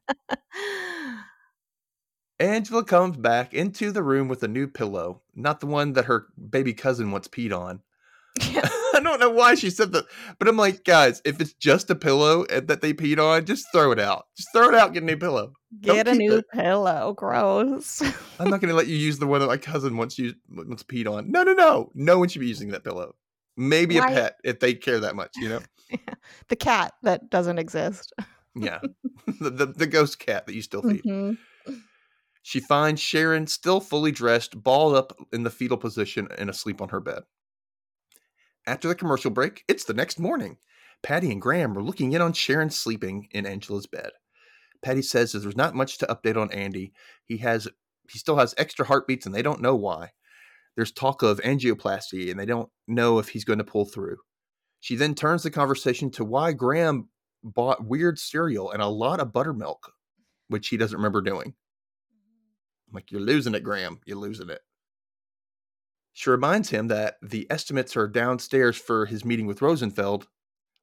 Angela 2.42 2.84
comes 2.84 3.18
back 3.18 3.54
into 3.54 3.92
the 3.92 4.02
room 4.02 4.28
with 4.28 4.42
a 4.42 4.48
new 4.48 4.68
pillow, 4.68 5.22
not 5.36 5.60
the 5.60 5.68
one 5.68 5.94
that 5.94 6.06
her 6.06 6.26
baby 6.50 6.74
cousin 6.74 7.12
once 7.12 7.28
peed 7.28 7.56
on. 7.56 7.82
I 8.42 9.00
don't 9.04 9.20
know 9.20 9.30
why 9.30 9.54
she 9.54 9.70
said 9.70 9.92
that, 9.92 10.06
but 10.40 10.48
I'm 10.48 10.58
like, 10.58 10.84
guys, 10.84 11.22
if 11.24 11.40
it's 11.40 11.54
just 11.54 11.92
a 11.92 11.96
pillow 11.96 12.46
that 12.48 12.82
they 12.82 12.94
peed 12.94 13.20
on, 13.20 13.46
just 13.46 13.68
throw 13.72 13.92
it 13.92 14.00
out. 14.00 14.26
Just 14.36 14.50
throw 14.54 14.70
it 14.70 14.76
out, 14.76 14.92
get 14.92 15.04
a 15.04 15.06
new 15.06 15.18
pillow. 15.18 15.54
Get 15.82 16.08
a 16.08 16.16
new 16.16 16.38
it. 16.38 16.46
pillow. 16.52 17.14
Gross. 17.14 18.02
I'm 18.40 18.50
not 18.50 18.60
going 18.60 18.70
to 18.70 18.76
let 18.76 18.88
you 18.88 18.96
use 18.96 19.20
the 19.20 19.28
one 19.28 19.42
that 19.42 19.48
my 19.48 19.58
cousin 19.58 19.96
once 19.96 20.18
used 20.18 20.38
once 20.50 20.82
peed 20.82 21.08
on. 21.08 21.32
No, 21.32 21.44
no, 21.44 21.54
no. 21.54 21.92
No 21.94 22.18
one 22.18 22.28
should 22.28 22.40
be 22.42 22.48
using 22.48 22.70
that 22.70 22.84
pillow. 22.84 23.14
Maybe 23.56 24.00
why? 24.00 24.10
a 24.10 24.14
pet 24.14 24.38
if 24.44 24.60
they 24.60 24.74
care 24.74 25.00
that 25.00 25.16
much, 25.16 25.32
you 25.36 25.48
know. 25.50 25.60
the 26.48 26.56
cat 26.56 26.94
that 27.04 27.30
doesn't 27.30 27.60
exist. 27.60 28.14
yeah, 28.56 28.80
the, 29.40 29.52
the, 29.52 29.66
the 29.68 29.88
ghost 29.88 30.18
cat 30.18 30.48
that 30.48 30.56
you 30.56 30.64
still 30.64 30.82
feed. 30.82 31.04
Mm-hmm. 31.04 31.34
She 32.42 32.60
finds 32.60 33.02
Sharon 33.02 33.48
still 33.48 33.80
fully 33.80 34.12
dressed, 34.12 34.64
balled 34.64 34.96
up 34.96 35.18
in 35.32 35.44
the 35.44 35.50
fetal 35.50 35.78
position 35.78 36.28
and 36.38 36.50
asleep 36.50 36.82
on 36.82 36.90
her 36.90 37.00
bed. 37.00 37.24
After 38.66 38.88
the 38.88 38.96
commercial 38.96 39.32
break, 39.32 39.64
it's 39.68 39.86
the 39.86 39.94
next 39.94 40.20
morning. 40.20 40.58
Patty 41.04 41.32
and 41.32 41.42
Graham 41.42 41.78
are 41.78 41.84
looking 41.84 42.14
in 42.14 42.22
on 42.22 42.34
Sharon 42.34 42.70
sleeping 42.70 43.28
in 43.32 43.46
Angela's 43.46 43.88
bed. 43.88 44.12
Patty 44.84 45.02
says 45.02 45.32
that 45.32 45.40
there's 45.40 45.56
not 45.56 45.76
much 45.76 45.98
to 46.00 46.08
update 46.08 46.40
on 46.40 46.52
Andy. 46.52 46.94
He 47.26 47.38
has 47.38 47.68
he 48.10 48.20
still 48.20 48.38
has 48.38 48.54
extra 48.58 48.86
heartbeats 48.86 49.26
and 49.26 49.34
they 49.34 49.42
don't 49.42 49.62
know 49.62 49.76
why. 49.76 50.12
There's 50.76 50.92
talk 50.92 51.22
of 51.22 51.40
angioplasty 51.42 52.30
and 52.30 52.40
they 52.40 52.46
don't 52.46 52.70
know 52.88 53.20
if 53.20 53.30
he's 53.30 53.46
going 53.46 53.60
to 53.60 53.66
pull 53.66 53.86
through. 53.86 54.18
She 54.80 54.96
then 54.96 55.16
turns 55.16 55.44
the 55.44 55.52
conversation 55.52 56.10
to 56.12 56.26
why 56.26 56.54
Graham 56.54 57.10
bought 57.44 57.86
weird 57.86 58.20
cereal 58.20 58.72
and 58.72 58.82
a 58.82 58.88
lot 58.88 59.20
of 59.20 59.32
buttermilk, 59.32 59.92
which 60.48 60.70
he 60.70 60.78
doesn't 60.78 60.98
remember 60.98 61.22
doing. 61.22 61.54
I'm 62.92 62.96
like, 62.96 63.12
you're 63.12 63.22
losing 63.22 63.56
it, 63.56 63.64
Graham. 63.64 64.00
You're 64.06 64.18
losing 64.18 64.50
it. 64.50 64.60
She 66.14 66.30
reminds 66.30 66.70
him 66.70 66.90
that 66.90 67.16
the 67.22 67.48
estimates 67.50 67.96
are 67.96 68.10
downstairs 68.10 68.76
for 68.76 69.06
his 69.06 69.24
meeting 69.24 69.46
with 69.46 69.62
Rosenfeld. 69.62 70.28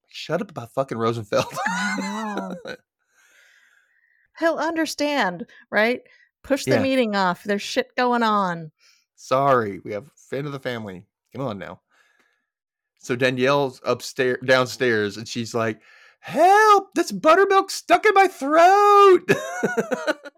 Shut 0.08 0.40
up 0.40 0.50
about 0.50 0.72
fucking 0.72 0.96
Rosenfeld. 0.96 1.52
He'll 4.38 4.56
understand, 4.56 5.44
right? 5.70 6.00
Push 6.42 6.64
the 6.64 6.76
yeah. 6.76 6.82
meeting 6.82 7.14
off. 7.14 7.44
There's 7.44 7.60
shit 7.60 7.94
going 7.94 8.22
on. 8.22 8.70
Sorry, 9.16 9.80
we 9.84 9.92
have 9.92 10.10
fan 10.16 10.46
of 10.46 10.52
the 10.52 10.60
family. 10.60 11.04
Come 11.34 11.44
on 11.44 11.58
now. 11.58 11.80
So 13.00 13.16
Danielle's 13.16 13.82
upstairs, 13.84 14.38
downstairs, 14.44 15.18
and 15.18 15.28
she's 15.28 15.54
like, 15.54 15.82
"Help! 16.20 16.94
This 16.94 17.12
buttermilk 17.12 17.70
stuck 17.70 18.06
in 18.06 18.14
my 18.14 18.28
throat." 18.28 19.28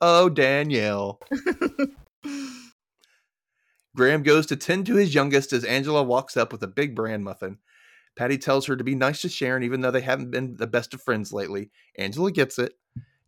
oh, 0.00 0.28
Danielle. 0.28 1.20
Graham 3.96 4.22
goes 4.22 4.46
to 4.46 4.56
tend 4.56 4.86
to 4.86 4.96
his 4.96 5.14
youngest 5.14 5.52
as 5.52 5.64
Angela 5.64 6.02
walks 6.02 6.36
up 6.36 6.52
with 6.52 6.62
a 6.62 6.68
big 6.68 6.94
bran 6.94 7.22
muffin. 7.22 7.58
Patty 8.14 8.38
tells 8.38 8.66
her 8.66 8.76
to 8.76 8.84
be 8.84 8.94
nice 8.94 9.20
to 9.22 9.28
Sharon, 9.28 9.62
even 9.62 9.80
though 9.80 9.90
they 9.90 10.00
haven't 10.00 10.30
been 10.30 10.56
the 10.56 10.66
best 10.66 10.94
of 10.94 11.02
friends 11.02 11.32
lately. 11.32 11.70
Angela 11.98 12.30
gets 12.30 12.58
it. 12.58 12.74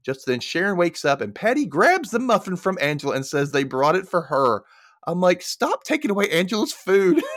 Just 0.03 0.27
then, 0.27 0.41
Sharon 0.41 0.77
wakes 0.77 1.05
up 1.05 1.21
and 1.21 1.35
Patty 1.35 1.67
grabs 1.67 2.11
the 2.11 2.19
muffin 2.19 2.57
from 2.57 2.79
Angela 2.81 3.15
and 3.15 3.27
says 3.27 3.51
they 3.51 3.65
brought 3.65 3.97
it 3.97 4.09
for 4.09 4.23
her. 4.23 4.63
I'm 5.07 5.21
like, 5.21 5.43
stop 5.43 5.85
taking 5.85 6.11
away 6.11 6.29
Angela's 6.31 6.73
food. 6.73 7.23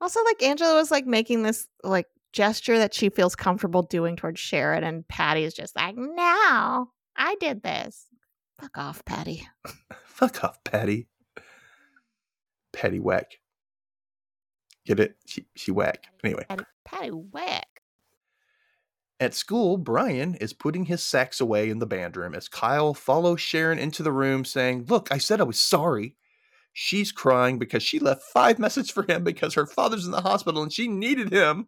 Also, 0.00 0.22
like 0.24 0.42
Angela 0.42 0.74
was 0.74 0.90
like 0.90 1.06
making 1.06 1.42
this 1.42 1.66
like 1.82 2.06
gesture 2.32 2.78
that 2.78 2.94
she 2.94 3.08
feels 3.08 3.36
comfortable 3.36 3.82
doing 3.82 4.16
towards 4.16 4.40
Sharon, 4.40 4.84
and 4.84 5.06
Patty's 5.08 5.54
just 5.54 5.76
like, 5.76 5.96
"No, 5.96 6.90
I 7.16 7.36
did 7.40 7.62
this." 7.62 8.06
Fuck 8.60 8.76
off, 8.76 9.04
Patty. 9.04 9.46
Fuck 10.04 10.42
off, 10.44 10.62
Patty. 10.64 11.08
Patty 12.72 12.98
whack. 12.98 13.38
Get 14.84 15.00
it? 15.00 15.16
She 15.26 15.46
she 15.54 15.70
whack. 15.70 16.06
Anyway. 16.24 16.44
Patty, 16.48 16.64
Patty 16.84 17.10
whack. 17.10 17.82
At 19.20 19.34
school, 19.34 19.78
Brian 19.78 20.36
is 20.36 20.52
putting 20.52 20.84
his 20.84 21.02
sax 21.02 21.40
away 21.40 21.70
in 21.70 21.80
the 21.80 21.86
band 21.86 22.16
room 22.16 22.34
as 22.34 22.48
Kyle 22.48 22.94
follows 22.94 23.40
Sharon 23.40 23.78
into 23.78 24.04
the 24.04 24.12
room 24.12 24.44
saying, 24.44 24.86
Look, 24.88 25.08
I 25.10 25.18
said 25.18 25.40
I 25.40 25.44
was 25.44 25.58
sorry. 25.58 26.14
She's 26.72 27.10
crying 27.10 27.58
because 27.58 27.82
she 27.82 27.98
left 27.98 28.22
five 28.22 28.58
messages 28.60 28.90
for 28.90 29.04
him 29.08 29.24
because 29.24 29.54
her 29.54 29.66
father's 29.66 30.04
in 30.04 30.12
the 30.12 30.20
hospital 30.20 30.62
and 30.62 30.72
she 30.72 30.86
needed 30.86 31.32
him. 31.32 31.66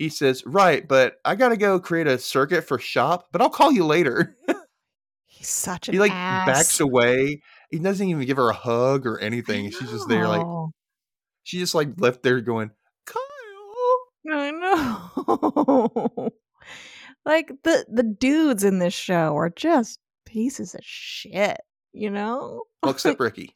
He 0.00 0.08
says, 0.08 0.42
Right, 0.46 0.88
but 0.88 1.16
I 1.26 1.34
gotta 1.34 1.58
go 1.58 1.78
create 1.78 2.06
a 2.06 2.18
circuit 2.18 2.64
for 2.64 2.78
shop, 2.78 3.28
but 3.32 3.42
I'll 3.42 3.50
call 3.50 3.70
you 3.70 3.84
later. 3.84 4.34
He's 5.26 5.50
such 5.50 5.88
an 5.88 5.92
he 5.92 6.00
like 6.00 6.10
ass. 6.10 6.46
backs 6.46 6.80
away. 6.80 7.42
He 7.70 7.78
doesn't 7.78 8.08
even 8.08 8.24
give 8.24 8.38
her 8.38 8.48
a 8.48 8.54
hug 8.54 9.06
or 9.06 9.18
anything. 9.18 9.70
She's 9.70 9.90
just 9.90 10.08
there, 10.08 10.26
like 10.26 10.46
she 11.42 11.58
just 11.58 11.74
like 11.74 12.00
left 12.00 12.22
there 12.22 12.40
going, 12.40 12.70
Kyle. 13.04 14.32
I 14.32 14.50
know. 14.52 16.30
like 17.26 17.52
the 17.62 17.84
the 17.92 18.02
dudes 18.02 18.64
in 18.64 18.78
this 18.78 18.94
show 18.94 19.36
are 19.36 19.50
just 19.50 19.98
pieces 20.24 20.74
of 20.74 20.80
shit, 20.82 21.58
you 21.92 22.08
know? 22.08 22.62
Well, 22.82 22.92
except 22.92 23.20
Rickie. 23.20 23.54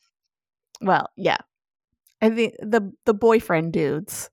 Well, 0.82 1.08
yeah. 1.16 1.38
I 2.20 2.28
think 2.28 2.56
the 2.60 2.92
the 3.06 3.14
boyfriend 3.14 3.72
dudes. 3.72 4.28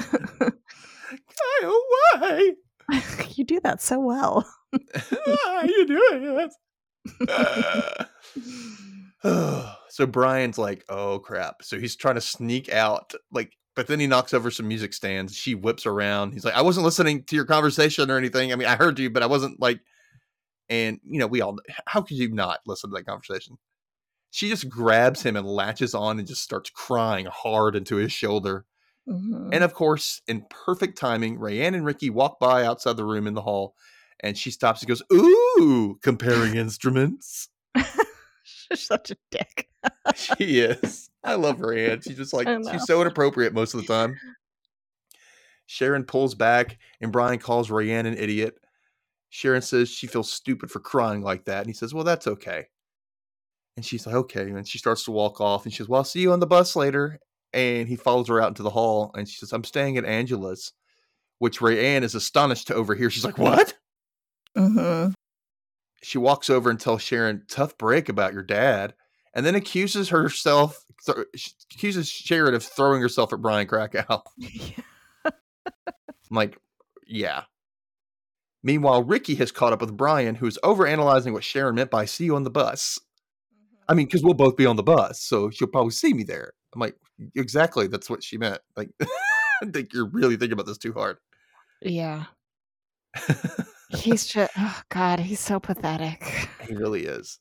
Kyle, 0.00 1.82
why? 2.12 2.52
you 3.34 3.44
do 3.44 3.60
that 3.64 3.80
so 3.80 4.00
well. 4.00 4.46
Are 5.46 5.66
you 5.66 5.86
doing 5.86 6.38
it? 6.40 6.52
so 9.88 10.06
Brian's 10.06 10.58
like, 10.58 10.84
oh 10.88 11.18
crap. 11.18 11.62
So 11.62 11.78
he's 11.78 11.96
trying 11.96 12.16
to 12.16 12.20
sneak 12.20 12.72
out, 12.72 13.12
like, 13.30 13.56
but 13.76 13.86
then 13.86 14.00
he 14.00 14.06
knocks 14.06 14.34
over 14.34 14.50
some 14.50 14.68
music 14.68 14.92
stands. 14.92 15.34
She 15.34 15.54
whips 15.54 15.86
around. 15.86 16.32
He's 16.32 16.44
like, 16.44 16.54
I 16.54 16.62
wasn't 16.62 16.84
listening 16.84 17.24
to 17.24 17.36
your 17.36 17.44
conversation 17.44 18.10
or 18.10 18.16
anything. 18.16 18.52
I 18.52 18.56
mean, 18.56 18.68
I 18.68 18.76
heard 18.76 18.98
you, 18.98 19.10
but 19.10 19.22
I 19.22 19.26
wasn't 19.26 19.60
like, 19.60 19.80
and 20.68 21.00
you 21.04 21.18
know, 21.18 21.26
we 21.26 21.40
all, 21.40 21.58
how 21.86 22.02
could 22.02 22.16
you 22.16 22.30
not 22.32 22.60
listen 22.66 22.90
to 22.90 22.94
that 22.94 23.06
conversation? 23.06 23.58
She 24.30 24.48
just 24.48 24.68
grabs 24.68 25.22
him 25.22 25.36
and 25.36 25.46
latches 25.46 25.94
on 25.94 26.18
and 26.18 26.26
just 26.26 26.42
starts 26.42 26.70
crying 26.70 27.26
hard 27.26 27.76
into 27.76 27.96
his 27.96 28.12
shoulder. 28.12 28.64
Mhm. 29.08 29.50
And 29.52 29.62
of 29.64 29.74
course, 29.74 30.22
in 30.26 30.46
perfect 30.48 30.96
timing, 30.98 31.38
Rayanne 31.38 31.74
and 31.74 31.84
Rickie 31.84 32.10
walk 32.10 32.38
by 32.40 32.64
outside 32.64 32.96
the 32.96 33.04
room 33.04 33.26
in 33.26 33.34
the 33.34 33.42
hall, 33.42 33.74
and 34.20 34.36
she 34.38 34.50
stops 34.50 34.80
and 34.82 34.88
goes, 34.88 35.02
Ooh, 35.12 35.98
comparing 36.02 36.54
instruments. 36.56 37.48
She's 38.44 38.80
such 38.86 39.10
a 39.10 39.16
dick. 39.30 39.68
she 40.14 40.60
is. 40.60 41.10
I 41.22 41.34
love 41.34 41.58
Rayanne. 41.58 42.02
She's 42.04 42.16
just 42.16 42.32
like, 42.32 42.46
she's 42.72 42.84
so 42.86 43.00
inappropriate 43.02 43.52
most 43.52 43.74
of 43.74 43.80
the 43.80 43.86
time. 43.86 44.16
Sharon 45.66 46.04
pulls 46.04 46.34
back, 46.34 46.78
and 47.00 47.10
Brian 47.12 47.38
calls 47.38 47.70
Rayanne 47.70 48.06
an 48.06 48.16
idiot. 48.16 48.54
Sharon 49.30 49.62
says 49.62 49.88
she 49.88 50.06
feels 50.06 50.30
stupid 50.30 50.70
for 50.70 50.78
crying 50.80 51.22
like 51.22 51.46
that. 51.46 51.58
And 51.60 51.66
he 51.66 51.72
says, 51.72 51.92
Well, 51.94 52.04
that's 52.04 52.26
okay. 52.26 52.66
And 53.76 53.84
she's 53.84 54.06
like, 54.06 54.14
Okay. 54.14 54.42
And 54.50 54.66
she 54.68 54.78
starts 54.78 55.04
to 55.04 55.10
walk 55.10 55.40
off, 55.40 55.64
and 55.64 55.72
she 55.72 55.78
says, 55.78 55.88
Well, 55.88 55.98
I'll 56.00 56.04
see 56.04 56.20
you 56.20 56.32
on 56.32 56.40
the 56.40 56.46
bus 56.46 56.76
later. 56.76 57.18
And 57.54 57.88
he 57.88 57.96
follows 57.96 58.28
her 58.28 58.40
out 58.42 58.48
into 58.48 58.64
the 58.64 58.70
hall, 58.70 59.12
and 59.14 59.28
she 59.28 59.36
says, 59.36 59.52
I'm 59.52 59.64
staying 59.64 59.96
at 59.96 60.04
Angela's, 60.04 60.72
which 61.38 61.60
Rayanne 61.60 62.02
is 62.02 62.14
astonished 62.16 62.66
to 62.66 62.74
overhear. 62.74 63.08
She's 63.10 63.24
like, 63.24 63.38
What? 63.38 63.74
Mm-hmm. 64.56 65.12
she 66.02 66.18
walks 66.18 66.50
over 66.50 66.70
and 66.70 66.78
tells 66.78 67.02
Sharon, 67.02 67.42
"Tough 67.48 67.76
break 67.78 68.08
about 68.08 68.32
your 68.32 68.42
dad," 68.42 68.94
and 69.34 69.44
then 69.44 69.54
accuses 69.56 70.10
herself, 70.10 70.84
th- 71.06 71.26
accuses 71.72 72.08
Sharon 72.08 72.54
of 72.54 72.62
throwing 72.62 73.00
herself 73.00 73.32
at 73.32 73.40
Brian 73.42 73.66
Krakow. 73.66 74.22
I'm 75.24 75.32
like, 76.30 76.58
yeah. 77.06 77.44
Meanwhile, 78.62 79.02
Rickie 79.04 79.34
has 79.36 79.52
caught 79.52 79.72
up 79.72 79.80
with 79.80 79.96
Brian, 79.96 80.36
who's 80.36 80.58
overanalyzing 80.64 81.32
what 81.32 81.44
Sharon 81.44 81.74
meant 81.74 81.90
by 81.90 82.04
"see 82.04 82.24
you 82.26 82.36
on 82.36 82.44
the 82.44 82.50
bus." 82.50 82.98
I 83.88 83.94
mean, 83.94 84.06
because 84.06 84.22
we'll 84.22 84.34
both 84.34 84.56
be 84.56 84.66
on 84.66 84.76
the 84.76 84.82
bus, 84.82 85.20
so 85.20 85.50
she'll 85.50 85.68
probably 85.68 85.90
see 85.90 86.14
me 86.14 86.22
there. 86.22 86.52
I'm 86.74 86.80
like, 86.80 86.96
exactly, 87.34 87.86
that's 87.86 88.10
what 88.10 88.22
she 88.22 88.38
meant. 88.38 88.60
Like, 88.76 88.90
I 89.00 89.66
think 89.72 89.92
you're 89.92 90.08
really 90.08 90.36
thinking 90.36 90.52
about 90.52 90.66
this 90.66 90.78
too 90.78 90.92
hard. 90.92 91.18
Yeah. 91.82 92.24
He's 93.90 94.26
just 94.26 94.50
oh 94.58 94.80
god, 94.88 95.20
he's 95.20 95.38
so 95.38 95.60
pathetic. 95.60 96.48
He 96.66 96.74
really 96.74 97.04
is. 97.06 97.38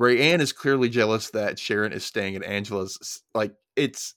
Rayanne 0.00 0.40
is 0.40 0.52
clearly 0.52 0.88
jealous 0.88 1.30
that 1.30 1.58
Sharon 1.58 1.92
is 1.92 2.04
staying 2.04 2.36
at 2.36 2.42
Angela's. 2.42 3.22
Like 3.34 3.54
it's 3.76 4.14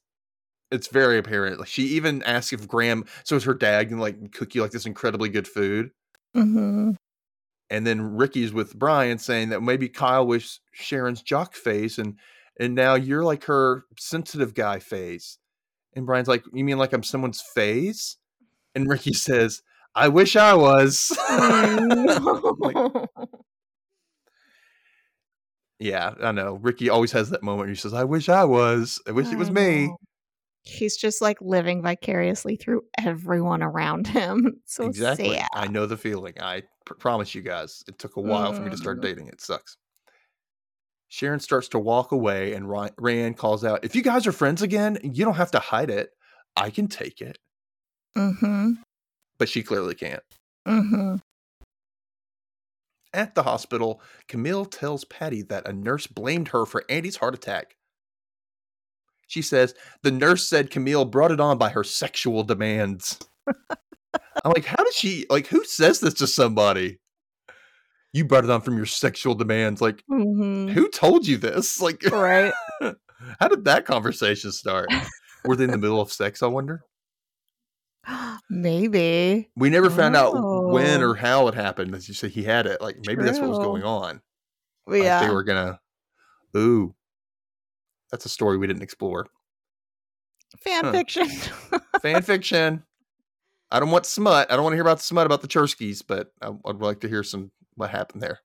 it's 0.72 0.88
very 0.88 1.18
apparent. 1.18 1.60
Like 1.60 1.68
she 1.68 1.84
even 1.84 2.24
asks 2.24 2.54
if 2.54 2.68
Graham, 2.68 3.06
so 3.24 3.36
is 3.36 3.44
her 3.44 3.54
dad 3.54 3.90
can 3.90 4.00
like 4.00 4.32
cook 4.32 4.56
you 4.56 4.62
like 4.62 4.72
this 4.72 4.86
incredibly 4.86 5.30
good 5.30 5.48
food. 5.48 5.92
Mm-hmm. 6.36 6.92
And 7.70 7.88
then 7.88 8.16
Rickie's 8.16 8.54
with 8.54 8.78
Brian 8.78 9.18
saying 9.18 9.50
that 9.50 9.62
maybe 9.62 9.88
Kyle 9.88 10.26
was 10.26 10.60
Sharon's 10.72 11.22
jock 11.22 11.54
face 11.54 11.98
and 11.98 12.18
and 12.62 12.76
now 12.76 12.96
you're 12.96 13.24
like 13.26 13.44
her 13.46 13.84
sensitive 13.98 14.54
guy 14.54 14.80
phase. 14.80 15.38
And 15.96 16.06
Brian's 16.06 16.28
like, 16.30 16.44
You 16.54 16.64
mean 16.64 16.78
like 16.78 16.94
I'm 16.94 17.04
someone's 17.04 17.42
phase? 17.42 18.18
And 18.76 18.88
Rickie 18.90 19.14
says, 19.28 19.62
I 19.96 20.08
wish 20.08 20.36
I 20.38 20.54
was. 20.54 21.12
Like, 22.60 22.76
yeah, 25.80 26.14
I 26.22 26.32
know. 26.32 26.54
Rickie 26.62 26.90
always 26.90 27.12
has 27.14 27.30
that 27.32 27.42
moment 27.44 27.60
where 27.62 27.70
he 27.70 27.76
says, 27.76 27.94
I 27.94 28.04
wish 28.04 28.30
I 28.30 28.44
was. 28.46 29.02
I 29.08 29.12
wish 29.12 29.28
it 29.32 29.38
was 29.38 29.50
I 29.50 29.54
me. 29.54 29.96
He's 30.64 30.96
just 30.96 31.22
like 31.22 31.42
living 31.42 31.82
vicariously 31.82 32.56
through 32.56 32.84
everyone 33.00 33.64
around 33.64 34.06
him. 34.08 34.62
So 34.66 34.86
exactly. 34.86 35.34
sad. 35.36 35.48
I 35.56 35.68
know 35.68 35.88
the 35.88 35.98
feeling. 35.98 36.36
I 36.40 36.62
pr- 36.86 36.94
promise 36.94 37.34
you 37.34 37.42
guys. 37.42 37.84
It 37.88 37.98
took 37.98 38.16
a 38.16 38.22
while 38.22 38.54
for 38.54 38.62
me 38.62 38.70
to 38.70 38.78
start 38.78 39.00
Mm. 39.00 39.02
dating. 39.02 39.28
It 39.28 39.42
sucks. 39.42 39.78
Sharon 41.12 41.42
starts 41.42 41.68
to 41.68 41.78
walk 41.78 42.14
away, 42.14 42.54
and 42.54 42.70
Rand 42.70 43.38
calls 43.38 43.66
out, 43.66 43.84
If 43.84 43.98
you 43.98 44.02
guys 44.02 44.26
are 44.26 44.32
friends 44.32 44.62
again, 44.62 44.98
you 45.04 45.26
don't 45.26 45.36
have 45.36 45.52
to 45.52 45.60
hide 45.60 45.90
it. 45.90 46.12
I 46.56 46.70
can 46.70 46.88
take 46.88 47.20
it. 47.20 47.38
Mm-hmm. 48.18 48.76
But 49.38 49.50
she 49.50 49.62
clearly 49.62 49.94
can't. 49.94 50.24
Mm-hmm. 50.66 51.18
At 53.14 53.36
the 53.36 53.44
hospital, 53.44 54.02
Camille 54.30 54.64
tells 54.64 55.04
Patty 55.04 55.42
that 55.44 55.68
a 55.68 55.74
nurse 55.74 56.08
blamed 56.08 56.48
her 56.48 56.66
for 56.66 56.86
Andy's 56.88 57.18
heart 57.18 57.36
attack. 57.36 57.76
She 59.28 59.42
says, 59.42 59.76
The 60.04 60.12
nurse 60.12 60.48
said 60.48 60.72
Camille 60.72 61.04
brought 61.04 61.32
it 61.32 61.42
on 61.42 61.58
by 61.58 61.72
her 61.72 61.84
sexual 61.84 62.44
demands. 62.44 63.20
I'm 63.50 64.54
like, 64.56 64.66
How 64.66 64.82
did 64.82 64.94
she, 64.94 65.26
like, 65.30 65.48
who 65.48 65.66
says 65.66 66.00
this 66.00 66.14
to 66.16 66.28
somebody? 66.28 67.01
You 68.14 68.26
brought 68.26 68.44
it 68.44 68.50
on 68.50 68.62
from 68.62 68.76
your 68.78 68.86
sexual 68.86 69.36
demands. 69.36 69.82
Like, 69.82 70.04
Mm-hmm. 70.10 70.70
who 70.70 70.90
told 70.90 71.26
you 71.28 71.38
this? 71.38 71.80
Like, 71.82 72.04
Right. 72.12 72.54
how 73.40 73.48
did 73.48 73.66
that 73.66 73.86
conversation 73.86 74.52
start? 74.52 74.90
Were 75.46 75.56
they 75.56 75.64
in 75.64 75.72
the 75.72 75.78
middle 75.78 76.02
of 76.02 76.12
sex? 76.12 76.44
I 76.44 76.48
wonder. 76.48 76.84
Maybe. 78.50 79.50
We 79.56 79.70
never 79.70 79.90
found 79.90 80.16
out 80.16 80.34
when 80.72 81.02
Oh. 81.02 81.10
or 81.10 81.16
how 81.16 81.48
it 81.48 81.54
happened. 81.54 81.96
As 81.96 82.08
you 82.08 82.14
said, 82.14 82.32
he 82.32 82.44
had 82.44 82.66
it. 82.66 82.82
Like, 82.82 82.98
maybe 83.06 83.24
that's 83.24 83.40
what 83.40 83.50
was 83.50 83.60
going 83.60 83.84
on. 83.84 84.22
Yeah. 84.90 85.20
Like 85.20 85.28
they 85.28 85.34
were 85.34 85.44
gonna. 85.44 85.80
Ooh, 86.58 86.94
that's 88.12 88.26
a 88.26 88.30
story 88.30 88.58
we 88.58 88.68
didn't 88.68 88.82
explore. 88.84 89.28
Fan 90.64 90.84
Huh. 90.86 90.92
fiction. 90.92 91.28
Fan 92.02 92.22
fiction. 92.24 92.84
I 93.70 93.80
don't 93.80 93.92
want 93.92 94.06
smut. 94.06 94.52
I 94.52 94.56
don't 94.56 94.64
want 94.64 94.74
to 94.74 94.78
hear 94.78 94.82
about 94.84 94.98
the 94.98 95.04
smut 95.04 95.26
about 95.26 95.42
the 95.42 95.48
Cherskis, 95.48 96.04
but 96.06 96.34
I, 96.42 96.50
I'd 96.66 96.78
like 96.82 97.00
to 97.02 97.08
hear 97.08 97.24
some 97.24 97.52
what 97.76 97.90
happened 97.90 98.22
there. 98.22 98.40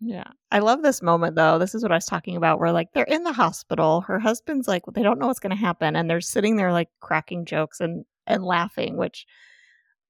Yeah. 0.00 0.24
I 0.50 0.58
love 0.58 0.82
this 0.82 1.00
moment 1.00 1.36
though. 1.36 1.58
This 1.58 1.74
is 1.74 1.82
what 1.82 1.92
I 1.92 1.96
was 1.96 2.06
talking 2.06 2.36
about 2.36 2.58
where 2.58 2.72
like 2.72 2.88
they're 2.92 3.04
in 3.04 3.22
the 3.22 3.32
hospital. 3.32 4.00
Her 4.02 4.18
husband's 4.18 4.66
like 4.66 4.82
they 4.94 5.02
don't 5.02 5.18
know 5.18 5.28
what's 5.28 5.38
going 5.38 5.56
to 5.56 5.56
happen 5.56 5.94
and 5.94 6.10
they're 6.10 6.20
sitting 6.20 6.56
there 6.56 6.72
like 6.72 6.88
cracking 7.00 7.44
jokes 7.44 7.80
and 7.80 8.04
and 8.26 8.44
laughing 8.44 8.96
which 8.96 9.26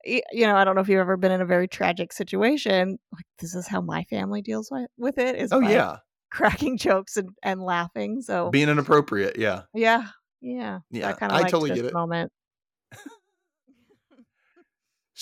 you 0.04 0.46
know, 0.46 0.56
I 0.56 0.64
don't 0.64 0.74
know 0.74 0.80
if 0.80 0.88
you've 0.88 0.98
ever 0.98 1.16
been 1.16 1.30
in 1.30 1.40
a 1.40 1.46
very 1.46 1.68
tragic 1.68 2.12
situation. 2.12 2.98
Like 3.12 3.24
this 3.38 3.54
is 3.54 3.68
how 3.68 3.80
my 3.80 4.02
family 4.04 4.42
deals 4.42 4.68
with, 4.70 4.88
with 4.98 5.18
it 5.18 5.36
is 5.36 5.52
Oh 5.52 5.60
yeah, 5.60 5.98
cracking 6.30 6.76
jokes 6.76 7.16
and 7.16 7.30
and 7.42 7.62
laughing. 7.62 8.20
So 8.22 8.50
being 8.50 8.68
inappropriate. 8.68 9.38
Yeah, 9.38 9.62
yeah. 9.74 10.08
Yeah. 10.40 10.80
Yeah, 10.90 11.08
I 11.08 11.12
kind 11.12 11.30
of 11.30 11.38
I 11.38 11.42
liked 11.42 11.52
totally 11.52 11.70
get 11.70 11.84
it. 11.84 11.92
moment. 11.92 12.32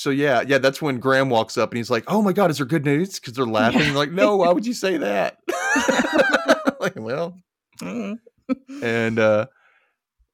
So 0.00 0.10
yeah, 0.10 0.42
yeah. 0.46 0.58
That's 0.58 0.80
when 0.80 0.98
Graham 0.98 1.28
walks 1.28 1.58
up 1.58 1.70
and 1.70 1.76
he's 1.76 1.90
like, 1.90 2.04
"Oh 2.08 2.22
my 2.22 2.32
god, 2.32 2.50
is 2.50 2.56
there 2.56 2.66
good 2.66 2.84
news?" 2.86 3.20
Because 3.20 3.34
they're 3.34 3.44
laughing. 3.44 3.92
Like, 3.92 4.10
no, 4.10 4.36
why 4.36 4.50
would 4.50 4.66
you 4.66 4.72
say 4.72 4.96
that? 4.96 5.36
like, 6.80 6.94
well, 6.96 7.36
Mm. 7.82 8.18
and 8.82 9.18
uh 9.18 9.46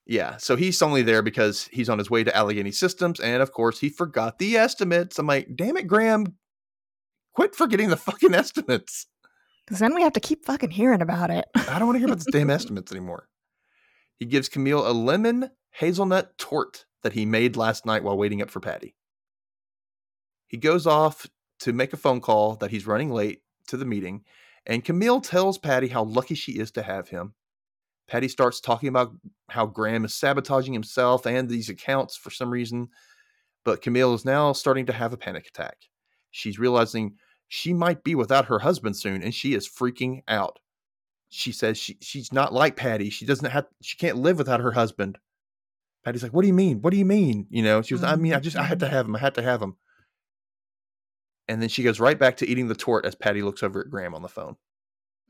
yeah 0.04 0.36
so 0.36 0.56
he's 0.56 0.82
only 0.82 1.02
there 1.02 1.22
because 1.22 1.68
he's 1.70 1.88
on 1.88 1.98
his 1.98 2.10
way 2.10 2.24
to 2.24 2.34
allegheny 2.36 2.72
systems 2.72 3.20
and 3.20 3.40
of 3.40 3.52
course 3.52 3.78
he 3.78 3.88
forgot 3.88 4.40
the 4.40 4.56
estimates 4.56 5.16
i'm 5.20 5.28
like 5.28 5.54
damn 5.54 5.76
it 5.76 5.86
graham 5.86 6.26
quit 7.36 7.54
forgetting 7.54 7.88
the 7.88 7.96
fucking 7.96 8.34
estimates. 8.34 9.06
Because 9.64 9.78
then 9.78 9.94
we 9.94 10.02
have 10.02 10.14
to 10.14 10.20
keep 10.20 10.44
fucking 10.44 10.70
hearing 10.70 11.02
about 11.02 11.30
it. 11.30 11.44
I 11.54 11.78
don't 11.78 11.86
want 11.86 11.96
to 11.96 11.98
hear 12.00 12.08
about 12.08 12.24
the 12.24 12.32
damn 12.32 12.50
estimates 12.58 12.90
anymore. 12.90 13.28
He 14.18 14.24
gives 14.24 14.48
Camille 14.48 14.88
a 14.88 14.92
lemon 14.92 15.50
hazelnut 15.72 16.36
torte 16.38 16.84
that 17.02 17.12
he 17.12 17.26
made 17.26 17.56
last 17.56 17.86
night 17.86 18.02
while 18.02 18.16
waiting 18.16 18.42
up 18.42 18.50
for 18.50 18.58
Patty. 18.58 18.95
He 20.46 20.56
goes 20.56 20.86
off 20.86 21.26
to 21.60 21.72
make 21.72 21.92
a 21.92 21.96
phone 21.96 22.20
call 22.20 22.56
that 22.56 22.70
he's 22.70 22.86
running 22.86 23.10
late 23.10 23.42
to 23.68 23.76
the 23.76 23.84
meeting, 23.84 24.24
and 24.66 24.84
Camille 24.84 25.20
tells 25.20 25.58
Patty 25.58 25.88
how 25.88 26.04
lucky 26.04 26.34
she 26.34 26.52
is 26.52 26.70
to 26.72 26.82
have 26.82 27.08
him. 27.08 27.34
Patty 28.08 28.28
starts 28.28 28.60
talking 28.60 28.88
about 28.88 29.12
how 29.48 29.66
Graham 29.66 30.04
is 30.04 30.14
sabotaging 30.14 30.72
himself 30.72 31.26
and 31.26 31.48
these 31.48 31.68
accounts 31.68 32.16
for 32.16 32.30
some 32.30 32.50
reason, 32.50 32.88
but 33.64 33.82
Camille 33.82 34.14
is 34.14 34.24
now 34.24 34.52
starting 34.52 34.86
to 34.86 34.92
have 34.92 35.12
a 35.12 35.16
panic 35.16 35.48
attack. 35.48 35.76
She's 36.30 36.58
realizing 36.58 37.16
she 37.48 37.72
might 37.72 38.04
be 38.04 38.14
without 38.14 38.46
her 38.46 38.60
husband 38.60 38.96
soon, 38.96 39.22
and 39.22 39.34
she 39.34 39.54
is 39.54 39.68
freaking 39.68 40.22
out. 40.28 40.58
She 41.28 41.50
says 41.50 41.76
she, 41.76 41.96
she's 42.00 42.32
not 42.32 42.52
like 42.52 42.76
Patty. 42.76 43.10
She 43.10 43.26
doesn't 43.26 43.50
have 43.50 43.66
she 43.82 43.96
can't 43.96 44.18
live 44.18 44.38
without 44.38 44.60
her 44.60 44.72
husband. 44.72 45.18
Patty's 46.04 46.22
like, 46.22 46.32
What 46.32 46.42
do 46.42 46.48
you 46.48 46.54
mean? 46.54 46.82
What 46.82 46.90
do 46.90 46.96
you 46.98 47.04
mean? 47.04 47.46
You 47.50 47.62
know, 47.62 47.82
she 47.82 47.94
was, 47.94 48.04
I 48.04 48.14
mean, 48.14 48.32
I 48.32 48.38
just 48.38 48.56
I 48.56 48.62
had 48.62 48.80
to 48.80 48.88
have 48.90 49.06
him. 49.06 49.16
I 49.16 49.18
had 49.18 49.34
to 49.34 49.42
have 49.42 49.60
him. 49.60 49.76
And 51.48 51.62
then 51.62 51.68
she 51.68 51.82
goes 51.82 52.00
right 52.00 52.18
back 52.18 52.36
to 52.38 52.48
eating 52.48 52.68
the 52.68 52.74
torte 52.74 53.06
as 53.06 53.14
Patty 53.14 53.42
looks 53.42 53.62
over 53.62 53.80
at 53.80 53.90
Graham 53.90 54.14
on 54.14 54.22
the 54.22 54.28
phone. 54.28 54.56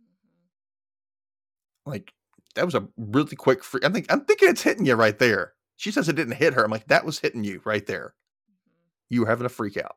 Mm-hmm. 0.00 1.90
Like, 1.90 2.12
that 2.54 2.64
was 2.64 2.74
a 2.74 2.88
really 2.96 3.36
quick 3.36 3.62
free. 3.62 3.82
I 3.84 3.90
think 3.90 4.06
I'm 4.10 4.24
thinking 4.24 4.48
it's 4.48 4.62
hitting 4.62 4.86
you 4.86 4.94
right 4.94 5.18
there. 5.18 5.52
She 5.76 5.90
says 5.90 6.08
it 6.08 6.16
didn't 6.16 6.36
hit 6.36 6.54
her. 6.54 6.64
I'm 6.64 6.70
like, 6.70 6.88
that 6.88 7.04
was 7.04 7.18
hitting 7.18 7.44
you 7.44 7.60
right 7.64 7.86
there. 7.86 8.14
Mm-hmm. 8.50 9.14
You 9.14 9.20
were 9.20 9.26
having 9.26 9.46
a 9.46 9.50
freak 9.50 9.76
out. 9.76 9.96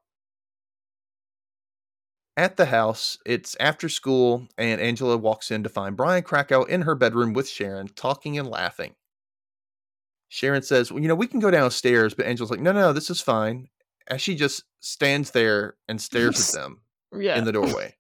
At 2.36 2.56
the 2.56 2.68
house, 2.68 3.18
it's 3.26 3.58
after 3.60 3.90
school, 3.90 4.48
and 4.58 4.80
Angela 4.80 5.18
walks 5.18 5.52
in 5.52 5.64
to 5.64 5.70
find 5.70 5.98
Brian 5.98 6.24
Krakow 6.24 6.64
in 6.64 6.84
her 6.84 6.96
bedroom 6.96 7.34
with 7.34 7.50
Sharon, 7.50 7.90
talking 7.90 8.40
and 8.40 8.48
laughing. 8.48 8.96
Sharon 10.30 10.62
says, 10.62 10.92
Well, 10.92 11.02
you 11.02 11.10
know, 11.10 11.16
we 11.16 11.28
can 11.28 11.42
go 11.42 11.52
downstairs, 11.52 12.14
but 12.14 12.26
Angela's 12.26 12.52
like, 12.52 12.62
No, 12.62 12.72
no, 12.72 12.80
no, 12.80 12.94
this 12.94 13.10
is 13.10 13.20
fine. 13.20 13.68
As 14.08 14.22
she 14.22 14.36
just 14.36 14.64
stands 14.80 15.32
there 15.32 15.76
and 15.88 16.02
stares 16.02 16.40
at 16.40 16.60
them 16.60 16.82
Yeah. 17.18 17.38
in 17.38 17.46
the 17.46 17.52
doorway. 17.52 17.96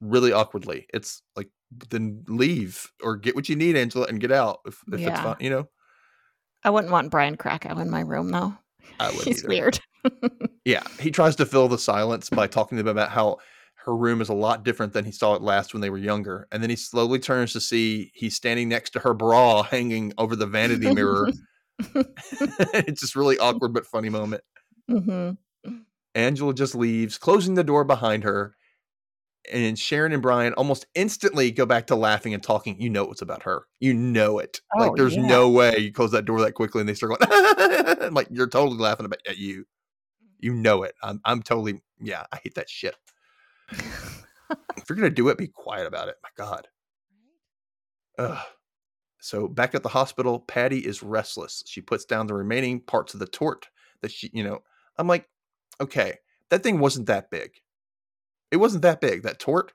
really 0.00 0.32
awkwardly. 0.32 0.86
It's 0.94 1.20
like, 1.36 1.50
then 1.90 2.24
leave 2.26 2.90
or 3.02 3.16
get 3.16 3.36
what 3.36 3.48
you 3.50 3.56
need, 3.56 3.76
Angela, 3.76 4.06
and 4.06 4.18
get 4.20 4.32
out 4.32 4.60
if, 4.66 4.80
if 4.88 4.94
it's 4.94 5.02
Yeah. 5.02 5.22
fine. 5.22 5.36
You 5.40 5.50
know, 5.50 5.68
I 6.64 6.70
wouldn't 6.70 6.90
want 6.92 7.10
Brian 7.10 7.36
Krakow 7.36 7.78
in 7.78 7.90
my 7.90 8.00
room 8.00 8.30
though. 8.30 8.54
I 8.98 9.08
wouldn't 9.08 9.26
He's 9.26 9.38
either. 9.40 9.48
weird. 9.48 9.80
Yeah, 10.66 10.82
he 10.98 11.10
tries 11.10 11.36
to 11.36 11.46
fill 11.46 11.68
the 11.68 11.78
silence 11.78 12.28
by 12.30 12.46
talking 12.46 12.76
to 12.76 12.82
them 12.84 12.90
about 12.96 13.10
how 13.10 13.38
her 13.84 13.96
room 13.96 14.20
is 14.20 14.28
a 14.28 14.34
lot 14.34 14.62
different 14.62 14.92
than 14.92 15.06
he 15.06 15.10
saw 15.12 15.34
it 15.34 15.40
last 15.42 15.72
when 15.72 15.80
they 15.80 15.88
were 15.88 15.96
younger. 15.98 16.46
And 16.52 16.62
then 16.62 16.68
he 16.68 16.76
slowly 16.76 17.18
turns 17.18 17.54
to 17.54 17.60
see 17.60 18.10
he's 18.14 18.36
standing 18.36 18.68
next 18.68 18.90
to 18.90 18.98
her 19.00 19.14
bra 19.14 19.62
hanging 19.62 20.12
over 20.18 20.36
the 20.36 20.46
vanity 20.46 20.92
mirror. 20.94 21.30
it's 21.94 23.00
just 23.00 23.16
really 23.16 23.38
awkward 23.38 23.72
but 23.72 23.86
funny 23.86 24.10
moment. 24.10 24.42
hmm 24.88 25.30
Angela 26.14 26.54
just 26.54 26.74
leaves, 26.74 27.18
closing 27.18 27.54
the 27.54 27.64
door 27.64 27.84
behind 27.84 28.24
her. 28.24 28.56
And 29.50 29.78
Sharon 29.78 30.12
and 30.12 30.20
Brian 30.20 30.52
almost 30.54 30.86
instantly 30.94 31.50
go 31.50 31.64
back 31.64 31.86
to 31.86 31.96
laughing 31.96 32.34
and 32.34 32.42
talking. 32.42 32.80
You 32.80 32.90
know 32.90 33.10
it's 33.10 33.22
about 33.22 33.42
her. 33.44 33.62
You 33.80 33.94
know 33.94 34.38
it. 34.38 34.60
Oh, 34.76 34.80
like 34.80 34.90
Oh, 34.92 34.96
there's 34.96 35.16
yeah. 35.16 35.26
no 35.26 35.48
way 35.48 35.78
you 35.78 35.92
close 35.92 36.10
that 36.12 36.26
door 36.26 36.40
that 36.42 36.52
quickly 36.52 36.80
and 36.80 36.88
they 36.88 36.94
start 36.94 37.18
going. 37.18 37.96
I'm 38.02 38.12
like 38.14 38.28
you're 38.30 38.46
totally 38.48 38.78
laughing 38.78 39.06
about 39.06 39.20
at 39.26 39.38
you. 39.38 39.64
You 40.40 40.52
know 40.54 40.82
it. 40.82 40.94
I'm 41.02 41.20
I'm 41.24 41.42
totally 41.42 41.80
yeah. 42.00 42.24
I 42.32 42.36
hate 42.42 42.54
that 42.56 42.68
shit. 42.68 42.96
if 43.70 44.84
you're 44.88 44.96
gonna 44.96 45.10
do 45.10 45.28
it, 45.28 45.38
be 45.38 45.48
quiet 45.48 45.86
about 45.86 46.08
it. 46.08 46.16
My 46.22 46.28
God. 46.36 46.68
Ugh. 48.18 48.38
So 49.20 49.48
back 49.48 49.74
at 49.74 49.82
the 49.82 49.88
hospital, 49.88 50.40
Patty 50.40 50.78
is 50.78 51.02
restless. 51.02 51.62
She 51.66 51.80
puts 51.80 52.04
down 52.04 52.26
the 52.26 52.34
remaining 52.34 52.80
parts 52.80 53.14
of 53.14 53.20
the 53.20 53.26
torte 53.26 53.68
that 54.02 54.10
she, 54.10 54.30
you 54.32 54.42
know, 54.44 54.60
I'm 54.96 55.06
like, 55.06 55.28
okay, 55.80 56.18
that 56.50 56.62
thing 56.62 56.78
wasn't 56.78 57.06
that 57.06 57.30
big. 57.30 57.50
It 58.50 58.56
wasn't 58.56 58.82
that 58.82 59.00
big. 59.00 59.22
That 59.22 59.38
torte. 59.38 59.72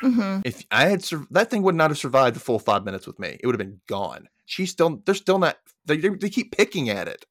hmm 0.00 0.40
If 0.44 0.64
I 0.70 0.86
had 0.86 1.02
sur- 1.04 1.26
that 1.30 1.50
thing 1.50 1.62
would 1.62 1.74
not 1.74 1.90
have 1.90 1.98
survived 1.98 2.36
the 2.36 2.40
full 2.40 2.58
five 2.58 2.84
minutes 2.84 3.06
with 3.06 3.18
me. 3.18 3.38
It 3.40 3.46
would 3.46 3.54
have 3.54 3.66
been 3.66 3.80
gone. 3.86 4.28
She's 4.46 4.70
still. 4.70 5.02
They're 5.04 5.14
still 5.14 5.38
not. 5.38 5.58
They 5.86 5.96
they 5.96 6.08
they 6.10 6.30
keep 6.30 6.56
picking 6.56 6.90
at 6.90 7.08
it. 7.08 7.26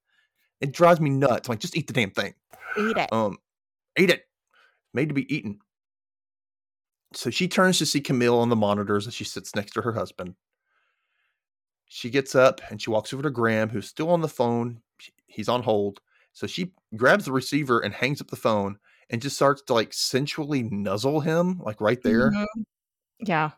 It 0.60 0.72
drives 0.72 1.00
me 1.00 1.10
nuts. 1.10 1.48
I'm 1.48 1.52
like, 1.52 1.60
just 1.60 1.76
eat 1.76 1.86
the 1.86 1.92
damn 1.92 2.10
thing. 2.10 2.34
Eat 2.76 2.96
it. 2.96 3.12
Um, 3.12 3.38
eat 3.98 4.10
it. 4.10 4.24
Made 4.92 5.08
to 5.08 5.14
be 5.14 5.32
eaten. 5.34 5.60
So 7.14 7.30
she 7.30 7.48
turns 7.48 7.78
to 7.78 7.86
see 7.86 8.00
Camille 8.00 8.38
on 8.38 8.50
the 8.50 8.56
monitors 8.56 9.06
as 9.06 9.14
she 9.14 9.24
sits 9.24 9.54
next 9.56 9.72
to 9.72 9.82
her 9.82 9.92
husband. 9.92 10.34
She 11.86 12.10
gets 12.10 12.34
up 12.34 12.60
and 12.70 12.80
she 12.80 12.90
walks 12.90 13.12
over 13.12 13.22
to 13.22 13.30
Graham, 13.30 13.68
who's 13.68 13.88
still 13.88 14.10
on 14.10 14.20
the 14.20 14.28
phone. 14.28 14.80
He's 15.26 15.48
on 15.48 15.62
hold. 15.62 16.00
So 16.32 16.46
she 16.46 16.72
grabs 16.96 17.24
the 17.24 17.32
receiver 17.32 17.80
and 17.80 17.92
hangs 17.92 18.20
up 18.20 18.28
the 18.28 18.36
phone 18.36 18.78
and 19.10 19.20
just 19.20 19.36
starts 19.36 19.62
to 19.62 19.74
like 19.74 19.92
sensually 19.92 20.62
nuzzle 20.62 21.20
him, 21.20 21.60
like 21.64 21.80
right 21.80 22.00
there. 22.02 22.30
Mhm. 22.30 22.46
Yeah. 23.20 23.50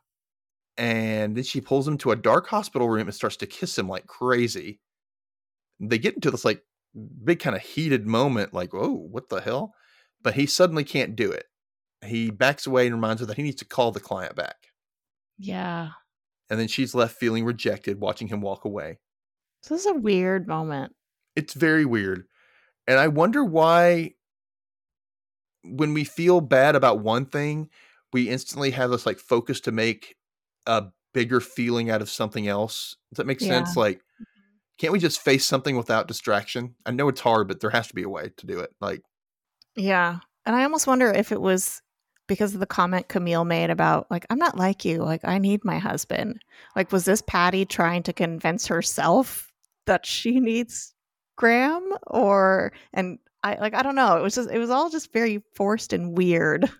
And 0.78 1.36
then 1.36 1.44
she 1.44 1.60
pulls 1.60 1.86
him 1.86 1.98
to 1.98 2.12
a 2.12 2.16
dark 2.16 2.46
hospital 2.46 2.88
room 2.88 3.06
and 3.06 3.14
starts 3.14 3.36
to 3.38 3.46
kiss 3.46 3.78
him 3.78 3.88
like 3.88 4.06
crazy. 4.06 4.80
They 5.80 5.98
get 5.98 6.14
into 6.14 6.30
this 6.30 6.44
like 6.44 6.62
big 7.24 7.40
kind 7.40 7.56
of 7.56 7.62
heated 7.62 8.06
moment, 8.06 8.54
like, 8.54 8.70
oh, 8.72 8.92
what 8.92 9.28
the 9.28 9.40
hell? 9.40 9.74
But 10.22 10.34
he 10.34 10.46
suddenly 10.46 10.84
can't 10.84 11.16
do 11.16 11.30
it. 11.30 11.46
He 12.04 12.30
backs 12.30 12.66
away 12.66 12.86
and 12.86 12.94
reminds 12.94 13.20
her 13.20 13.26
that 13.26 13.36
he 13.36 13.42
needs 13.42 13.56
to 13.56 13.64
call 13.64 13.92
the 13.92 14.00
client 14.00 14.34
back. 14.34 14.56
Yeah. 15.38 15.90
And 16.50 16.58
then 16.58 16.68
she's 16.68 16.94
left 16.94 17.16
feeling 17.16 17.44
rejected, 17.44 18.00
watching 18.00 18.28
him 18.28 18.40
walk 18.40 18.64
away. 18.64 18.98
So 19.62 19.74
this 19.74 19.86
is 19.86 19.92
a 19.92 19.98
weird 19.98 20.48
moment. 20.48 20.94
It's 21.36 21.54
very 21.54 21.84
weird. 21.84 22.26
And 22.86 22.98
I 22.98 23.08
wonder 23.08 23.44
why, 23.44 24.14
when 25.64 25.94
we 25.94 26.04
feel 26.04 26.40
bad 26.40 26.74
about 26.74 27.00
one 27.00 27.26
thing, 27.26 27.68
we 28.12 28.28
instantly 28.28 28.72
have 28.72 28.90
this 28.90 29.06
like 29.06 29.18
focus 29.18 29.60
to 29.62 29.72
make 29.72 30.16
a 30.66 30.84
bigger 31.14 31.40
feeling 31.40 31.90
out 31.90 32.02
of 32.02 32.10
something 32.10 32.48
else. 32.48 32.96
Does 33.10 33.18
that 33.18 33.26
make 33.26 33.40
sense? 33.40 33.76
Like, 33.76 34.00
can't 34.78 34.92
we 34.92 34.98
just 34.98 35.20
face 35.20 35.44
something 35.44 35.76
without 35.76 36.08
distraction? 36.08 36.74
I 36.84 36.90
know 36.90 37.08
it's 37.08 37.20
hard, 37.20 37.48
but 37.48 37.60
there 37.60 37.70
has 37.70 37.88
to 37.88 37.94
be 37.94 38.02
a 38.02 38.08
way 38.08 38.30
to 38.36 38.46
do 38.46 38.58
it. 38.60 38.70
Like, 38.80 39.02
Yeah. 39.76 40.18
And 40.44 40.56
I 40.56 40.64
almost 40.64 40.86
wonder 40.86 41.10
if 41.10 41.32
it 41.32 41.40
was 41.40 41.80
because 42.26 42.54
of 42.54 42.60
the 42.60 42.66
comment 42.66 43.08
Camille 43.08 43.44
made 43.44 43.70
about, 43.70 44.10
like, 44.10 44.26
I'm 44.30 44.38
not 44.38 44.56
like 44.56 44.84
you. 44.84 44.98
Like, 44.98 45.24
I 45.24 45.38
need 45.38 45.64
my 45.64 45.78
husband. 45.78 46.40
Like, 46.74 46.92
was 46.92 47.04
this 47.04 47.22
Patty 47.22 47.64
trying 47.64 48.02
to 48.04 48.12
convince 48.12 48.66
herself 48.66 49.52
that 49.86 50.06
she 50.06 50.40
needs 50.40 50.94
Graham? 51.36 51.92
Or, 52.06 52.72
and 52.92 53.18
I, 53.42 53.56
like, 53.56 53.74
I 53.74 53.82
don't 53.82 53.94
know. 53.94 54.16
It 54.16 54.22
was 54.22 54.34
just, 54.34 54.50
it 54.50 54.58
was 54.58 54.70
all 54.70 54.90
just 54.90 55.12
very 55.12 55.42
forced 55.54 55.92
and 55.92 56.16
weird. 56.16 56.70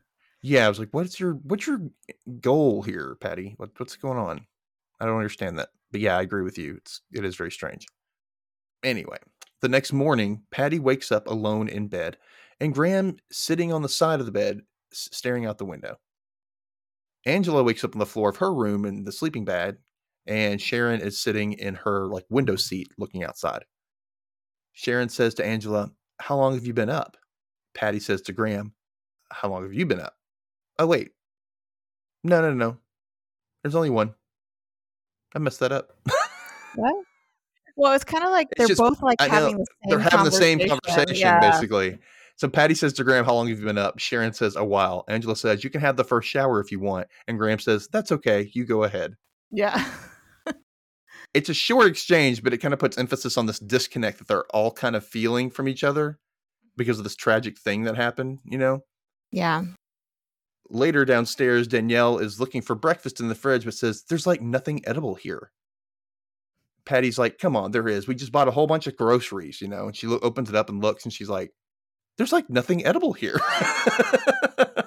yeah, 0.42 0.66
I 0.66 0.68
was 0.68 0.78
like, 0.78 0.90
what's 0.92 1.18
your 1.18 1.34
what's 1.44 1.66
your 1.66 1.80
eh, 2.08 2.12
goal 2.40 2.82
here, 2.82 3.16
Patty? 3.20 3.54
What, 3.56 3.70
what's 3.78 3.96
going 3.96 4.18
on? 4.18 4.46
I 5.00 5.06
don't 5.06 5.16
understand 5.16 5.58
that. 5.58 5.70
But 5.90 6.00
yeah, 6.00 6.16
I 6.16 6.22
agree 6.22 6.42
with 6.42 6.58
you. 6.58 6.76
It's 6.76 7.00
it 7.12 7.24
is 7.24 7.36
very 7.36 7.50
strange. 7.50 7.86
Anyway, 8.82 9.18
the 9.60 9.68
next 9.68 9.92
morning, 9.92 10.42
Patty 10.50 10.78
wakes 10.78 11.12
up 11.12 11.26
alone 11.28 11.68
in 11.68 11.88
bed, 11.88 12.16
and 12.60 12.74
Graham 12.74 13.16
sitting 13.30 13.72
on 13.72 13.82
the 13.82 13.88
side 13.88 14.20
of 14.20 14.26
the 14.26 14.32
bed, 14.32 14.60
s- 14.92 15.08
staring 15.12 15.46
out 15.46 15.58
the 15.58 15.64
window. 15.64 15.96
Angela 17.26 17.62
wakes 17.62 17.84
up 17.84 17.94
on 17.94 18.00
the 18.00 18.06
floor 18.06 18.30
of 18.30 18.36
her 18.38 18.52
room 18.52 18.84
in 18.84 19.04
the 19.04 19.12
sleeping 19.12 19.44
bag, 19.44 19.76
and 20.26 20.60
Sharon 20.60 21.00
is 21.00 21.20
sitting 21.20 21.52
in 21.52 21.74
her 21.76 22.08
like 22.08 22.24
window 22.28 22.56
seat 22.56 22.88
looking 22.98 23.22
outside. 23.22 23.64
Sharon 24.72 25.08
says 25.08 25.34
to 25.34 25.44
Angela, 25.44 25.90
"How 26.20 26.36
long 26.36 26.54
have 26.54 26.66
you 26.66 26.72
been 26.74 26.90
up?" 26.90 27.16
Patty 27.74 28.00
says 28.00 28.22
to 28.22 28.32
Graham, 28.32 28.72
"How 29.30 29.48
long 29.48 29.62
have 29.62 29.72
you 29.74 29.86
been 29.86 30.00
up?" 30.00 30.16
Oh 30.78 30.86
wait, 30.86 31.12
no, 32.24 32.40
no, 32.40 32.52
no. 32.52 32.78
There's 33.62 33.74
only 33.74 33.90
one. 33.90 34.14
I 35.34 35.38
messed 35.38 35.60
that 35.60 35.72
up. 35.72 35.96
What? 36.74 37.04
Well, 37.76 37.92
it's 37.92 38.04
kind 38.04 38.24
of 38.24 38.30
like 38.30 38.48
It's 38.52 38.58
they're 38.58 38.66
just- 38.68 38.78
both 38.78 39.02
like 39.02 39.20
I 39.20 39.26
know, 39.26 39.32
having 39.34 39.58
the 39.58 39.66
same 39.66 39.90
They're 39.90 39.98
having 39.98 40.24
the 40.24 40.30
same 40.32 40.58
conversation. 40.58 40.78
conversation, 40.96 41.20
Yeah. 41.26 41.50
basically. 41.50 41.98
So 42.36 42.48
Patty 42.48 42.74
says 42.74 42.94
to 42.94 43.04
Graham, 43.04 43.26
How 43.26 43.34
long 43.34 43.48
have 43.48 43.58
you 43.58 43.64
been 43.66 43.76
up? 43.76 43.98
Sharon 43.98 44.32
says, 44.32 44.56
A 44.56 44.64
while. 44.64 45.04
Angela 45.06 45.36
says, 45.36 45.62
You 45.64 45.68
can 45.70 45.82
have 45.82 45.96
the 45.98 46.04
first 46.04 46.28
shower 46.30 46.60
if 46.60 46.72
you 46.72 46.80
want. 46.80 47.08
And 47.28 47.38
Graham 47.38 47.58
says, 47.58 47.88
That's 47.92 48.10
okay. 48.10 48.50
You 48.54 48.64
go 48.64 48.84
ahead. 48.84 49.16
Yeah. 49.50 49.84
It's 51.34 51.48
a 51.48 51.54
short 51.54 51.86
exchange, 51.86 52.42
but 52.42 52.52
it 52.52 52.58
kind 52.58 52.74
of 52.74 52.80
puts 52.80 52.98
emphasis 52.98 53.38
on 53.38 53.46
this 53.46 53.58
disconnect 53.58 54.18
that 54.18 54.28
they're 54.28 54.44
all 54.54 54.70
kind 54.70 54.94
of 54.94 55.06
feeling 55.06 55.50
from 55.50 55.66
each 55.66 55.82
other 55.82 56.18
because 56.76 56.98
of 56.98 57.04
this 57.04 57.16
tragic 57.16 57.58
thing 57.58 57.84
that 57.84 57.96
happened, 57.96 58.38
you 58.44 58.58
know? 58.58 58.80
Yeah. 59.30 59.62
Later 60.68 61.04
downstairs, 61.04 61.66
Danielle 61.66 62.18
is 62.18 62.38
looking 62.38 62.62
for 62.62 62.74
breakfast 62.74 63.20
in 63.20 63.28
the 63.28 63.34
fridge, 63.34 63.64
but 63.64 63.74
says, 63.74 64.04
There's 64.08 64.26
like 64.26 64.42
nothing 64.42 64.86
edible 64.86 65.14
here. 65.14 65.50
Patty's 66.84 67.18
like, 67.18 67.38
Come 67.38 67.56
on, 67.56 67.70
there 67.70 67.88
is. 67.88 68.06
We 68.06 68.14
just 68.14 68.32
bought 68.32 68.48
a 68.48 68.52
whole 68.52 68.66
bunch 68.66 68.86
of 68.86 68.96
groceries, 68.96 69.60
you 69.60 69.68
know? 69.68 69.86
And 69.86 69.96
she 69.96 70.06
lo- 70.06 70.18
opens 70.22 70.50
it 70.50 70.54
up 70.54 70.68
and 70.68 70.82
looks, 70.82 71.04
and 71.04 71.12
she's 71.12 71.28
like, 71.28 71.50
There's 72.18 72.32
like 72.32 72.50
nothing 72.50 72.84
edible 72.84 73.12
here. 73.14 73.38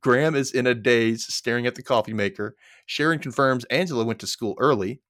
Graham 0.00 0.34
is 0.34 0.52
in 0.52 0.66
a 0.66 0.74
daze 0.74 1.32
staring 1.32 1.66
at 1.66 1.74
the 1.74 1.82
coffee 1.82 2.12
maker. 2.12 2.56
Sharon 2.86 3.18
confirms 3.18 3.64
Angela 3.66 4.04
went 4.04 4.18
to 4.20 4.26
school 4.26 4.54
early. 4.58 5.00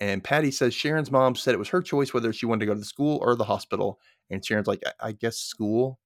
And 0.00 0.24
Patty 0.24 0.50
says 0.50 0.72
Sharon's 0.72 1.10
mom 1.10 1.34
said 1.34 1.54
it 1.54 1.58
was 1.58 1.68
her 1.68 1.82
choice 1.82 2.14
whether 2.14 2.32
she 2.32 2.46
wanted 2.46 2.60
to 2.60 2.66
go 2.66 2.74
to 2.74 2.80
the 2.80 2.86
school 2.86 3.18
or 3.22 3.36
the 3.36 3.44
hospital. 3.44 3.98
And 4.30 4.44
Sharon's 4.44 4.66
like, 4.66 4.82
I, 4.86 5.08
I 5.08 5.12
guess 5.12 5.36
school. 5.36 5.98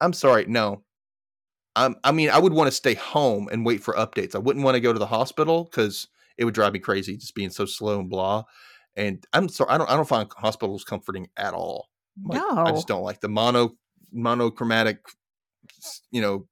I'm 0.00 0.12
sorry, 0.12 0.44
no. 0.46 0.82
I'm, 1.74 1.96
I 2.04 2.12
mean, 2.12 2.28
I 2.28 2.38
would 2.38 2.52
want 2.52 2.68
to 2.68 2.76
stay 2.76 2.94
home 2.94 3.48
and 3.50 3.64
wait 3.64 3.82
for 3.82 3.94
updates. 3.94 4.34
I 4.34 4.38
wouldn't 4.38 4.64
want 4.64 4.74
to 4.74 4.80
go 4.80 4.92
to 4.92 4.98
the 4.98 5.06
hospital 5.06 5.64
because 5.64 6.08
it 6.36 6.44
would 6.44 6.54
drive 6.54 6.72
me 6.72 6.80
crazy 6.80 7.16
just 7.16 7.34
being 7.34 7.50
so 7.50 7.64
slow 7.64 8.00
and 8.00 8.10
blah. 8.10 8.44
And 8.96 9.24
I'm 9.32 9.48
sorry, 9.48 9.70
I 9.70 9.78
don't, 9.78 9.88
I 9.88 9.96
don't 9.96 10.08
find 10.08 10.28
hospitals 10.36 10.84
comforting 10.84 11.28
at 11.36 11.54
all. 11.54 11.88
Like, 12.24 12.40
no, 12.40 12.64
I 12.64 12.72
just 12.72 12.88
don't 12.88 13.04
like 13.04 13.20
the 13.20 13.28
mono 13.28 13.76
monochromatic, 14.12 14.98
you 16.10 16.20
know, 16.20 16.46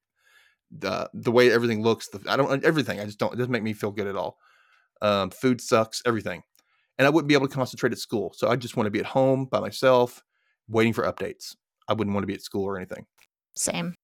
the 0.81 1.11
the 1.15 1.33
way 1.33 1.51
everything 1.53 1.83
looks. 1.83 2.09
The, 2.09 2.21
I 2.29 2.37
don't 2.37 2.65
everything. 2.65 3.01
I 3.01 3.05
just 3.05 3.19
don't. 3.19 3.33
It 3.33 3.37
doesn't 3.37 3.53
make 3.53 3.63
me 3.63 3.73
feel 3.73 3.91
good 3.93 4.07
at 4.07 4.17
all. 4.17 4.39
Um, 5.03 5.31
food 5.31 5.61
sucks. 5.61 6.03
Everything, 6.07 6.43
and 6.99 7.07
I 7.07 7.11
wouldn't 7.11 7.29
be 7.29 7.35
able 7.35 7.49
to 7.49 7.55
concentrate 7.55 7.93
at 7.93 7.99
school. 7.99 8.33
So 8.37 8.49
I 8.49 8.57
just 8.57 8.77
want 8.77 8.87
to 8.87 8.91
be 8.91 9.01
at 9.01 9.07
home 9.07 9.47
by 9.47 9.61
myself, 9.61 10.23
waiting 10.69 10.93
for 10.93 11.05
updates. 11.05 11.55
I 11.89 11.93
wouldn't 11.93 12.15
want 12.15 12.23
to 12.23 12.29
be 12.29 12.35
at 12.35 12.43
school 12.43 12.65
or 12.65 12.77
anything. 12.77 13.07
Same. 13.55 13.95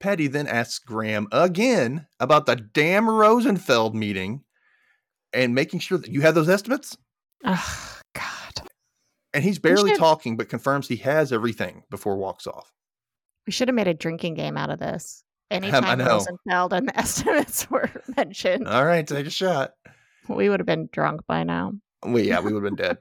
Patty 0.00 0.28
then 0.28 0.46
asks 0.46 0.78
Graham 0.78 1.26
again 1.30 2.06
about 2.20 2.46
the 2.46 2.56
damn 2.56 3.08
Rosenfeld 3.08 3.94
meeting 3.94 4.44
and 5.32 5.54
making 5.54 5.80
sure 5.80 5.98
that 5.98 6.10
you 6.10 6.22
have 6.22 6.34
those 6.34 6.48
estimates. 6.48 6.96
Oh, 7.44 7.98
God. 8.14 8.68
And 9.34 9.44
he's 9.44 9.58
barely 9.58 9.90
should- 9.90 9.98
talking, 9.98 10.36
but 10.38 10.48
confirms 10.48 10.88
he 10.88 10.96
has 10.96 11.32
everything 11.32 11.82
before 11.90 12.16
walks 12.16 12.46
off. 12.46 12.72
We 13.50 13.52
should 13.52 13.66
have 13.66 13.74
made 13.74 13.88
a 13.88 13.94
drinking 13.94 14.34
game 14.34 14.56
out 14.56 14.70
of 14.70 14.78
this. 14.78 15.24
Anytime. 15.50 15.98
Rosenfeld 15.98 16.72
and 16.72 16.86
the 16.86 16.96
estimates 16.96 17.68
were 17.68 17.90
mentioned, 18.16 18.68
All 18.68 18.84
right, 18.84 19.04
take 19.04 19.26
a 19.26 19.30
shot. 19.30 19.72
we 20.28 20.48
would 20.48 20.60
have 20.60 20.68
been 20.68 20.88
drunk 20.92 21.22
by 21.26 21.42
now. 21.42 21.72
Well, 22.04 22.22
yeah, 22.22 22.38
we 22.38 22.52
would 22.52 22.62
have 22.62 22.76
been 22.76 22.86
dead. 22.86 22.98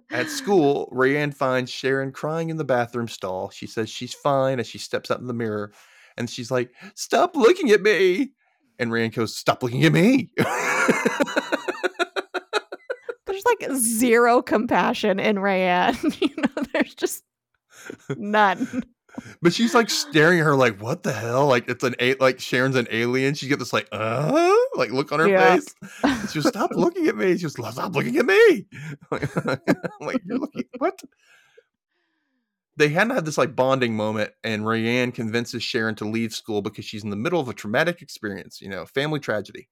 At 0.10 0.26
school, 0.30 0.92
Rayanne 0.92 1.32
finds 1.32 1.70
Sharon 1.70 2.10
crying 2.10 2.50
in 2.50 2.56
the 2.56 2.64
bathroom 2.64 3.06
stall. 3.06 3.50
She 3.50 3.68
says 3.68 3.88
she's 3.88 4.14
fine 4.14 4.58
as 4.58 4.66
she 4.66 4.78
steps 4.78 5.12
out 5.12 5.20
in 5.20 5.28
the 5.28 5.32
mirror, 5.32 5.70
and 6.16 6.28
she's 6.28 6.50
like, 6.50 6.72
"Stop 6.96 7.36
looking 7.36 7.70
at 7.70 7.82
me!" 7.82 8.32
And 8.80 8.90
Rayanne 8.90 9.14
goes, 9.14 9.36
"Stop 9.36 9.62
looking 9.62 9.84
at 9.84 9.92
me." 9.92 10.32
There's 13.26 13.44
like 13.46 13.70
zero 13.76 14.42
compassion 14.42 15.20
in 15.20 15.36
Rayanne. 15.36 16.20
you 16.20 16.34
know, 16.36 16.64
there's 16.72 16.96
just 16.96 17.22
none. 18.16 18.82
But 19.42 19.52
she's 19.52 19.74
like 19.74 19.90
staring 19.90 20.40
at 20.40 20.44
her, 20.46 20.56
like, 20.56 20.80
"What 20.80 21.02
the 21.02 21.12
hell?" 21.12 21.46
Like 21.46 21.68
it's 21.68 21.84
an 21.84 21.94
a- 21.98 22.14
like 22.14 22.40
Sharon's 22.40 22.76
an 22.76 22.86
alien. 22.90 23.34
She 23.34 23.48
get 23.48 23.58
this 23.58 23.72
like, 23.72 23.88
uh, 23.92 24.54
like 24.76 24.90
look 24.90 25.12
on 25.12 25.20
her 25.20 25.28
Yeah. 25.28 25.56
face. 25.56 25.74
She 26.32 26.40
goes, 26.40 26.48
"Stop 26.48 26.70
looking 26.74 27.06
at 27.08 27.16
me." 27.16 27.36
She 27.36 27.42
goes, 27.42 27.52
"Stop 27.52 27.94
looking 27.94 28.16
at 28.16 28.26
me." 28.26 28.66
I'm 29.10 29.20
like, 30.00 30.20
"You're 30.24 30.38
looking 30.38 30.64
what?" 30.78 31.00
They 32.76 32.88
hadn't 32.88 33.14
had 33.14 33.24
this 33.26 33.36
like 33.36 33.54
bonding 33.54 33.94
moment, 33.94 34.32
and 34.42 34.62
Rayanne 34.62 35.12
convinces 35.12 35.62
Sharon 35.62 35.94
to 35.96 36.06
leave 36.08 36.32
school 36.32 36.62
because 36.62 36.84
she's 36.84 37.04
in 37.04 37.10
the 37.10 37.16
middle 37.16 37.40
of 37.40 37.48
a 37.48 37.52
traumatic 37.54 38.00
experience, 38.00 38.60
you 38.60 38.68
know, 38.70 38.86
family 38.86 39.20
tragedy. 39.20 39.68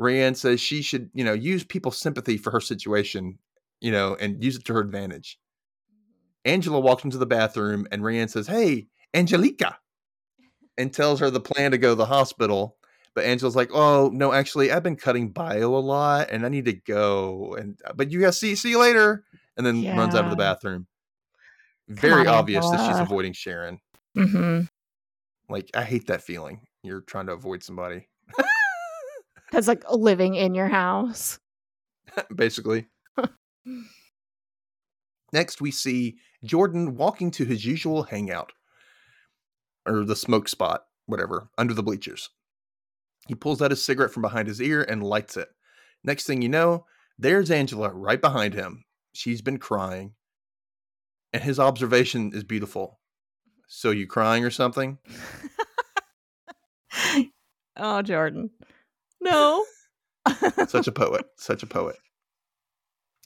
Rayanne 0.00 0.36
says 0.36 0.60
she 0.60 0.82
should, 0.82 1.10
you 1.14 1.22
know, 1.24 1.32
use 1.32 1.64
people's 1.64 1.98
sympathy 1.98 2.36
for 2.36 2.50
her 2.50 2.60
situation, 2.60 3.38
you 3.80 3.92
know, 3.92 4.16
and 4.18 4.42
use 4.42 4.56
it 4.56 4.64
to 4.64 4.74
her 4.74 4.80
advantage. 4.80 5.38
Angela 6.48 6.80
walks 6.80 7.04
into 7.04 7.18
the 7.18 7.26
bathroom, 7.26 7.86
and 7.92 8.02
Rayanne 8.02 8.30
says, 8.30 8.46
"Hey, 8.46 8.88
Angelica," 9.14 9.78
and 10.76 10.92
tells 10.92 11.20
her 11.20 11.30
the 11.30 11.40
plan 11.40 11.70
to 11.72 11.78
go 11.78 11.90
to 11.90 11.94
the 11.94 12.06
hospital. 12.06 12.76
But 13.14 13.24
Angela's 13.24 13.56
like, 13.56 13.70
"Oh 13.72 14.10
no, 14.12 14.32
actually, 14.32 14.70
I've 14.72 14.82
been 14.82 14.96
cutting 14.96 15.30
bio 15.30 15.76
a 15.76 15.78
lot, 15.78 16.30
and 16.30 16.44
I 16.46 16.48
need 16.48 16.64
to 16.66 16.72
go. 16.72 17.54
And 17.54 17.78
but 17.94 18.10
you 18.10 18.20
guys 18.20 18.38
see 18.40 18.54
see 18.54 18.70
you 18.70 18.78
later." 18.80 19.24
And 19.56 19.66
then 19.66 19.84
runs 19.96 20.14
out 20.14 20.24
of 20.24 20.30
the 20.30 20.36
Yeah. 20.36 20.52
bathroom. 20.54 20.86
Very 21.88 22.26
on, 22.28 22.34
obvious 22.34 22.68
that 22.70 22.86
she's 22.86 23.00
avoiding 23.00 23.32
Sharon. 23.32 23.80
Mm-hmm. 24.16 24.66
Like 25.52 25.68
I 25.74 25.82
hate 25.82 26.06
that 26.06 26.22
feeling. 26.22 26.60
You're 26.84 27.00
trying 27.00 27.26
to 27.26 27.32
avoid 27.32 27.64
somebody, 27.64 28.08
That's 29.52 29.66
like 29.66 29.82
living 29.90 30.36
in 30.36 30.54
your 30.54 30.68
house. 30.68 31.40
basically. 32.34 32.86
Next, 35.32 35.60
we 35.60 35.70
see 35.72 36.18
Jordan 36.44 36.96
walking 36.96 37.30
to 37.32 37.44
his 37.44 37.64
usual 37.64 38.04
hangout 38.04 38.52
or 39.86 40.04
the 40.04 40.16
smoke 40.16 40.48
spot, 40.48 40.84
whatever, 41.06 41.48
under 41.58 41.74
the 41.74 41.82
bleachers. 41.82 42.30
He 43.26 43.34
pulls 43.34 43.60
out 43.60 43.70
his 43.70 43.84
cigarette 43.84 44.12
from 44.12 44.22
behind 44.22 44.48
his 44.48 44.60
ear 44.60 44.82
and 44.82 45.02
lights 45.02 45.36
it. 45.36 45.48
Next 46.04 46.26
thing 46.26 46.42
you 46.42 46.48
know, 46.48 46.86
there's 47.18 47.50
Angela 47.50 47.90
right 47.90 48.20
behind 48.20 48.54
him. 48.54 48.84
She's 49.12 49.42
been 49.42 49.58
crying. 49.58 50.14
And 51.32 51.42
his 51.42 51.58
observation 51.58 52.32
is 52.32 52.44
beautiful. 52.44 53.00
So, 53.66 53.90
you 53.90 54.06
crying 54.06 54.44
or 54.44 54.50
something? 54.50 54.96
oh, 57.76 58.00
Jordan. 58.00 58.50
No. 59.20 59.64
Such 60.68 60.86
a 60.86 60.92
poet. 60.92 61.26
Such 61.36 61.62
a 61.62 61.66
poet. 61.66 61.96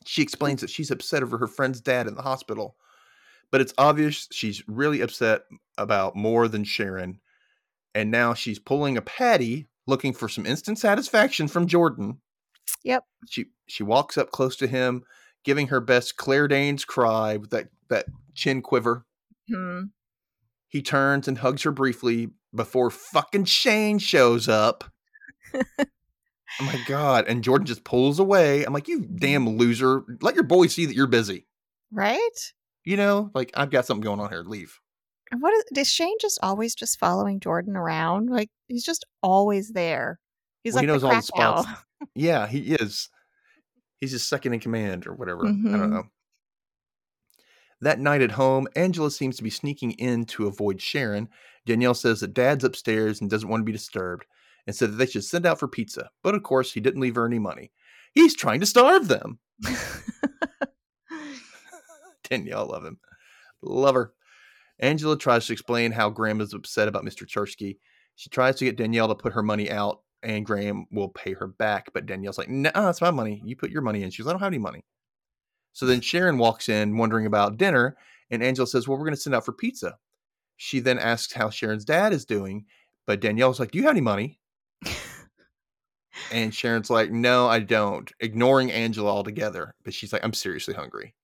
She 0.05 0.22
explains 0.22 0.61
that 0.61 0.70
she's 0.70 0.90
upset 0.90 1.22
over 1.22 1.38
her 1.38 1.46
friend's 1.46 1.81
dad 1.81 2.09
in 2.09 2.14
the 2.14 2.22
hospital, 2.22 2.77
but 3.53 3.61
it's 3.61 3.75
obvious 3.79 4.27
she's 4.33 4.67
really 4.67 5.03
upset 5.03 5.43
about 5.79 6.17
more 6.17 6.49
than 6.49 6.65
Sharon. 6.65 7.21
And 7.95 8.11
now 8.11 8.33
she's 8.35 8.59
pulling 8.59 8.97
a 8.97 9.03
Patty 9.03 9.69
looking 9.87 10.15
for 10.15 10.29
some 10.29 10.47
instant 10.47 10.79
satisfaction 10.79 11.47
from 11.47 11.67
Jordan. 11.67 12.21
Yep. 12.83 13.05
She 13.29 13.47
she 13.69 13.83
walks 13.83 14.17
up 14.17 14.31
close 14.31 14.57
to 14.57 14.67
him, 14.67 15.05
giving 15.45 15.69
her 15.69 15.81
best 15.81 16.17
Claire 16.17 16.49
Danes 16.49 16.85
cry 16.85 17.37
with 17.37 17.51
that, 17.51 17.69
that 17.91 18.07
chin 18.35 18.62
quiver. 18.62 19.05
Hmm. 19.49 19.85
He 20.69 20.81
turns 20.81 21.29
and 21.29 21.38
hugs 21.38 21.62
her 21.65 21.71
briefly 21.71 22.31
before 22.55 22.91
fucking 22.91 23.45
Shane 23.45 23.99
shows 23.99 24.49
up. 24.49 24.85
oh 25.79 25.85
my 26.61 26.81
god! 26.87 27.27
And 27.29 27.45
Jordan 27.45 27.67
just 27.67 27.85
pulls 27.85 28.19
away. 28.19 28.65
I'm 28.65 28.73
like, 28.73 28.88
you 28.88 29.01
damn 29.01 29.59
loser! 29.59 30.05
Let 30.23 30.35
your 30.35 30.45
boy 30.45 30.69
see 30.69 30.87
that 30.87 30.97
you're 30.97 31.07
busy. 31.07 31.47
Right? 31.91 32.53
You 32.85 32.97
know, 32.97 33.31
like 33.35 33.51
I've 33.55 33.71
got 33.71 33.87
something 33.87 34.03
going 34.03 34.21
on 34.21 34.31
here. 34.31 34.42
Leave. 34.42 34.79
And 35.31 35.40
What 35.40 35.55
is, 35.55 35.64
is 35.79 35.88
Shane 35.90 36.16
just 36.21 36.38
always 36.42 36.75
just 36.75 36.99
following 36.99 37.40
Jordan 37.40 37.77
around? 37.77 38.29
Like 38.29 38.51
he's 38.68 38.85
just 38.85 39.05
always 39.23 39.71
there. 39.73 40.18
He's 40.64 40.75
Well, 40.75 40.83
he 40.83 40.87
knows 40.87 41.05
all 41.05 41.14
the 41.14 41.23
spots. 41.23 41.68
Yeah, 42.16 42.49
he 42.49 42.75
is. 42.75 43.09
He's 44.01 44.11
just 44.11 44.29
second 44.29 44.55
in 44.55 44.61
command 44.61 45.07
or 45.07 45.14
whatever. 45.14 45.47
I 45.47 45.51
Mhm. 45.51 45.73
don't 45.79 45.90
know. 45.90 46.05
That 47.81 48.01
night 48.01 48.23
at 48.23 48.33
home, 48.33 48.66
Angela 48.77 49.11
seems 49.11 49.37
to 49.37 49.42
be 49.45 49.51
sneaking 49.51 49.92
in 49.92 50.25
to 50.27 50.47
avoid 50.49 50.81
Sharon. 50.81 51.29
Danielle 51.64 51.95
says 51.95 52.21
that 52.21 52.35
dad's 52.35 52.64
upstairs 52.64 53.21
and 53.21 53.31
doesn't 53.31 53.49
want 53.49 53.61
to 53.61 53.64
be 53.64 53.73
disturbed 53.73 54.27
and 54.66 54.75
said 54.75 54.90
that 54.92 54.97
they 54.97 55.07
should 55.07 55.25
send 55.25 55.47
out 55.47 55.59
for 55.61 55.68
pizza. 55.68 56.11
But 56.25 56.35
of 56.35 56.42
course, 56.42 56.73
he 56.73 56.81
didn't 56.81 57.01
leave 57.01 57.14
her 57.14 57.27
any 57.27 57.38
money. 57.38 57.71
He's 58.12 58.35
trying 58.35 58.61
to 58.61 58.66
starve 58.66 59.07
them. 59.09 59.38
Danielle, 62.33 62.66
love 62.66 62.85
him. 62.85 62.99
Love 63.61 63.95
her. 63.95 64.12
Angela 64.79 65.16
tries 65.16 65.47
to 65.47 65.53
explain 65.53 65.92
how 65.92 66.11
Graham 66.11 66.40
is 66.40 66.55
upset 66.55 66.88
about 66.88 67.05
Mr. 67.05 67.27
Cherski. 67.27 67.77
She 68.16 68.31
tries 68.31 68.57
to 68.57 68.64
get 68.64 68.77
Danielle 68.77 69.09
to 69.09 69.14
put 69.14 69.33
her 69.35 69.42
money 69.42 69.71
out 69.71 70.01
and 70.23 70.47
Graham 70.47 70.87
will 70.90 71.09
pay 71.09 71.35
her 71.35 71.47
back. 71.47 71.90
But 71.92 72.07
Danielle's 72.07 72.38
like, 72.38 72.49
no, 72.49 72.71
it's 72.75 73.01
my 73.01 73.11
money. 73.11 73.42
You 73.45 73.55
put 73.55 73.71
your 73.71 73.83
money 73.83 74.03
in. 74.03 74.11
She's 74.11 74.25
like, 74.25 74.33
I 74.33 74.35
don't 74.35 74.42
have 74.42 74.53
any 74.53 74.59
money. 74.59 74.85
So 75.73 75.87
then 75.87 76.00
Sharon 76.00 76.38
walks 76.38 76.69
in 76.69 76.96
wondering 76.96 77.27
about 77.27 77.56
dinner. 77.56 77.96
And 78.31 78.42
Angela 78.42 78.67
says, 78.67 78.88
Well, 78.88 78.98
we're 78.98 79.04
going 79.04 79.15
to 79.15 79.21
send 79.21 79.35
out 79.35 79.44
for 79.44 79.52
pizza. 79.52 79.98
She 80.56 80.81
then 80.81 80.98
asks 80.98 81.33
how 81.33 81.50
Sharon's 81.50 81.85
dad 81.85 82.13
is 82.13 82.25
doing. 82.25 82.67
But 83.06 83.21
Danielle's 83.21 83.61
like, 83.61 83.71
Do 83.71 83.79
you 83.79 83.85
have 83.85 83.92
any 83.92 84.00
money? 84.00 84.40
And 86.31 86.54
Sharon's 86.54 86.90
like, 86.90 87.11
No, 87.11 87.48
I 87.48 87.59
don't, 87.59 88.11
ignoring 88.21 88.71
Angela 88.71 89.11
altogether. 89.11 89.75
But 89.83 89.94
she's 89.94 90.13
like, 90.13 90.25
I'm 90.25 90.35
seriously 90.35 90.75
hungry. 90.75 91.15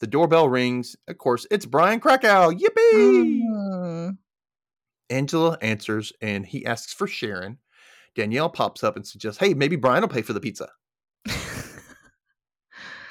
The 0.00 0.06
doorbell 0.06 0.48
rings. 0.48 0.94
Of 1.08 1.18
course, 1.18 1.46
it's 1.50 1.66
Brian 1.66 2.00
Krakow. 2.00 2.50
Yippee! 2.50 3.40
Mm. 3.42 4.18
Angela 5.10 5.56
answers 5.62 6.12
and 6.20 6.44
he 6.44 6.66
asks 6.66 6.92
for 6.92 7.06
Sharon. 7.06 7.58
Danielle 8.14 8.50
pops 8.50 8.82
up 8.84 8.96
and 8.96 9.06
suggests, 9.06 9.38
Hey, 9.38 9.54
maybe 9.54 9.76
Brian 9.76 10.00
will 10.02 10.08
pay 10.08 10.22
for 10.22 10.32
the 10.32 10.40
pizza. 10.40 10.68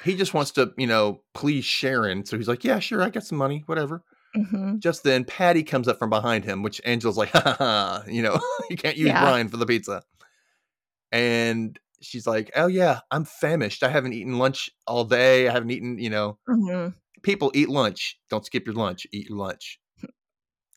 He 0.04 0.14
just 0.16 0.34
wants 0.34 0.52
to, 0.52 0.72
you 0.76 0.86
know, 0.86 1.22
please 1.34 1.64
Sharon. 1.64 2.24
So 2.24 2.36
he's 2.36 2.46
like, 2.46 2.62
Yeah, 2.62 2.78
sure, 2.78 3.02
I 3.02 3.10
got 3.10 3.24
some 3.24 3.38
money, 3.38 3.64
whatever. 3.66 4.04
Mhm. 4.36 4.78
Just 4.78 5.02
then, 5.02 5.24
Patty 5.24 5.64
comes 5.64 5.88
up 5.88 5.98
from 5.98 6.10
behind 6.10 6.44
him, 6.44 6.62
which 6.62 6.80
Angela's 6.84 7.16
like, 7.16 7.30
ha 7.32 7.40
ha 7.40 7.56
ha, 7.58 8.02
you 8.06 8.22
know, 8.22 8.38
you 8.70 8.76
can't 8.76 8.96
use 8.96 9.08
Yeah. 9.08 9.22
Brian 9.22 9.48
for 9.48 9.56
the 9.56 9.66
pizza. 9.66 10.04
And 11.10 11.76
she's 12.06 12.26
like, 12.26 12.50
oh, 12.56 12.66
yeah, 12.66 13.00
I'm 13.10 13.24
famished. 13.24 13.82
I 13.82 13.88
haven't 13.88 14.12
eaten 14.14 14.38
lunch 14.38 14.70
all 14.86 15.04
day. 15.04 15.48
I 15.48 15.52
haven't 15.52 15.70
eaten, 15.70 15.98
you 15.98 16.10
know, 16.10 16.38
Mhm. 16.48 16.94
people 17.22 17.50
eat 17.54 17.68
lunch. 17.68 18.18
Don't 18.30 18.44
skip 18.44 18.66
your 18.66 18.74
lunch. 18.74 19.06
Eat 19.12 19.28
your 19.28 19.38
lunch. 19.38 19.80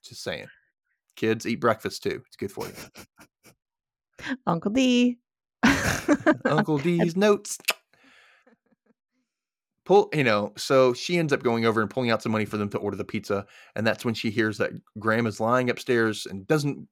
Just 0.03 0.23
saying. 0.23 0.47
Kids 1.15 1.45
eat 1.45 1.59
breakfast 1.61 2.03
too. 2.03 2.23
It's 2.27 2.35
good 2.37 2.51
for 2.51 2.65
you. 2.67 2.73
Uncle 4.47 4.71
D. 4.71 5.17
Uncle 6.45 6.77
D's 6.77 7.15
notes. 7.15 7.57
Pull, 9.85 10.09
you 10.13 10.23
know, 10.23 10.53
so 10.55 10.93
she 10.93 11.17
ends 11.17 11.33
up 11.33 11.41
going 11.41 11.65
over 11.65 11.81
and 11.81 11.89
pulling 11.89 12.11
out 12.11 12.21
some 12.21 12.31
money 12.31 12.45
for 12.45 12.57
them 12.57 12.69
to 12.69 12.77
order 12.77 12.95
the 12.95 13.03
pizza, 13.03 13.45
and 13.75 13.87
that's 13.87 14.05
when 14.05 14.13
she 14.13 14.29
hears 14.29 14.57
that 14.59 14.71
Graham 14.99 15.25
is 15.25 15.39
lying 15.39 15.69
upstairs 15.69 16.27
and 16.27 16.45
doesn't 16.47 16.87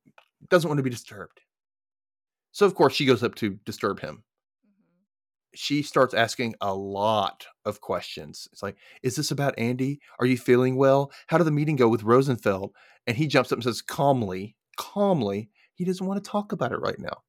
doesn't 0.49 0.67
want 0.67 0.79
to 0.79 0.83
be 0.83 0.89
disturbed. 0.89 1.39
So 2.53 2.65
of 2.65 2.73
course 2.73 2.95
she 2.95 3.05
goes 3.05 3.21
up 3.23 3.35
to 3.35 3.51
disturb 3.65 3.99
him. 3.99 4.23
She 5.55 5.81
starts 5.81 6.13
asking 6.13 6.55
a 6.61 6.73
lot 6.73 7.45
of 7.65 7.81
questions. 7.81 8.47
It's 8.51 8.61
like, 8.61 8.77
is 9.01 9.15
this 9.15 9.31
about 9.31 9.57
Andy? 9.57 9.99
Are 10.19 10.25
you 10.25 10.37
feeling 10.37 10.75
well? 10.75 11.11
How 11.27 11.37
did 11.37 11.45
the 11.45 11.51
meeting 11.51 11.75
go 11.75 11.87
with 11.87 12.03
Rosenfeld? 12.03 12.73
And 13.07 13.17
he 13.17 13.27
jumps 13.27 13.51
up 13.51 13.57
and 13.57 13.63
says 13.63 13.81
calmly, 13.81 14.55
calmly, 14.77 15.49
he 15.73 15.85
doesn't 15.85 16.05
want 16.05 16.23
to 16.23 16.29
talk 16.29 16.51
about 16.51 16.71
it 16.71 16.81
right 16.81 16.99
now. 16.99 17.23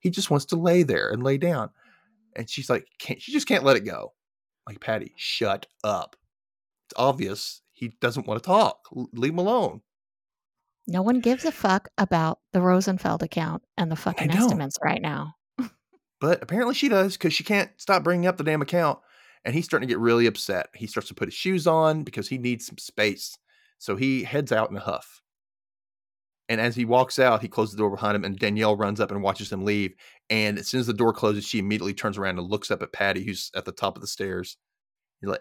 He 0.00 0.10
just 0.10 0.30
wants 0.30 0.46
to 0.46 0.56
lay 0.56 0.82
there 0.82 1.10
and 1.10 1.22
lay 1.22 1.38
down. 1.38 1.70
And 2.34 2.48
she's 2.48 2.70
like, 2.70 2.86
can't 2.98 3.20
she 3.20 3.32
just 3.32 3.46
can't 3.48 3.64
let 3.64 3.76
it 3.76 3.84
go. 3.84 4.12
Like, 4.66 4.80
Patty, 4.80 5.12
shut 5.16 5.66
up. 5.84 6.16
It's 6.86 6.94
obvious 6.96 7.62
he 7.72 7.88
doesn't 8.00 8.26
want 8.26 8.42
to 8.42 8.46
talk. 8.46 8.88
Leave 9.12 9.32
him 9.32 9.38
alone. 9.38 9.82
No 10.86 11.02
one 11.02 11.20
gives 11.20 11.44
a 11.44 11.52
fuck 11.52 11.88
about 11.98 12.40
the 12.52 12.60
Rosenfeld 12.60 13.22
account 13.22 13.62
and 13.76 13.90
the 13.90 13.96
fucking 13.96 14.30
estimates 14.30 14.76
right 14.82 15.00
now. 15.00 15.34
But 16.20 16.42
apparently 16.42 16.74
she 16.74 16.88
does 16.88 17.16
because 17.16 17.32
she 17.32 17.44
can't 17.44 17.70
stop 17.78 18.04
bringing 18.04 18.26
up 18.26 18.36
the 18.36 18.44
damn 18.44 18.62
account. 18.62 18.98
And 19.44 19.54
he's 19.54 19.64
starting 19.64 19.88
to 19.88 19.92
get 19.92 19.98
really 19.98 20.26
upset. 20.26 20.68
He 20.74 20.86
starts 20.86 21.08
to 21.08 21.14
put 21.14 21.28
his 21.28 21.34
shoes 21.34 21.66
on 21.66 22.02
because 22.04 22.28
he 22.28 22.36
needs 22.36 22.66
some 22.66 22.76
space. 22.76 23.38
So 23.78 23.96
he 23.96 24.22
heads 24.24 24.52
out 24.52 24.70
in 24.70 24.76
a 24.76 24.80
huff. 24.80 25.22
And 26.50 26.60
as 26.60 26.76
he 26.76 26.84
walks 26.84 27.18
out, 27.18 27.40
he 27.40 27.48
closes 27.48 27.74
the 27.74 27.78
door 27.78 27.90
behind 27.90 28.16
him, 28.16 28.24
and 28.24 28.36
Danielle 28.38 28.76
runs 28.76 29.00
up 29.00 29.10
and 29.12 29.22
watches 29.22 29.50
him 29.52 29.64
leave. 29.64 29.94
And 30.28 30.58
as 30.58 30.66
soon 30.68 30.80
as 30.80 30.88
the 30.88 30.92
door 30.92 31.12
closes, 31.12 31.46
she 31.46 31.58
immediately 31.60 31.94
turns 31.94 32.18
around 32.18 32.38
and 32.38 32.50
looks 32.50 32.70
up 32.72 32.82
at 32.82 32.92
Patty, 32.92 33.24
who's 33.24 33.50
at 33.54 33.64
the 33.64 33.72
top 33.72 33.96
of 33.96 34.00
the 34.02 34.08
stairs, 34.08 34.56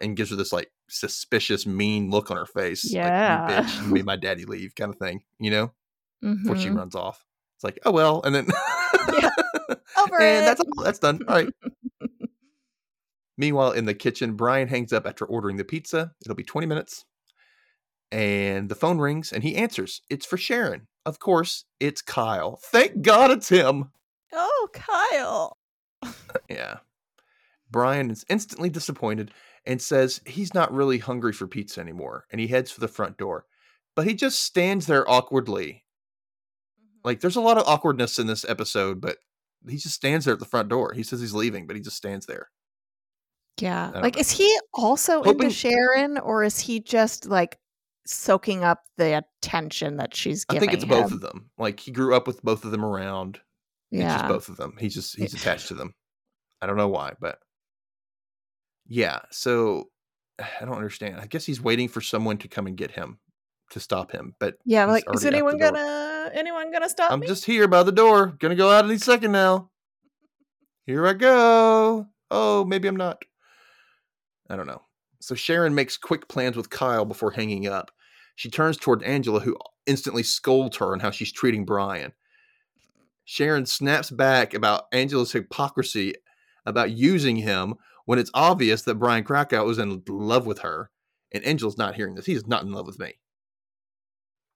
and 0.01 0.15
gives 0.15 0.30
her 0.30 0.36
this 0.36 0.53
like 0.53 0.71
suspicious, 0.88 1.65
mean 1.65 2.09
look 2.11 2.30
on 2.32 2.38
her 2.38 2.45
face. 2.45 2.86
Like, 2.86 2.93
Yeah. 2.93 3.47
you 3.49 3.63
bitch, 3.67 3.82
you 3.88 3.93
made 3.93 4.05
my 4.05 4.15
daddy 4.17 4.45
leave, 4.45 4.75
kind 4.75 4.93
of 4.93 4.99
thing, 4.99 5.21
you 5.39 5.49
know? 5.51 5.73
Before 6.21 6.55
she 6.55 6.69
Mhm. 6.69 6.77
runs 6.77 6.95
off. 6.95 7.25
It's 7.57 7.63
like, 7.63 7.80
oh 7.86 7.91
well, 7.91 8.21
and 8.23 8.34
then 8.36 8.47
Over 9.97 10.20
and 10.22 10.43
it. 10.43 10.45
that's 10.45 10.61
all. 10.61 10.84
That's 10.84 10.99
done. 10.99 11.22
All 11.28 11.36
right. 11.36 11.53
Meanwhile, 13.38 13.72
in 13.72 13.86
the 13.86 13.93
kitchen, 13.93 14.34
Brian 14.34 14.67
hangs 14.67 14.91
up 14.91 15.07
after 15.07 15.26
ordering 15.26 15.57
the 15.57 15.63
pizza. 15.63 16.11
It'll 16.22 16.36
be 16.36 16.43
20 16.43 16.67
minutes. 16.67 17.05
And 18.11 18.67
the 18.70 18.76
phone 18.76 18.97
rings 18.97 19.32
and 19.32 19.43
he 19.43 19.55
answers. 19.55 20.01
It's 20.09 20.26
for 20.26 20.36
Sharon. 20.38 20.88
Of 21.05 21.20
course, 21.20 21.65
it's 21.80 22.01
Kyle. 22.01 22.59
Thank 22.63 23.01
God 23.01 23.32
it's 23.32 23.49
him. 23.49 23.91
oh, 24.34 24.67
Kyle. 24.74 25.57
Yeah. 26.49 26.78
Brian 27.72 28.09
is 28.09 28.26
instantly 28.30 28.70
disappointed 28.70 29.32
and 29.65 29.82
says 29.82 30.22
he's 30.26 30.53
not 30.53 30.74
really 30.74 30.97
hungry 30.97 31.32
for 31.34 31.47
pizza 31.47 31.80
anymore. 31.80 32.26
And 32.32 32.41
he 32.41 32.47
heads 32.47 32.72
for 32.72 32.80
the 32.80 32.88
front 32.88 33.17
door. 33.17 33.45
But 33.95 34.07
he 34.07 34.15
just 34.15 34.43
stands 34.43 34.86
there 34.88 35.09
awkwardly. 35.09 35.84
Mm-hmm. 36.80 37.07
Like, 37.07 37.20
there's 37.20 37.36
a 37.36 37.41
lot 37.41 37.57
of 37.57 37.67
awkwardness 37.67 38.17
in 38.17 38.28
this 38.28 38.45
episode, 38.47 38.99
but 39.01 39.17
he 39.68 39.78
just 39.78 39.95
stands 39.95 40.26
there 40.26 40.34
at 40.34 40.39
the 40.39 40.45
front 40.45 40.70
door. 40.70 40.93
He 40.93 41.03
says 41.03 41.20
he's 41.20 41.34
leaving, 41.34 41.68
but 41.68 41.76
he 41.76 41.82
just 41.82 41.97
stands 41.97 42.26
there. 42.26 42.49
Yeah. 43.60 43.91
Like, 43.93 44.16
know. 44.16 44.22
is 44.22 44.32
he 44.32 44.57
also 44.74 45.24
Hoping- 45.24 45.43
into 45.43 45.49
Sharon 45.55 46.18
or 46.18 46.43
is 46.43 46.60
he 46.60 46.80
just 46.80 47.26
like 47.26 47.57
soaking 48.05 48.64
up 48.64 48.84
the 48.97 49.24
attention 49.43 49.97
that 49.97 50.16
she's 50.16 50.45
I 50.49 50.57
think 50.60 50.74
it's 50.74 50.86
both 50.86 51.12
of 51.12 51.22
them. 51.22 51.49
Like 51.57 51.80
he 51.80 51.91
grew 51.91 52.16
up 52.16 52.26
with 52.26 52.41
both 52.41 52.64
of 52.66 52.72
them 52.72 52.86
around. 52.86 53.36
It's 53.91 54.01
Yeah. 54.01 54.18
just 54.18 54.28
both 54.30 54.49
of 54.49 54.57
them. 54.57 54.76
He's 54.80 54.93
just 54.93 55.18
he's 55.18 55.34
attached 55.34 55.68
to 55.68 55.74
them. 55.74 55.93
I 56.62 56.68
don't 56.68 56.78
know 56.78 56.88
why, 56.88 57.14
but 57.20 57.39
yeah. 58.88 59.20
So 59.32 59.89
I 60.39 60.66
don't 60.66 60.76
understand. 60.76 61.20
I 61.20 61.28
guess 61.28 61.45
he's 61.45 61.62
waiting 61.62 61.88
for 61.89 62.01
someone 62.01 62.38
to 62.39 62.47
come 62.47 62.66
and 62.66 62.78
get 62.78 62.91
him 62.91 63.20
to 63.72 63.80
stop 63.80 64.11
him. 64.11 64.36
But 64.39 64.55
Yeah. 64.65 64.86
Like, 64.86 65.05
is 65.13 65.24
already 65.24 65.28
out 65.28 65.32
the 65.32 65.36
anyone 65.38 65.57
gonna 65.57 66.32
anyone 66.34 66.72
gonna 66.72 66.89
stop 66.89 67.11
I'm 67.11 67.20
me? 67.20 67.28
just 67.28 67.45
here 67.45 67.67
by 67.67 67.84
the 67.84 67.91
door. 67.91 68.28
Gonna 68.39 68.55
go 68.55 68.70
out 68.70 68.86
any 68.86 68.97
second 68.97 69.32
now. 69.32 69.70
Here 70.86 71.05
I 71.05 71.13
go. 71.13 72.07
Oh, 72.32 72.65
maybe 72.65 72.88
I'm 72.88 72.95
not. 72.95 73.24
I 74.49 74.55
don't 74.55 74.67
know. 74.67 74.82
So 75.22 75.36
Sharon 75.36 75.76
makes 75.76 75.97
quick 75.97 76.28
plans 76.28 76.55
with 76.55 76.70
Kyle 76.70 77.05
before 77.05 77.32
hanging 77.32 77.67
up. 77.67 77.91
She 78.36 78.49
turns 78.49 78.78
toward 78.78 79.03
Angela, 79.03 79.41
who 79.41 79.57
instantly 79.86 80.24
scolds 80.24 80.78
her 80.78 80.93
on 80.93 80.99
how 81.01 81.11
she's 81.11 81.32
treating 81.32 81.65
Brian. 81.65 82.13
Sharon 83.26 83.65
snaps 83.65 84.09
back 84.09 84.53
about 84.53 84.86
Angela's 84.91 85.32
hypocrisy 85.32 86.15
about 86.65 86.91
using 86.91 87.36
him 87.36 87.76
when 88.05 88.17
it's 88.17 88.32
obvious 88.34 88.82
that 88.84 88.95
Brian 88.95 89.24
Krakow 89.24 89.63
was 89.65 89.78
in 89.78 90.01
love 90.07 90.47
with 90.47 90.59
her. 90.59 90.89
And 91.32 91.43
Angela's 91.43 91.78
not 91.78 91.93
hearing 91.95 92.15
this. 92.15 92.26
He's 92.26 92.47
not 92.47 92.63
in 92.63 92.72
love 92.72 92.88
with 92.88 92.97
me. 92.97 93.20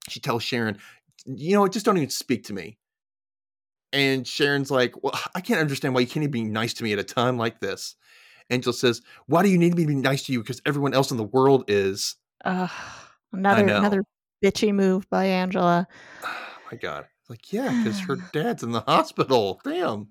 She 0.10 0.20
tells 0.20 0.44
Sharon, 0.44 0.78
you 1.26 1.56
know 1.56 1.68
just 1.68 1.86
don't 1.86 1.98
even 1.98 2.10
speak 2.10 2.46
to 2.46 2.54
me. 2.54 2.78
And 3.92 4.28
Sharon's 4.28 4.72
like, 4.72 5.02
Well, 5.04 5.18
I 5.36 5.42
can't 5.42 5.60
understand 5.62 5.94
why 5.94 6.02
you 6.02 6.08
can't 6.08 6.24
even 6.24 6.32
be 6.32 6.44
nice 6.44 6.74
to 6.76 6.84
me 6.84 6.94
at 6.94 7.00
a 7.00 7.04
time 7.04 7.38
like 7.38 7.60
this. 7.60 7.96
Angela 8.50 8.74
says, 8.74 9.02
Why 9.28 9.44
do 9.44 9.50
you 9.50 9.58
need 9.58 9.76
me 9.76 9.84
to 9.84 9.88
be 9.88 9.96
nice 9.96 10.24
to 10.24 10.34
you? 10.34 10.42
Because 10.42 10.62
everyone 10.66 10.94
else 10.94 11.12
in 11.12 11.18
the 11.18 11.24
world 11.24 11.66
is. 11.68 12.16
Ugh, 12.44 12.70
another 13.32 13.64
another 13.68 14.04
bitchy 14.44 14.74
move 14.74 15.10
by 15.10 15.26
Angela. 15.26 15.88
Oh 16.24 16.48
my 16.72 16.78
God. 16.78 17.06
Like, 17.30 17.54
yeah, 17.54 17.70
because 17.84 18.00
her 18.02 18.18
dad's 18.34 18.64
in 18.64 18.72
the 18.72 18.82
hospital. 18.82 19.62
Damn. 19.64 20.10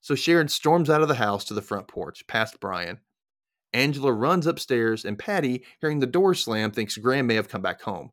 So 0.00 0.16
Sharon 0.16 0.48
storms 0.48 0.90
out 0.90 1.02
of 1.02 1.08
the 1.08 1.14
house 1.14 1.44
to 1.44 1.54
the 1.54 1.62
front 1.62 1.86
porch, 1.86 2.26
past 2.26 2.58
Brian. 2.58 2.98
Angela 3.72 4.12
runs 4.12 4.46
upstairs, 4.46 5.04
and 5.04 5.18
Patty, 5.18 5.64
hearing 5.80 6.00
the 6.00 6.06
door 6.06 6.34
slam, 6.34 6.72
thinks 6.72 6.96
Graham 6.96 7.28
may 7.28 7.36
have 7.36 7.48
come 7.48 7.62
back 7.62 7.82
home. 7.82 8.10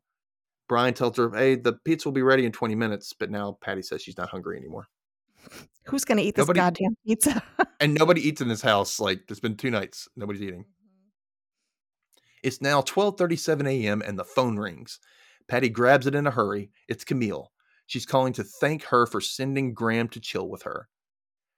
Brian 0.70 0.94
tells 0.94 1.16
her, 1.16 1.28
Hey, 1.34 1.56
the 1.56 1.72
pizza 1.72 2.06
will 2.06 2.12
be 2.12 2.22
ready 2.22 2.46
in 2.46 2.52
20 2.52 2.76
minutes, 2.76 3.12
but 3.12 3.28
now 3.28 3.58
Patty 3.60 3.82
says 3.82 4.02
she's 4.02 4.16
not 4.16 4.28
hungry 4.28 4.56
anymore. 4.56 4.86
Who's 5.86 6.04
gonna 6.04 6.20
eat 6.22 6.36
this 6.36 6.44
Nobody- 6.44 6.60
goddamn 6.60 6.96
pizza? 7.04 7.42
And 7.80 7.94
nobody 7.94 8.20
eats 8.20 8.40
in 8.40 8.46
this 8.48 8.60
house. 8.62 9.00
Like, 9.00 9.26
there's 9.26 9.40
been 9.40 9.56
two 9.56 9.70
nights. 9.70 10.06
Nobody's 10.14 10.42
eating. 10.42 10.60
Mm-hmm. 10.64 11.08
It's 12.44 12.60
now 12.60 12.82
12:37 12.82 13.66
a.m. 13.66 14.00
and 14.06 14.16
the 14.16 14.24
phone 14.24 14.58
rings. 14.58 15.00
Patty 15.48 15.70
grabs 15.70 16.06
it 16.06 16.14
in 16.14 16.26
a 16.26 16.30
hurry. 16.30 16.70
It's 16.88 17.04
Camille. 17.04 17.50
She's 17.86 18.06
calling 18.06 18.32
to 18.34 18.44
thank 18.44 18.84
her 18.84 19.06
for 19.06 19.20
sending 19.20 19.74
Graham 19.74 20.08
to 20.10 20.20
chill 20.20 20.48
with 20.48 20.62
her. 20.62 20.88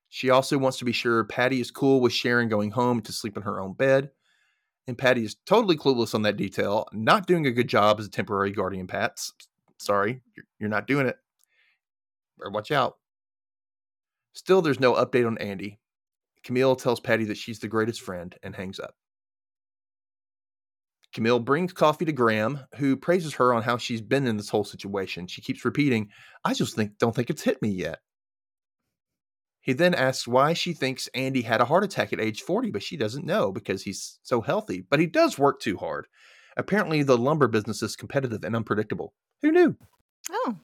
She 0.09 0.31
also 0.31 0.57
wants 0.57 0.79
to 0.79 0.87
be 0.87 0.93
sure 0.93 1.25
Patty 1.25 1.61
is 1.61 1.71
cool 1.71 2.01
with 2.01 2.15
Sharon 2.15 2.49
going 2.49 2.71
home 2.71 3.03
to 3.03 3.13
sleep 3.13 3.37
in 3.37 3.43
her 3.43 3.61
own 3.61 3.75
bed. 3.75 4.11
And 4.87 4.99
Patty 4.99 5.24
is 5.24 5.37
totally 5.47 5.76
clueless 5.76 6.14
on 6.14 6.22
that 6.22 6.37
detail, 6.37 6.87
not 6.93 7.26
doing 7.26 7.47
a 7.47 7.53
good 7.53 7.68
job 7.68 8.01
as 8.01 8.07
a 8.07 8.11
temporary 8.11 8.51
guardian, 8.51 8.87
Pats. 8.87 9.33
Sorry, 9.78 10.20
you're, 10.59 10.68
not 10.68 10.87
doing 10.87 11.07
it. 11.07 11.16
Better 12.39 12.51
watch 12.51 12.70
out. 12.70 12.97
Still, 14.33 14.62
there's 14.62 14.80
no 14.80 14.95
update 14.95 15.26
on 15.26 15.39
Andy. 15.39 15.78
Camille 16.45 16.76
tells 16.76 17.01
Patty 17.01 17.24
that 17.26 17.37
she's 17.37 17.61
the 17.61 17.68
greatest 17.68 18.01
friend 18.01 18.35
and 18.43 18.55
hangs 18.57 18.80
up. 18.80 18.95
Camille 21.12 21.41
brings 21.41 21.72
coffee 21.72 22.07
to 22.07 22.12
Graham, 22.12 22.61
who 22.76 22.97
praises 22.97 23.35
her 23.35 23.53
on 23.53 23.62
how 23.62 23.76
she's 23.76 24.01
been 24.01 24.26
in 24.26 24.37
this 24.37 24.49
whole 24.49 24.64
situation. 24.64 25.26
She 25.26 25.43
keeps 25.43 25.64
repeating, 25.64 26.09
I 26.45 26.55
just 26.55 26.74
think 26.74 26.99
don't 26.99 27.14
think 27.14 27.28
it's 27.28 27.43
hit 27.43 27.61
me 27.61 27.68
yet. 27.68 27.99
He 29.63 29.73
then 29.73 29.95
asks 29.95 30.27
why 30.27 30.55
she 30.55 30.73
thinks 30.73 31.09
Andy 31.15 31.43
had 31.43 31.61
a 31.61 31.65
heart 31.65 31.85
attack 31.85 32.13
at 32.13 32.21
age 32.21 32.43
40, 32.43 32.73
but 32.73 32.83
she 32.83 32.97
doesn't 32.97 33.25
know 33.25 33.53
because 33.53 33.83
he's 33.83 34.19
so 34.23 34.41
healthy. 34.41 34.85
But 34.91 34.99
he 34.99 35.07
does 35.07 35.39
work 35.39 35.61
too 35.61 35.77
hard. 35.77 36.09
Apparently, 36.57 37.03
the 37.05 37.17
lumber 37.17 37.47
business 37.47 37.81
is 37.81 37.97
competitive 37.97 38.45
and 38.45 38.57
unpredictable. 38.57 39.15
Who 39.41 39.53
knew? 39.53 39.77
oh, 40.31 40.57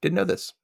Didn't 0.00 0.14
know 0.14 0.24
this. 0.24 0.54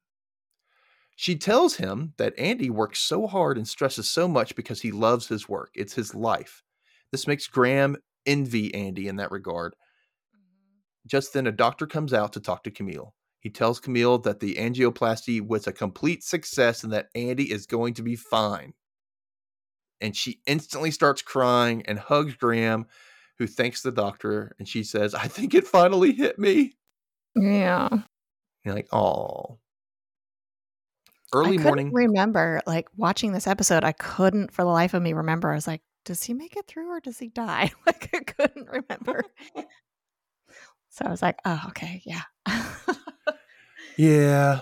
She 1.16 1.37
tells 1.37 1.76
him 1.76 2.14
that 2.18 2.39
Andy 2.39 2.70
works 2.70 3.01
so 3.01 3.26
hard 3.26 3.57
and 3.57 3.66
stresses 3.68 4.09
so 4.11 4.26
much 4.26 4.57
because 4.57 4.80
he 4.80 4.93
loves 4.93 5.26
his 5.28 5.49
work. 5.49 5.70
It's 5.74 5.95
his 5.95 6.14
life. 6.14 6.62
This 7.11 7.26
makes 7.26 7.47
Graham 7.47 7.97
envy 8.26 8.72
Andy 8.74 9.09
in 9.09 9.16
that 9.16 9.30
regard. 9.30 9.74
Mm-hmm. 9.74 11.09
Just 11.09 11.32
then, 11.32 11.47
a 11.47 11.53
doctor 11.53 11.87
comes 11.87 12.12
out 12.12 12.32
to 12.32 12.41
talk 12.41 12.64
to 12.64 12.70
Camille. 12.70 13.14
He 13.45 13.51
tells 13.51 13.78
Camille 13.78 14.16
that 14.20 14.40
the 14.40 14.55
angioplasty 14.55 15.47
was 15.47 15.66
a 15.66 15.72
complete 15.72 16.24
success 16.24 16.82
and 16.82 16.95
that 16.95 17.11
Andy 17.14 17.53
is 17.53 17.66
going 17.66 17.92
to 17.95 18.03
be 18.03 18.16
fine. 18.16 18.72
And 20.01 20.16
she 20.16 20.40
instantly 20.47 20.90
starts 20.90 21.20
crying 21.20 21.82
and 21.86 21.99
hugs 21.99 22.34
Graham, 22.36 22.86
who 23.38 23.47
thanks 23.47 23.82
the 23.82 23.92
doctor. 23.92 24.57
And 24.59 24.66
she 24.66 24.82
says, 24.82 25.14
I 25.14 25.28
think 25.28 25.55
it 25.55 25.66
finally 25.66 26.12
hit 26.12 26.38
me. 26.38 26.72
yeah. 27.36 27.90
You're 28.64 28.74
like, 28.74 28.88
oh. 28.95 29.59
Early 31.34 31.59
couldn't 31.59 31.64
morning. 31.64 31.92
remember, 31.92 32.62
like 32.66 32.88
watching 32.97 33.32
this 33.32 33.47
episode, 33.47 33.84
I 33.84 33.92
couldn't 33.92 34.55
for 34.55 34.62
the 34.62 34.70
life 34.70 34.95
of 34.95 35.03
me 35.03 35.12
remember. 35.12 35.51
I 35.53 35.55
was 35.55 35.66
like, 35.66 35.82
does 36.07 36.22
he 36.22 36.32
make 36.32 36.57
it 36.57 36.66
through 36.66 36.88
or 36.90 37.01
does 37.01 37.18
he 37.18 37.28
die? 37.28 37.72
Like 37.86 38.09
I 38.14 38.20
couldn't 38.20 38.68
remember. 38.70 39.22
So 40.88 41.05
I 41.05 41.11
was 41.11 41.22
like, 41.22 41.40
oh, 41.45 41.61
okay, 41.70 42.03
yeah. 42.07 42.22
Yeah, 43.97 44.61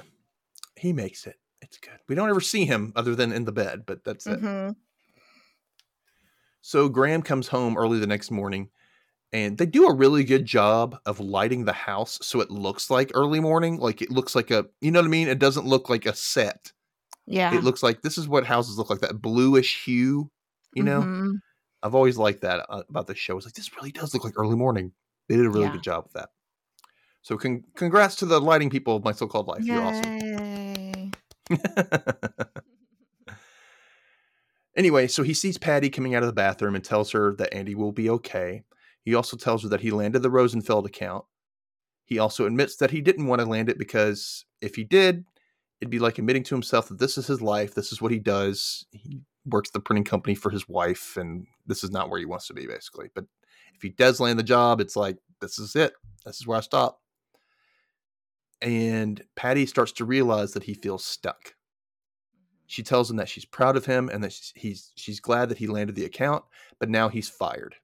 he 0.77 0.93
makes 0.93 1.27
it. 1.27 1.37
It's 1.63 1.79
good. 1.79 1.99
We 2.09 2.15
don't 2.15 2.29
ever 2.31 2.41
see 2.41 2.65
him 2.67 2.93
other 2.97 3.15
than 3.15 3.33
in 3.33 3.45
the 3.45 3.53
bed, 3.53 3.85
but 3.87 4.05
that's 4.05 4.27
it. 4.27 4.41
Mhm. 4.41 4.77
So 6.61 6.89
Graham 6.89 7.23
comes 7.23 7.49
home 7.49 7.77
early 7.77 7.99
the 7.99 8.07
next 8.07 8.31
morning 8.31 8.71
and 9.33 9.59
they 9.59 9.67
do 9.67 9.87
a 9.87 9.95
really 9.95 10.25
good 10.25 10.45
job 10.45 10.99
of 11.07 11.21
lighting 11.21 11.65
the 11.65 11.73
house 11.73 12.19
so 12.23 12.41
it 12.41 12.51
looks 12.51 12.91
like 12.91 13.11
early 13.15 13.41
morning. 13.41 13.79
Like 13.79 14.03
it 14.03 14.11
looks 14.11 14.35
like 14.35 14.51
a, 14.51 14.67
you 14.81 14.91
know 14.91 15.01
what 15.01 15.07
I 15.07 15.11
mean? 15.11 15.29
It 15.29 15.39
doesn't 15.39 15.67
look 15.67 15.89
like 15.89 16.07
a 16.07 16.15
set. 16.15 16.73
Yeah. 17.27 17.55
It 17.57 17.65
looks 17.65 17.83
like 17.83 18.03
this 18.03 18.19
is 18.19 18.29
what 18.29 18.47
houses 18.47 18.79
look 18.79 18.91
like 18.91 19.01
that 19.01 19.23
bluish 19.23 19.85
hue, 19.85 20.31
you 20.75 20.83
know? 20.83 21.03
Mhm. 21.03 21.35
I've 21.83 21.95
always 21.95 22.19
liked 22.19 22.43
that 22.43 22.67
uh, 22.69 22.85
about 22.89 23.07
the 23.09 23.15
show. 23.15 23.37
It's 23.37 23.47
like, 23.47 23.55
this 23.55 23.75
really 23.77 23.93
does 23.93 24.15
look 24.15 24.25
like 24.25 24.35
early 24.39 24.57
morning. 24.57 24.93
They 25.29 25.37
did 25.37 25.47
a 25.47 25.51
really 25.51 25.65
Yeah. 25.67 25.73
good 25.73 25.83
job 25.83 26.05
with 26.05 26.13
that. 26.15 26.31
So 27.23 27.37
con- 27.37 27.65
congrats 27.77 28.17
to 28.17 28.27
the 28.27 28.41
lighting 28.41 28.71
people 28.71 28.97
of 28.97 29.05
my 29.05 29.13
so-called 29.13 29.47
life. 29.47 29.65
You're 29.65 29.83
awesome. 29.83 31.13
Anyway, 34.77 35.07
so 35.07 35.23
he 35.23 35.35
sees 35.35 35.59
Patty 35.59 35.91
coming 35.91 36.15
out 36.15 36.23
of 36.23 36.27
the 36.27 36.33
bathroom 36.33 36.75
and 36.75 36.85
tells 36.85 37.11
her 37.13 37.35
that 37.35 37.53
Andy 37.53 37.75
will 37.75 37.93
be 37.93 38.09
okay. 38.09 38.65
He 39.05 39.15
also 39.15 39.37
tells 39.37 39.63
her 39.63 39.69
that 39.69 39.83
he 39.83 39.91
landed 39.91 40.23
the 40.23 40.31
Rosenfeld 40.31 40.87
account. 40.87 41.25
He 42.05 42.19
also 42.19 42.47
admits 42.47 42.77
that 42.77 42.91
he 42.91 43.01
didn't 43.01 43.27
want 43.27 43.41
to 43.41 43.47
land 43.47 43.69
it 43.69 43.79
because 43.79 44.45
if 44.61 44.75
he 44.75 44.85
did, 44.85 45.25
it'd 45.81 45.91
be 45.91 45.99
like 45.99 46.19
admitting 46.19 46.43
to 46.45 46.55
himself 46.55 46.89
that 46.89 46.99
this 46.99 47.19
is 47.19 47.27
his 47.27 47.43
life, 47.43 47.75
this 47.75 47.93
is 47.93 48.01
what 48.01 48.13
he 48.13 48.19
does. 48.19 48.87
He 48.93 49.21
works 49.45 49.71
the 49.71 49.81
printing 49.81 50.05
company 50.05 50.35
for 50.35 50.51
his 50.51 50.69
wife, 50.69 51.17
and 51.17 51.47
this 51.67 51.85
is 51.85 51.91
not 51.91 52.09
where 52.09 52.19
he 52.19 52.25
wants 52.25 52.47
to 52.47 52.55
be, 52.55 52.67
basically. 52.67 53.11
But 53.15 53.25
if 53.75 53.83
he 53.83 53.91
does 53.91 54.21
land 54.21 54.39
the 54.39 54.45
job, 54.45 54.81
it's 54.81 54.97
like, 54.97 55.19
this 55.41 55.59
is 55.59 55.77
it. 55.77 55.93
This 56.25 56.41
is 56.41 56.47
where 56.47 56.59
I 56.59 56.63
stop. 56.63 57.02
And 58.63 59.23
Patty 59.35 59.67
starts 59.67 59.93
to 59.93 60.05
realize 60.05 60.53
that 60.53 60.63
he 60.63 60.75
feels 60.75 61.05
stuck. 61.05 61.55
She 62.67 62.83
tells 62.83 63.11
him 63.11 63.17
that 63.17 63.29
she's 63.29 63.45
proud 63.45 63.77
of 63.77 63.85
him 63.85 64.09
and 64.09 64.23
that 64.25 64.33
she's, 64.33 64.53
he's 64.55 64.93
she's 64.95 65.21
glad 65.21 65.49
that 65.51 65.59
he 65.59 65.67
landed 65.67 65.95
the 65.95 66.05
account, 66.05 66.45
but 66.79 66.89
now 66.89 67.09
he's 67.09 67.29
fired. 67.29 67.75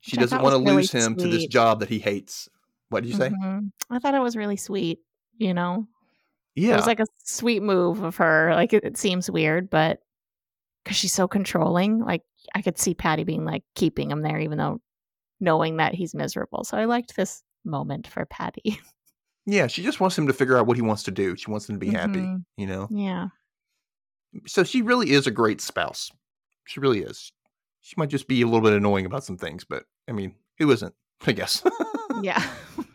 She 0.00 0.16
Which 0.16 0.24
doesn't 0.24 0.42
want 0.42 0.54
to 0.54 0.58
really 0.58 0.82
lose 0.82 0.92
him 0.92 1.16
to 1.16 1.28
this 1.28 1.46
job 1.46 1.80
that 1.80 1.88
he 1.88 1.98
hates. 1.98 2.48
What 2.90 3.02
did 3.02 3.10
you 3.10 3.16
say? 3.16 3.30
Mhm. 3.30 3.70
I 3.88 3.98
thought 3.98 4.14
it 4.14 4.20
was 4.20 4.36
really 4.36 4.56
sweet, 4.56 4.98
you 5.38 5.54
know? 5.54 5.86
Yeah. 6.54 6.74
It 6.74 6.76
was 6.76 6.86
like 6.86 7.00
a 7.00 7.06
sweet 7.24 7.62
move 7.62 8.02
of 8.02 8.16
her. 8.16 8.52
Like 8.54 8.74
it, 8.74 8.84
it 8.84 8.98
seems 8.98 9.30
weird, 9.30 9.70
but 9.70 10.00
because 10.82 10.98
she's 10.98 11.14
so 11.14 11.26
controlling, 11.26 12.00
like 12.00 12.22
I 12.54 12.60
could 12.60 12.78
see 12.78 12.94
Patty 12.94 13.24
being 13.24 13.44
like 13.44 13.62
keeping 13.74 14.10
him 14.10 14.20
there, 14.20 14.38
even 14.38 14.58
though 14.58 14.82
knowing 15.40 15.78
that 15.78 15.94
he's 15.94 16.14
miserable. 16.14 16.64
So 16.64 16.76
I 16.76 16.84
liked 16.84 17.16
this 17.16 17.42
moment 17.64 18.06
for 18.06 18.24
Patty. 18.26 18.78
yeah, 19.46 19.66
she 19.66 19.82
just 19.82 20.00
wants 20.00 20.16
him 20.18 20.26
to 20.26 20.32
figure 20.32 20.56
out 20.56 20.66
what 20.66 20.76
he 20.76 20.82
wants 20.82 21.02
to 21.04 21.10
do. 21.10 21.36
She 21.36 21.50
wants 21.50 21.68
him 21.68 21.76
to 21.76 21.78
be 21.86 21.90
happy, 21.92 22.20
Mhm. 22.20 22.44
you 22.56 22.66
know? 22.66 22.88
yeah. 22.90 23.28
So 24.46 24.64
she 24.64 24.82
really 24.82 25.10
is 25.10 25.26
a 25.26 25.30
great 25.30 25.60
spouse. 25.60 26.10
She 26.66 26.80
really 26.80 27.00
is. 27.00 27.30
She 27.82 27.94
might 27.96 28.08
just 28.08 28.26
be 28.26 28.42
a 28.42 28.46
little 28.46 28.62
bit 28.62 28.72
annoying 28.72 29.06
about 29.06 29.24
some 29.24 29.36
things, 29.36 29.64
but 29.64 29.84
I 30.08 30.12
mean, 30.12 30.34
who 30.58 30.70
isn't? 30.70 30.94
I 31.26 31.32
guess. 31.32 31.62
Yeah. 32.22 32.42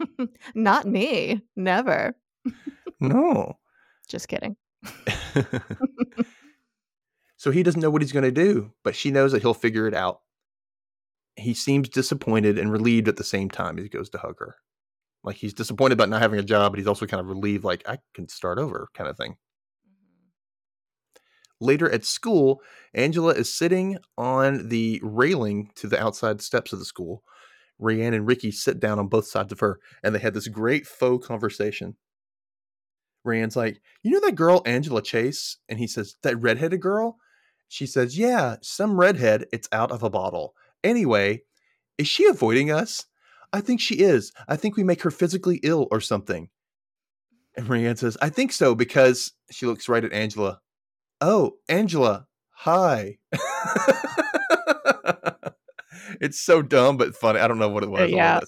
Not 0.55 0.87
me. 0.87 1.41
Never. 1.55 2.15
no. 3.01 3.57
Just 4.07 4.27
kidding. 4.29 4.55
so 7.37 7.51
he 7.51 7.63
doesn't 7.63 7.81
know 7.81 7.89
what 7.89 8.01
he's 8.01 8.11
going 8.13 8.23
to 8.23 8.31
do, 8.31 8.71
but 8.83 8.95
she 8.95 9.11
knows 9.11 9.31
that 9.33 9.41
he'll 9.41 9.53
figure 9.53 9.87
it 9.87 9.93
out. 9.93 10.21
He 11.39 11.53
seems 11.53 11.89
disappointed 11.89 12.57
and 12.57 12.71
relieved 12.71 13.07
at 13.07 13.17
the 13.17 13.23
same 13.23 13.49
time 13.49 13.77
as 13.77 13.83
he 13.83 13.89
goes 13.89 14.09
to 14.11 14.17
hug 14.17 14.35
her. 14.39 14.57
Like 15.23 15.37
he's 15.37 15.53
disappointed 15.53 15.93
about 15.93 16.09
not 16.09 16.21
having 16.21 16.39
a 16.39 16.43
job, 16.43 16.71
but 16.71 16.79
he's 16.79 16.87
also 16.87 17.05
kind 17.05 17.21
of 17.21 17.27
relieved, 17.27 17.63
like, 17.63 17.87
I 17.87 17.99
can 18.13 18.27
start 18.29 18.57
over, 18.57 18.89
kind 18.93 19.09
of 19.09 19.17
thing. 19.17 19.35
Mm-hmm. 19.87 21.65
Later 21.65 21.91
at 21.91 22.05
school, 22.05 22.61
Angela 22.93 23.33
is 23.33 23.53
sitting 23.53 23.97
on 24.17 24.69
the 24.69 25.01
railing 25.03 25.71
to 25.75 25.87
the 25.87 26.01
outside 26.01 26.41
steps 26.41 26.71
of 26.71 26.79
the 26.79 26.85
school. 26.85 27.23
Rayanne 27.81 28.15
and 28.15 28.27
Rickie 28.27 28.51
sit 28.51 28.79
down 28.79 28.99
on 28.99 29.07
both 29.07 29.27
sides 29.27 29.51
of 29.51 29.59
her, 29.61 29.79
and 30.03 30.13
they 30.13 30.19
had 30.19 30.33
this 30.33 30.47
great 30.47 30.85
faux 30.85 31.25
conversation. 31.25 31.95
Rayanne's 33.25 33.55
like, 33.55 33.81
You 34.01 34.11
know 34.11 34.21
that 34.21 34.35
girl, 34.35 34.61
Angela 34.65 35.01
Chase? 35.01 35.57
And 35.67 35.79
he 35.79 35.87
says, 35.87 36.15
That 36.23 36.39
redheaded 36.41 36.81
girl? 36.81 37.17
She 37.67 37.85
says, 37.85 38.17
Yeah, 38.17 38.55
some 38.61 38.99
redhead. 38.99 39.45
It's 39.51 39.69
out 39.71 39.91
of 39.91 40.03
a 40.03 40.09
bottle. 40.09 40.53
Anyway, 40.83 41.43
is 41.97 42.07
she 42.07 42.25
avoiding 42.25 42.71
us? 42.71 43.05
I 43.51 43.61
think 43.61 43.81
she 43.81 43.95
is. 43.95 44.31
I 44.47 44.55
think 44.55 44.77
we 44.77 44.83
make 44.83 45.01
her 45.01 45.11
physically 45.11 45.59
ill 45.63 45.87
or 45.91 46.01
something. 46.01 46.49
And 47.57 47.67
Rayanne 47.67 47.97
says, 47.97 48.17
I 48.21 48.29
think 48.29 48.51
so 48.51 48.75
because 48.75 49.33
she 49.51 49.65
looks 49.65 49.89
right 49.89 50.03
at 50.03 50.13
Angela. 50.13 50.59
Oh, 51.19 51.57
Angela, 51.67 52.27
hi. 52.51 53.17
it's 56.21 56.39
so 56.39 56.61
dumb 56.61 56.97
but 56.97 57.15
funny. 57.15 57.39
I 57.39 57.47
don't 57.47 57.59
know 57.59 57.69
what 57.69 57.83
it 57.83 57.89
uh, 57.89 57.91
was. 57.91 58.01
I 58.01 58.03
love 58.03 58.11
yeah. 58.11 58.39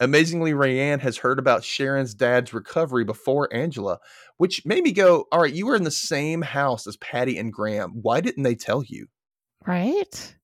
Amazingly, 0.00 0.52
Rayanne 0.52 1.00
has 1.00 1.16
heard 1.16 1.40
about 1.40 1.64
Sharon's 1.64 2.14
dad's 2.14 2.54
recovery 2.54 3.04
before 3.04 3.52
Angela, 3.52 3.98
which 4.36 4.64
made 4.64 4.84
me 4.84 4.92
go, 4.92 5.26
All 5.32 5.40
right, 5.40 5.52
you 5.52 5.66
were 5.66 5.74
in 5.74 5.82
the 5.82 5.90
same 5.90 6.42
house 6.42 6.86
as 6.86 6.96
Patty 6.98 7.36
and 7.36 7.52
Graham. 7.52 7.90
Why 8.00 8.20
didn't 8.20 8.44
they 8.44 8.54
tell 8.54 8.84
you? 8.84 9.08
Right? 9.66 10.36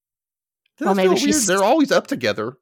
Doesn't 0.78 0.86
Well, 0.86 0.94
maybe 0.94 1.08
feel 1.16 1.24
weird? 1.26 1.34
she's- 1.34 1.46
They're 1.46 1.62
always 1.64 1.92
up 1.92 2.06
together. 2.06 2.54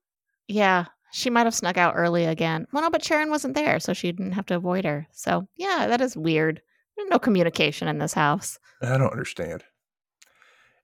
Yeah. 0.48 0.86
She 1.12 1.28
might 1.30 1.44
have 1.44 1.54
snuck 1.54 1.76
out 1.76 1.94
early 1.96 2.24
again. 2.24 2.66
Well, 2.72 2.82
no, 2.82 2.90
but 2.90 3.04
Sharon 3.04 3.28
wasn't 3.30 3.54
there, 3.54 3.78
so 3.80 3.92
she 3.92 4.10
didn't 4.12 4.32
have 4.32 4.46
to 4.46 4.56
avoid 4.56 4.84
her. 4.86 5.06
So, 5.12 5.46
yeah, 5.56 5.86
that 5.88 6.00
is 6.00 6.16
weird. 6.16 6.62
There's 6.96 7.08
no 7.10 7.18
communication 7.18 7.86
in 7.88 7.98
this 7.98 8.14
house. 8.14 8.58
I 8.80 8.96
don't 8.98 9.12
understand. 9.12 9.62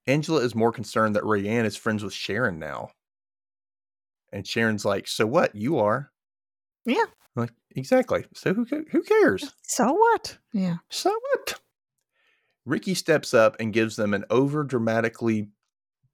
Angela 0.07 0.41
is 0.41 0.55
more 0.55 0.73
concerned 0.73 1.17
that 1.17 1.23
Rayanne 1.23 1.65
is 1.65 1.77
friends 1.77 2.03
with 2.05 2.13
Sharon 2.15 2.59
now. 2.59 2.91
And 4.33 4.47
Sharon's 4.47 4.85
like, 4.85 5.09
So 5.09 5.27
what? 5.27 5.55
You 5.55 5.79
are. 5.79 6.11
Yeah. 6.85 7.05
Like, 7.37 7.53
exactly. 7.77 8.25
So 8.35 8.53
who, 8.55 8.67
who 8.91 9.03
cares? 9.03 9.55
So 9.63 9.93
what? 9.93 10.39
Yeah. 10.53 10.77
So 10.91 11.11
what? 11.11 11.61
Rickie 12.67 12.95
steps 12.95 13.33
up 13.33 13.57
and 13.61 13.73
gives 13.73 13.97
them 13.97 14.13
an 14.13 14.25
over 14.29 14.63
dramatically, 14.65 15.49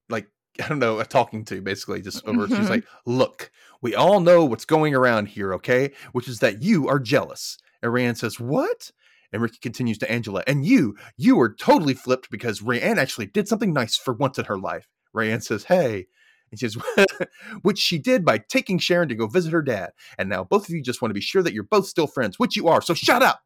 like, 0.08 0.28
I 0.62 0.68
don't 0.68 0.78
know, 0.78 0.98
a 1.00 1.04
talking 1.04 1.44
to 1.46 1.60
basically, 1.60 2.00
just 2.02 2.26
over. 2.26 2.46
She's 2.48 2.58
Mhm. 2.58 2.68
like, 2.68 2.84
Look, 3.06 3.50
we 3.82 3.94
all 3.94 4.20
know 4.20 4.44
what's 4.44 4.64
going 4.64 4.94
around 4.94 5.26
here, 5.26 5.52
okay? 5.54 5.92
Which 6.12 6.28
is 6.28 6.38
that 6.40 6.62
you 6.62 6.88
are 6.88 6.98
jealous. 7.00 7.58
And 7.82 7.92
Rayanne 7.92 8.16
says, 8.16 8.38
What? 8.40 8.90
And 9.32 9.42
Rickie 9.42 9.58
continues 9.60 9.98
to 9.98 10.10
Angela, 10.10 10.44
and 10.46 10.64
you, 10.64 10.96
you 11.16 11.34
were 11.36 11.52
totally 11.52 11.94
flipped 11.94 12.30
because 12.30 12.60
Rayanne 12.60 12.98
actually 12.98 13.26
did 13.26 13.48
something 13.48 13.72
nice 13.72 13.96
for 13.96 14.14
once 14.14 14.38
in 14.38 14.44
her 14.44 14.56
life. 14.58 14.86
Rayanne 15.14 15.42
says, 15.42 15.64
Hey. 15.64 16.06
And 16.52 16.60
she 16.60 16.68
says, 16.68 16.76
which 17.62 17.78
she 17.78 17.98
did 17.98 18.24
by 18.24 18.38
taking 18.38 18.78
Sharon 18.78 19.08
to 19.08 19.16
go 19.16 19.26
visit 19.26 19.52
her 19.52 19.62
dad. 19.62 19.90
And 20.18 20.28
now 20.28 20.44
both 20.44 20.68
of 20.68 20.74
you 20.74 20.82
just 20.82 21.02
want 21.02 21.10
to 21.10 21.14
be 21.14 21.20
sure 21.20 21.42
that 21.42 21.52
you're 21.52 21.64
both 21.64 21.86
still 21.86 22.06
friends, 22.06 22.38
which 22.38 22.54
you 22.54 22.68
are. 22.68 22.80
So 22.80 22.94
shut 22.94 23.22
up. 23.24 23.40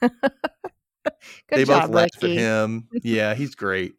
Good 0.02 0.10
they 1.50 1.64
job, 1.64 1.82
both 1.86 1.90
laugh 1.94 2.08
Rickie. 2.20 2.36
at 2.36 2.38
him. 2.38 2.88
Yeah, 3.04 3.34
he's 3.34 3.54
great. 3.54 3.94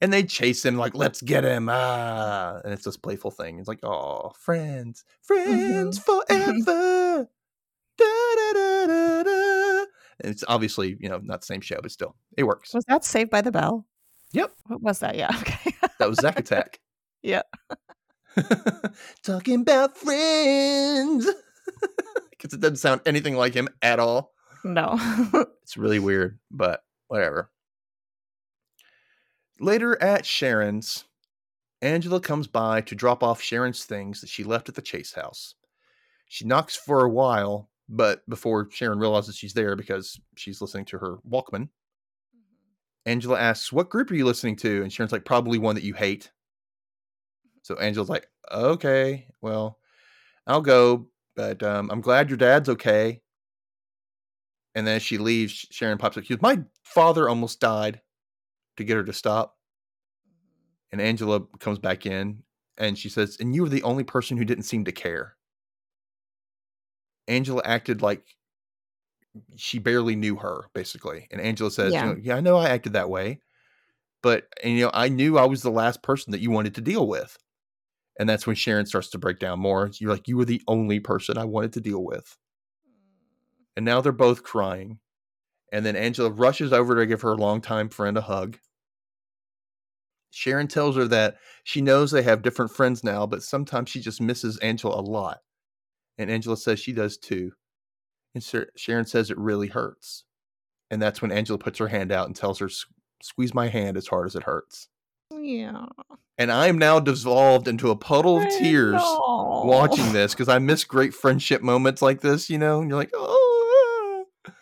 And 0.00 0.12
they 0.12 0.22
chase 0.24 0.64
him 0.64 0.76
like, 0.76 0.94
let's 0.94 1.22
get 1.22 1.44
him. 1.44 1.68
Ah. 1.70 2.60
And 2.64 2.72
it's 2.72 2.84
this 2.84 2.96
playful 2.98 3.30
thing. 3.30 3.58
It's 3.58 3.68
like, 3.68 3.80
oh, 3.82 4.32
friends, 4.38 5.04
friends 5.22 5.98
Mm-hmm. 5.98 6.34
forever. 6.66 7.28
Da, 7.98 8.04
da, 8.04 8.52
da, 8.52 8.86
da, 8.86 9.22
da. 9.22 9.84
And 10.20 10.32
it's 10.32 10.44
obviously, 10.48 10.96
you 11.00 11.08
know, 11.08 11.18
not 11.22 11.40
the 11.40 11.46
same 11.46 11.60
show, 11.62 11.78
but 11.82 11.90
still, 11.90 12.14
it 12.36 12.44
works. 12.44 12.74
Was 12.74 12.84
that 12.88 13.04
Saved 13.04 13.30
by 13.30 13.40
the 13.40 13.50
Bell? 13.52 13.86
Yep. 14.32 14.52
What 14.66 14.82
was 14.82 14.98
that? 15.00 15.14
Yeah. 15.16 15.30
Okay. 15.40 15.72
That 15.98 16.08
was 16.08 16.18
Zack 16.18 16.38
Attack. 16.38 16.78
Yeah. 17.22 17.42
Talking 19.24 19.62
about 19.62 19.96
friends. 19.96 21.26
Because 22.30 22.52
it 22.52 22.60
doesn't 22.60 22.76
sound 22.76 23.00
anything 23.06 23.34
like 23.36 23.54
him 23.54 23.68
at 23.82 23.98
all. 23.98 24.32
no. 24.62 24.96
It's 25.62 25.76
really 25.76 25.98
weird, 25.98 26.38
but 26.52 26.82
whatever. 27.08 27.50
Later 29.58 30.00
at 30.02 30.26
Sharon's, 30.26 31.04
Angela 31.80 32.20
comes 32.20 32.46
by 32.46 32.80
to 32.82 32.94
drop 32.94 33.22
off 33.22 33.40
Sharon's 33.40 33.84
things 33.84 34.20
that 34.20 34.28
she 34.28 34.44
left 34.44 34.68
at 34.68 34.74
the 34.74 34.82
Chase 34.82 35.12
house. 35.12 35.54
She 36.28 36.44
knocks 36.44 36.76
for 36.76 37.04
a 37.04 37.08
while, 37.08 37.70
but 37.88 38.28
before 38.28 38.68
Sharon 38.70 38.98
realizes 38.98 39.36
she's 39.36 39.54
there 39.54 39.76
because 39.76 40.20
she's 40.36 40.60
listening 40.60 40.84
to 40.86 40.98
her 40.98 41.18
Walkman, 41.28 41.68
Angela 43.06 43.38
asks, 43.38 43.72
What 43.72 43.88
group 43.88 44.10
are 44.10 44.14
you 44.14 44.24
listening 44.24 44.56
to? 44.56 44.82
And 44.82 44.92
Sharon's 44.92 45.12
like, 45.12 45.24
Probably 45.24 45.58
one 45.58 45.76
that 45.76 45.84
you 45.84 45.94
hate. 45.94 46.30
So 47.62 47.76
Angela's 47.76 48.10
like, 48.10 48.28
Okay, 48.52 49.26
well, 49.40 49.78
I'll 50.46 50.60
go, 50.60 51.06
but 51.34 51.62
um, 51.62 51.90
I'm 51.90 52.00
glad 52.00 52.28
your 52.28 52.36
dad's 52.36 52.68
okay. 52.68 53.22
And 54.74 54.86
then 54.86 54.96
as 54.96 55.02
she 55.02 55.16
leaves, 55.16 55.66
Sharon 55.70 55.98
pops 55.98 56.18
up. 56.18 56.24
She 56.24 56.34
goes, 56.34 56.42
My 56.42 56.62
father 56.82 57.28
almost 57.28 57.60
died 57.60 58.00
to 58.76 58.84
get 58.84 58.96
her 58.96 59.04
to 59.04 59.12
stop. 59.12 59.56
Mm-hmm. 60.28 60.92
And 60.92 61.00
Angela 61.00 61.42
comes 61.58 61.78
back 61.78 62.06
in 62.06 62.42
and 62.78 62.98
she 62.98 63.08
says, 63.08 63.36
"And 63.40 63.54
you 63.54 63.62
were 63.62 63.68
the 63.68 63.82
only 63.82 64.04
person 64.04 64.36
who 64.36 64.44
didn't 64.44 64.64
seem 64.64 64.84
to 64.84 64.92
care." 64.92 65.36
Angela 67.28 67.62
acted 67.64 68.02
like 68.02 68.36
she 69.56 69.78
barely 69.78 70.16
knew 70.16 70.36
her, 70.36 70.66
basically. 70.74 71.26
And 71.30 71.40
Angela 71.40 71.70
says, 71.70 71.92
Yeah. 71.92 72.06
you 72.06 72.14
know, 72.14 72.20
"Yeah, 72.22 72.36
I 72.36 72.40
know 72.40 72.56
I 72.56 72.68
acted 72.70 72.94
that 72.94 73.10
way, 73.10 73.40
but 74.22 74.48
and, 74.62 74.74
you 74.74 74.84
know, 74.84 74.90
I 74.94 75.08
knew 75.08 75.38
I 75.38 75.46
was 75.46 75.62
the 75.62 75.70
last 75.70 76.02
person 76.02 76.30
that 76.32 76.40
you 76.40 76.50
wanted 76.50 76.74
to 76.76 76.80
deal 76.80 77.06
with." 77.06 77.36
And 78.18 78.28
that's 78.28 78.46
when 78.46 78.56
Sharon 78.56 78.86
starts 78.86 79.10
to 79.10 79.18
break 79.18 79.38
down 79.38 79.60
more. 79.60 79.90
You're 79.98 80.12
like, 80.12 80.28
"You 80.28 80.36
were 80.38 80.46
the 80.46 80.62
only 80.68 81.00
person 81.00 81.36
I 81.36 81.44
wanted 81.44 81.72
to 81.74 81.80
deal 81.80 82.02
with." 82.04 82.38
Mm. 82.88 83.66
And 83.76 83.84
now 83.84 84.00
they're 84.00 84.12
both 84.12 84.42
crying. 84.42 85.00
And 85.72 85.84
then 85.84 85.96
Angela 85.96 86.30
rushes 86.30 86.72
over 86.72 86.94
to 86.94 87.06
give 87.06 87.22
her 87.22 87.36
longtime 87.36 87.88
friend 87.90 88.16
a 88.16 88.22
hug. 88.22 88.58
Sharon 90.30 90.68
tells 90.68 90.96
her 90.96 91.08
that 91.08 91.36
she 91.64 91.80
knows 91.80 92.10
they 92.10 92.22
have 92.22 92.42
different 92.42 92.70
friends 92.70 93.02
now, 93.02 93.26
but 93.26 93.42
sometimes 93.42 93.90
she 93.90 94.00
just 94.00 94.20
misses 94.20 94.58
Angela 94.58 95.00
a 95.00 95.02
lot. 95.02 95.38
And 96.18 96.30
Angela 96.30 96.56
says 96.56 96.80
she 96.80 96.92
does 96.92 97.16
too. 97.16 97.52
And 98.34 98.44
Sharon 98.76 99.06
says 99.06 99.30
it 99.30 99.38
really 99.38 99.68
hurts. 99.68 100.24
And 100.90 101.00
that's 101.00 101.22
when 101.22 101.32
Angela 101.32 101.58
puts 101.58 101.78
her 101.78 101.88
hand 101.88 102.12
out 102.12 102.26
and 102.26 102.36
tells 102.36 102.58
her, 102.58 102.68
Squeeze 103.22 103.54
my 103.54 103.68
hand 103.68 103.96
as 103.96 104.06
hard 104.06 104.26
as 104.26 104.36
it 104.36 104.42
hurts. 104.42 104.88
Yeah. 105.32 105.86
And 106.38 106.52
I 106.52 106.66
am 106.66 106.76
now 106.76 107.00
dissolved 107.00 107.66
into 107.66 107.90
a 107.90 107.96
puddle 107.96 108.36
of 108.36 108.48
tears 108.50 109.00
watching 109.02 110.12
this 110.12 110.34
because 110.34 110.48
I 110.48 110.58
miss 110.58 110.84
great 110.84 111.14
friendship 111.14 111.62
moments 111.62 112.02
like 112.02 112.20
this, 112.20 112.50
you 112.50 112.58
know? 112.58 112.80
And 112.80 112.90
you're 112.90 112.98
like, 112.98 113.12
oh. 113.14 114.26
ah." 114.46 114.52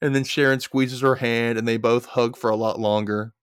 And 0.00 0.14
then 0.14 0.24
Sharon 0.24 0.60
squeezes 0.60 1.02
her 1.02 1.16
hand 1.16 1.58
and 1.58 1.68
they 1.68 1.76
both 1.76 2.06
hug 2.06 2.36
for 2.36 2.48
a 2.48 2.56
lot 2.56 2.80
longer. 2.80 3.34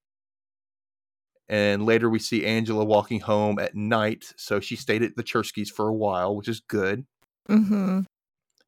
And 1.49 1.85
later 1.85 2.09
we 2.09 2.19
see 2.19 2.45
Angela 2.45 2.83
walking 2.83 3.21
home 3.21 3.57
at 3.59 3.75
night. 3.75 4.33
So 4.35 4.59
she 4.59 4.75
stayed 4.75 5.03
at 5.03 5.15
the 5.15 5.23
Cherski's 5.23 5.69
for 5.69 5.87
a 5.87 5.93
while, 5.93 6.35
which 6.35 6.47
is 6.47 6.59
good. 6.59 7.05
Mm-hmm. 7.49 8.01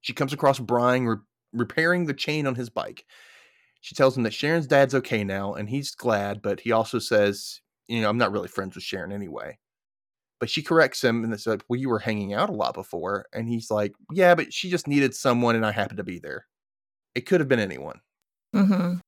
She 0.01 0.13
comes 0.13 0.31
across 0.31 0.59
Brian 0.59 1.05
re- 1.05 1.17
repairing 1.51 2.05
the 2.05 2.13
chain 2.13 2.47
on 2.47 2.55
his 2.55 2.69
bike. 2.69 3.05
She 3.81 3.95
tells 3.95 4.15
him 4.15 4.23
that 4.23 4.33
Sharon's 4.33 4.67
dad's 4.67 4.95
okay 4.95 5.23
now 5.23 5.53
and 5.53 5.69
he's 5.69 5.91
glad, 5.91 6.41
but 6.41 6.61
he 6.61 6.71
also 6.71 6.99
says, 6.99 7.61
you 7.87 8.01
know, 8.01 8.09
I'm 8.09 8.17
not 8.17 8.31
really 8.31 8.47
friends 8.47 8.75
with 8.75 8.83
Sharon 8.83 9.11
anyway. 9.11 9.57
But 10.39 10.49
she 10.49 10.61
corrects 10.61 11.03
him 11.03 11.25
and 11.25 11.33
it's 11.33 11.45
like, 11.45 11.63
well, 11.67 11.79
you 11.79 11.89
were 11.89 11.99
hanging 11.99 12.33
out 12.33 12.49
a 12.49 12.53
lot 12.53 12.73
before. 12.73 13.25
And 13.33 13.49
he's 13.49 13.69
like, 13.69 13.93
yeah, 14.13 14.35
but 14.35 14.53
she 14.53 14.69
just 14.69 14.87
needed 14.87 15.13
someone 15.13 15.55
and 15.55 15.65
I 15.65 15.71
happened 15.71 15.97
to 15.97 16.03
be 16.03 16.19
there. 16.19 16.45
It 17.13 17.25
could 17.25 17.41
have 17.41 17.49
been 17.49 17.59
anyone. 17.59 17.99
Mm-hmm. 18.55 18.99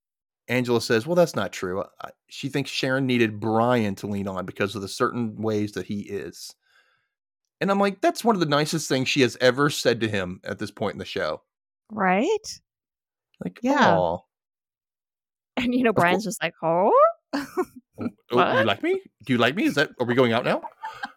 Angela 0.48 0.82
says, 0.82 1.06
well, 1.08 1.16
that's 1.16 1.36
not 1.36 1.52
true. 1.54 1.84
I- 2.02 2.12
She 2.28 2.50
thinks 2.50 2.70
Sharon 2.70 3.06
needed 3.06 3.40
Brian 3.40 3.96
to 3.96 4.08
lean 4.08 4.28
on 4.28 4.46
because 4.46 4.76
of 4.76 4.82
the 4.82 4.88
certain 4.88 5.36
ways 5.42 5.74
that 5.74 5.86
he 5.86 6.02
is. 6.02 6.54
And 7.60 7.70
I'm 7.70 7.80
like, 7.80 8.02
that's 8.02 8.24
one 8.24 8.36
of 8.36 8.40
the 8.40 8.46
nicest 8.48 8.90
things 8.90 9.08
she 9.08 9.22
has 9.22 9.38
ever 9.40 9.70
said 9.70 10.02
to 10.02 10.08
him 10.10 10.40
at 10.44 10.58
this 10.60 10.72
point 10.72 10.94
in 10.94 11.00
the 11.00 11.06
show. 11.06 11.42
Right? 11.92 12.28
Like, 13.44 13.60
Yeah. 13.62 13.96
"Aw." 13.98 14.18
And 15.58 15.76
you 15.76 15.84
know. 15.84 15.94
Brian's 15.94 16.24
just 16.24 16.42
like, 16.42 16.54
oh, 16.64 16.92
Oh, 17.34 17.46
oh, 18.32 18.60
you 18.60 18.66
like 18.66 18.82
me? 18.82 19.00
Do 19.26 19.34
you 19.34 19.38
like 19.38 19.56
me? 19.56 19.66
Is 19.66 19.76
that 19.76 19.92
are 20.00 20.06
we 20.06 20.16
going 20.16 20.34
out 20.34 20.44
now? 20.44 20.62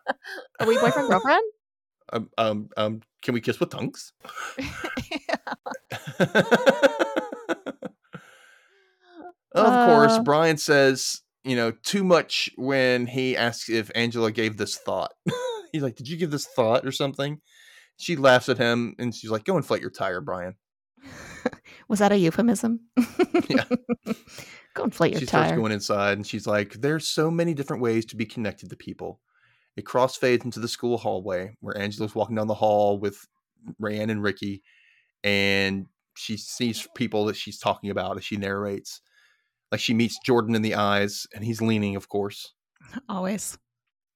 are 0.61 0.66
we 0.66 0.79
boyfriend 0.79 1.09
girlfriend? 1.09 1.43
Um, 2.12 2.29
um, 2.37 2.68
um, 2.77 3.01
can 3.22 3.33
we 3.33 3.41
kiss 3.41 3.59
with 3.59 3.70
tongues? 3.70 4.12
Of 9.55 9.86
course, 9.88 10.12
Uh. 10.12 10.22
Brian 10.22 10.57
says, 10.57 11.20
you 11.44 11.57
know, 11.57 11.70
too 11.70 12.02
much 12.05 12.50
when 12.57 13.07
he 13.07 13.36
asks 13.36 13.68
if 13.68 13.90
Angela 13.94 14.32
gave 14.32 14.57
this 14.57 14.76
thought. 14.76 15.12
He's 15.72 15.82
like, 15.82 15.96
"Did 15.96 16.09
you 16.09 16.16
give 16.16 16.30
this 16.30 16.46
thought 16.46 16.86
or 16.86 16.92
something?" 16.92 17.40
She 17.96 18.16
laughs 18.16 18.48
at 18.48 18.59
him 18.59 18.94
and 18.98 19.14
she's 19.14 19.30
like, 19.30 19.44
"Go 19.44 19.57
inflate 19.57 19.80
your 19.80 19.90
tire, 19.90 20.20
Brian." 20.20 20.55
Was 21.88 21.98
that 21.98 22.12
a 22.12 22.16
euphemism? 22.18 22.80
Yeah. 23.48 23.64
Go 24.74 24.84
inflate 24.84 25.12
your 25.12 25.20
tire. 25.20 25.20
she 25.20 25.26
starts 25.26 25.52
going 25.52 25.72
inside 25.72 26.16
and 26.16 26.26
she's 26.26 26.46
like, 26.46 26.72
There's 26.74 27.07
so 27.07 27.30
many 27.30 27.52
different 27.52 27.82
ways 27.82 28.07
to 28.07 28.16
be 28.16 28.24
connected 28.24 28.70
to 28.70 28.76
people. 28.76 29.20
It 29.76 29.84
crossfades 29.84 30.44
into 30.44 30.61
the 30.61 30.68
school 30.68 30.96
hallway 30.98 31.57
where 31.61 31.76
Angela's 31.76 32.14
walking 32.14 32.36
down 32.36 32.46
the 32.46 32.55
hall 32.55 32.98
with 32.98 33.18
Rayanne 33.82 34.11
and 34.11 34.22
Rickie, 34.22 34.62
and 35.22 35.86
she 36.16 36.36
sees 36.36 36.86
people 36.94 37.24
that 37.26 37.36
she's 37.36 37.59
talking 37.59 37.90
about 37.90 38.16
as 38.16 38.24
she 38.24 38.36
narrates. 38.36 39.00
Like 39.75 39.81
she 39.81 39.93
meets 39.93 40.20
Jordan 40.25 40.55
in 40.55 40.62
the 40.62 40.77
eyes, 40.77 41.27
and 41.35 41.45
he's 41.45 41.61
leaning, 41.61 41.97
of 41.97 42.09
course. 42.09 42.55
Always. 43.09 43.59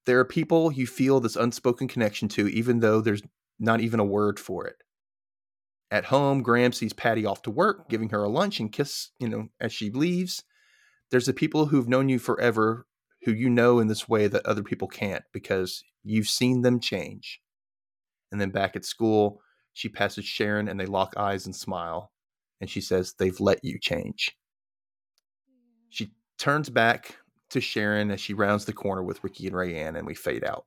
There 0.06 0.20
are 0.20 0.24
people 0.24 0.70
you 0.70 0.86
feel 0.86 1.18
this 1.18 1.34
unspoken 1.34 1.88
connection 1.88 2.28
to, 2.28 2.46
even 2.46 2.78
though 2.78 3.00
there's 3.00 3.22
not 3.58 3.80
even 3.80 3.98
a 3.98 4.04
word 4.04 4.38
for 4.38 4.68
it. 4.68 4.76
At 5.90 6.04
home, 6.04 6.44
Graham 6.44 6.70
sees 6.70 6.92
Patty 6.92 7.26
off 7.26 7.42
to 7.42 7.50
work, 7.50 7.88
giving 7.88 8.10
her 8.10 8.22
a 8.22 8.28
lunch 8.28 8.60
and 8.60 8.70
kiss, 8.70 9.10
you 9.18 9.28
know, 9.28 9.48
as 9.60 9.72
she 9.72 9.90
leaves. 9.90 10.44
There's 11.10 11.26
the 11.26 11.32
people 11.32 11.66
who've 11.66 11.88
known 11.88 12.08
you 12.08 12.20
forever 12.20 12.86
who 13.24 13.32
you 13.32 13.50
know 13.50 13.80
in 13.80 13.88
this 13.88 14.08
way 14.08 14.28
that 14.28 14.46
other 14.46 14.62
people 14.62 14.86
can't 14.86 15.24
because 15.32 15.82
you've 16.04 16.28
seen 16.28 16.62
them 16.62 16.78
change. 16.78 17.40
And 18.30 18.40
then 18.40 18.50
back 18.50 18.76
at 18.76 18.84
school, 18.84 19.40
she 19.72 19.88
passes 19.88 20.24
Sharon 20.24 20.68
and 20.68 20.78
they 20.78 20.86
lock 20.86 21.14
eyes 21.16 21.46
and 21.46 21.56
smile. 21.56 22.12
And 22.60 22.70
she 22.70 22.80
says, 22.80 23.14
They've 23.18 23.40
let 23.40 23.64
you 23.64 23.80
change. 23.80 24.36
She 25.90 26.12
turns 26.38 26.70
back 26.70 27.16
to 27.50 27.60
Sharon 27.60 28.10
as 28.10 28.20
she 28.20 28.34
rounds 28.34 28.64
the 28.64 28.72
corner 28.72 29.02
with 29.02 29.22
Rickie 29.24 29.46
and 29.46 29.56
Rayanne, 29.56 29.96
and 29.96 30.06
we 30.06 30.14
fade 30.14 30.44
out. 30.44 30.66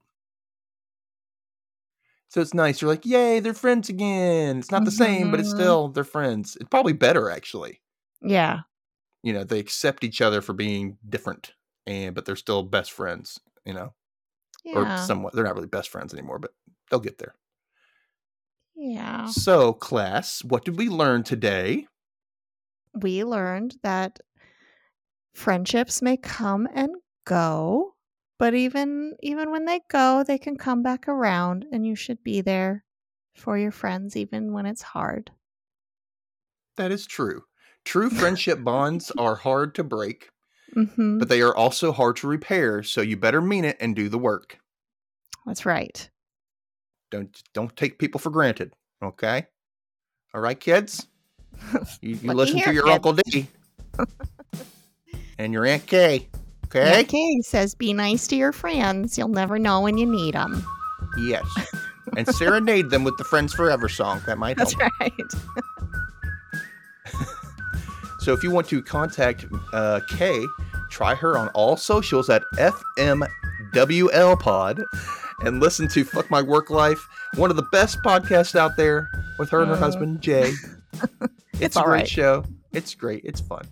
So 2.29 2.39
it's 2.39 2.53
nice. 2.53 2.81
You're 2.81 2.89
like, 2.89 3.05
yay, 3.05 3.39
they're 3.41 3.53
friends 3.53 3.89
again. 3.89 4.57
It's 4.59 4.71
not 4.71 4.85
the 4.85 4.91
same, 4.91 5.31
but 5.31 5.39
it's 5.39 5.49
Mhm. 5.49 5.55
still 5.55 5.87
they're 5.89 6.03
friends. 6.03 6.55
It's 6.55 6.69
probably 6.69 6.93
better 6.93 7.29
actually. 7.29 7.81
Yeah. 8.21 8.61
You 9.23 9.33
know, 9.33 9.43
they 9.43 9.59
accept 9.59 10.03
each 10.03 10.21
other 10.21 10.41
for 10.41 10.53
being 10.53 10.97
different, 11.07 11.53
and 11.85 12.15
but 12.15 12.25
they're 12.25 12.35
still 12.35 12.63
best 12.63 12.91
friends. 12.91 13.39
You 13.65 13.73
know, 13.73 13.93
or 14.65 14.83
Yeah. 14.83 14.95
somewhat. 14.95 15.33
They're 15.33 15.43
not 15.43 15.55
really 15.55 15.67
best 15.67 15.89
friends 15.89 16.13
anymore, 16.13 16.39
but 16.39 16.53
they'll 16.89 16.99
get 16.99 17.17
there. 17.19 17.35
yeah. 18.75 19.27
So, 19.27 19.73
class, 19.73 20.43
what 20.43 20.65
did 20.65 20.77
we 20.77 20.89
learn 20.89 21.23
today? 21.23 21.87
We 22.93 23.23
learned 23.23 23.77
that 23.83 24.19
friendships 25.33 26.01
may 26.01 26.17
come 26.17 26.67
and 26.73 26.91
go, 27.25 27.95
but 28.39 28.53
even 28.53 29.15
even 29.21 29.51
when 29.51 29.65
they 29.65 29.79
go, 29.89 30.23
they 30.23 30.37
can 30.37 30.57
come 30.57 30.83
back 30.83 31.07
around 31.07 31.65
and 31.71 31.85
you 31.85 31.95
should 31.95 32.23
be 32.23 32.41
there 32.41 32.83
for 33.35 33.57
your 33.57 33.71
friends 33.71 34.15
even 34.17 34.51
when 34.53 34.65
it's 34.65 34.81
hard. 34.81 35.31
That 36.77 36.91
is 36.91 37.05
true. 37.05 37.43
True 37.85 38.09
friendship 38.09 38.63
bonds 38.63 39.11
are 39.17 39.35
hard 39.35 39.75
to 39.75 39.83
break, 39.83 40.29
Mhm. 40.75 41.19
but 41.19 41.29
they 41.29 41.41
are 41.41 41.55
also 41.55 41.91
hard 41.91 42.15
to 42.17 42.27
repair. 42.27 42.83
So 42.83 43.01
you 43.01 43.17
better 43.17 43.41
mean 43.41 43.65
it 43.65 43.77
and 43.79 43.95
do 43.95 44.09
the 44.09 44.19
work. 44.19 44.59
That's 45.45 45.65
right. 45.65 46.09
Don't 47.09 47.41
don't 47.53 47.75
take 47.75 47.99
people 47.99 48.19
for 48.19 48.29
granted. 48.29 48.73
Okay. 49.03 49.47
All 50.33 50.41
right, 50.41 50.59
kids. 50.59 51.07
You, 52.01 52.15
you 52.15 52.33
listen 52.33 52.59
to 52.61 52.73
your 52.73 52.83
kids. 52.85 52.93
Uncle 52.95 53.13
D 53.13 53.47
and 55.43 55.53
your 55.53 55.65
Aunt 55.65 55.85
Kay. 55.87 56.27
Okay. 56.65 57.01
Okay, 57.01 57.41
says 57.41 57.75
be 57.75 57.93
nice 57.93 58.27
to 58.27 58.35
your 58.35 58.51
friends. 58.51 59.17
You'll 59.17 59.27
never 59.27 59.59
know 59.59 59.81
when 59.81 59.97
you 59.97 60.05
need 60.05 60.35
them. 60.35 60.65
Yes. 61.17 61.45
And 62.15 62.27
serenade 62.27 62.89
them 62.89 63.03
with 63.03 63.17
the 63.17 63.23
Friends 63.25 63.53
Forever 63.53 63.89
song. 63.89 64.21
That 64.25 64.37
might 64.37 64.57
help. 64.57 64.69
That's 64.77 64.91
right. 64.99 65.13
So 68.19 68.33
if 68.33 68.43
you 68.43 68.51
want 68.51 68.67
to 68.67 68.83
contact 68.83 69.47
uh, 69.73 69.99
Kay, 70.07 70.45
try 70.91 71.15
her 71.15 71.35
on 71.39 71.47
all 71.55 71.75
socials 71.75 72.29
at 72.29 72.43
FMWL 72.55 74.39
Pod 74.39 74.79
and 75.43 75.59
listen 75.59 75.87
to 75.87 76.03
Fuck 76.03 76.29
My 76.29 76.43
Work 76.43 76.69
Life, 76.69 77.03
one 77.33 77.49
of 77.49 77.55
the 77.55 77.65
best 77.71 77.97
podcasts 78.05 78.55
out 78.55 78.77
there 78.77 79.09
with 79.39 79.49
her 79.49 79.61
and 79.61 79.69
her 79.69 79.75
Uh. 79.75 79.79
husband, 79.79 80.21
Jay. 80.21 80.51
It's, 81.59 81.75
a 81.75 81.81
great 81.81 81.99
right. 82.01 82.07
show. 82.07 82.43
It's 82.73 82.93
great. 82.95 83.21
It's 83.23 83.39
fun. 83.41 83.67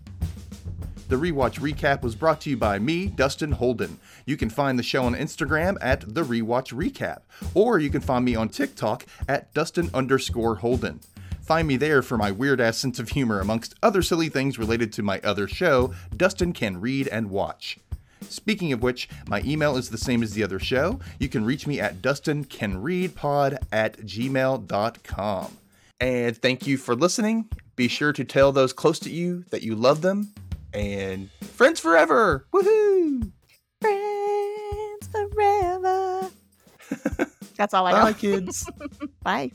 The 1.09 1.15
Rewatch 1.15 1.59
Recap 1.59 2.03
was 2.03 2.13
brought 2.13 2.39
to 2.41 2.51
you 2.51 2.57
by 2.57 2.77
me, 2.77 3.07
Dustin 3.07 3.53
Holden. 3.53 3.99
You 4.27 4.37
can 4.37 4.51
find 4.51 4.77
the 4.77 4.83
show 4.83 5.05
on 5.05 5.15
Instagram 5.15 5.75
at 5.81 6.13
The 6.13 6.21
Rewatch 6.21 6.71
Recap, 6.71 7.21
or 7.55 7.79
you 7.79 7.89
can 7.89 8.01
find 8.01 8.23
me 8.23 8.35
on 8.35 8.47
TikTok 8.47 9.07
at 9.27 9.51
Dustin 9.55 9.89
underscore 9.91 10.57
Holden. 10.57 10.99
Find 11.41 11.67
me 11.67 11.77
there 11.77 12.03
for 12.03 12.15
my 12.15 12.29
weird 12.29 12.61
ass 12.61 12.77
sense 12.77 12.99
of 12.99 13.09
humor, 13.09 13.39
amongst 13.39 13.73
other 13.81 14.03
silly 14.03 14.29
things 14.29 14.59
related 14.59 14.93
to 14.93 15.01
my 15.01 15.19
other 15.23 15.47
show, 15.47 15.95
Dustin 16.15 16.53
Can 16.53 16.79
Read 16.79 17.07
and 17.07 17.31
Watch. 17.31 17.79
Speaking 18.21 18.71
of 18.71 18.83
which, 18.83 19.09
my 19.27 19.41
email 19.41 19.77
is 19.77 19.89
the 19.89 19.97
same 19.97 20.21
as 20.21 20.33
the 20.33 20.43
other 20.43 20.59
show. 20.59 20.99
You 21.17 21.27
can 21.27 21.43
reach 21.43 21.65
me 21.65 21.79
at 21.79 22.03
dustincanreadpod 22.03 23.57
at 23.71 23.97
gmail.com. 24.01 25.57
And 25.99 26.37
thank 26.37 26.67
you 26.67 26.77
for 26.77 26.95
listening. 26.95 27.49
Be 27.75 27.87
sure 27.87 28.13
to 28.13 28.23
tell 28.23 28.51
those 28.51 28.73
close 28.73 28.99
to 28.99 29.09
you 29.09 29.45
that 29.49 29.63
you 29.63 29.73
love 29.73 30.03
them 30.03 30.33
and 30.73 31.31
friends 31.41 31.79
forever. 31.79 32.45
Woohoo! 32.53 33.31
Friends 33.81 35.07
forever. 35.11 36.29
That's 37.57 37.73
all 37.73 37.87
I 37.87 37.91
know. 37.91 38.03
Bye, 38.03 38.13
kids. 38.13 38.69
Bye. 39.23 39.51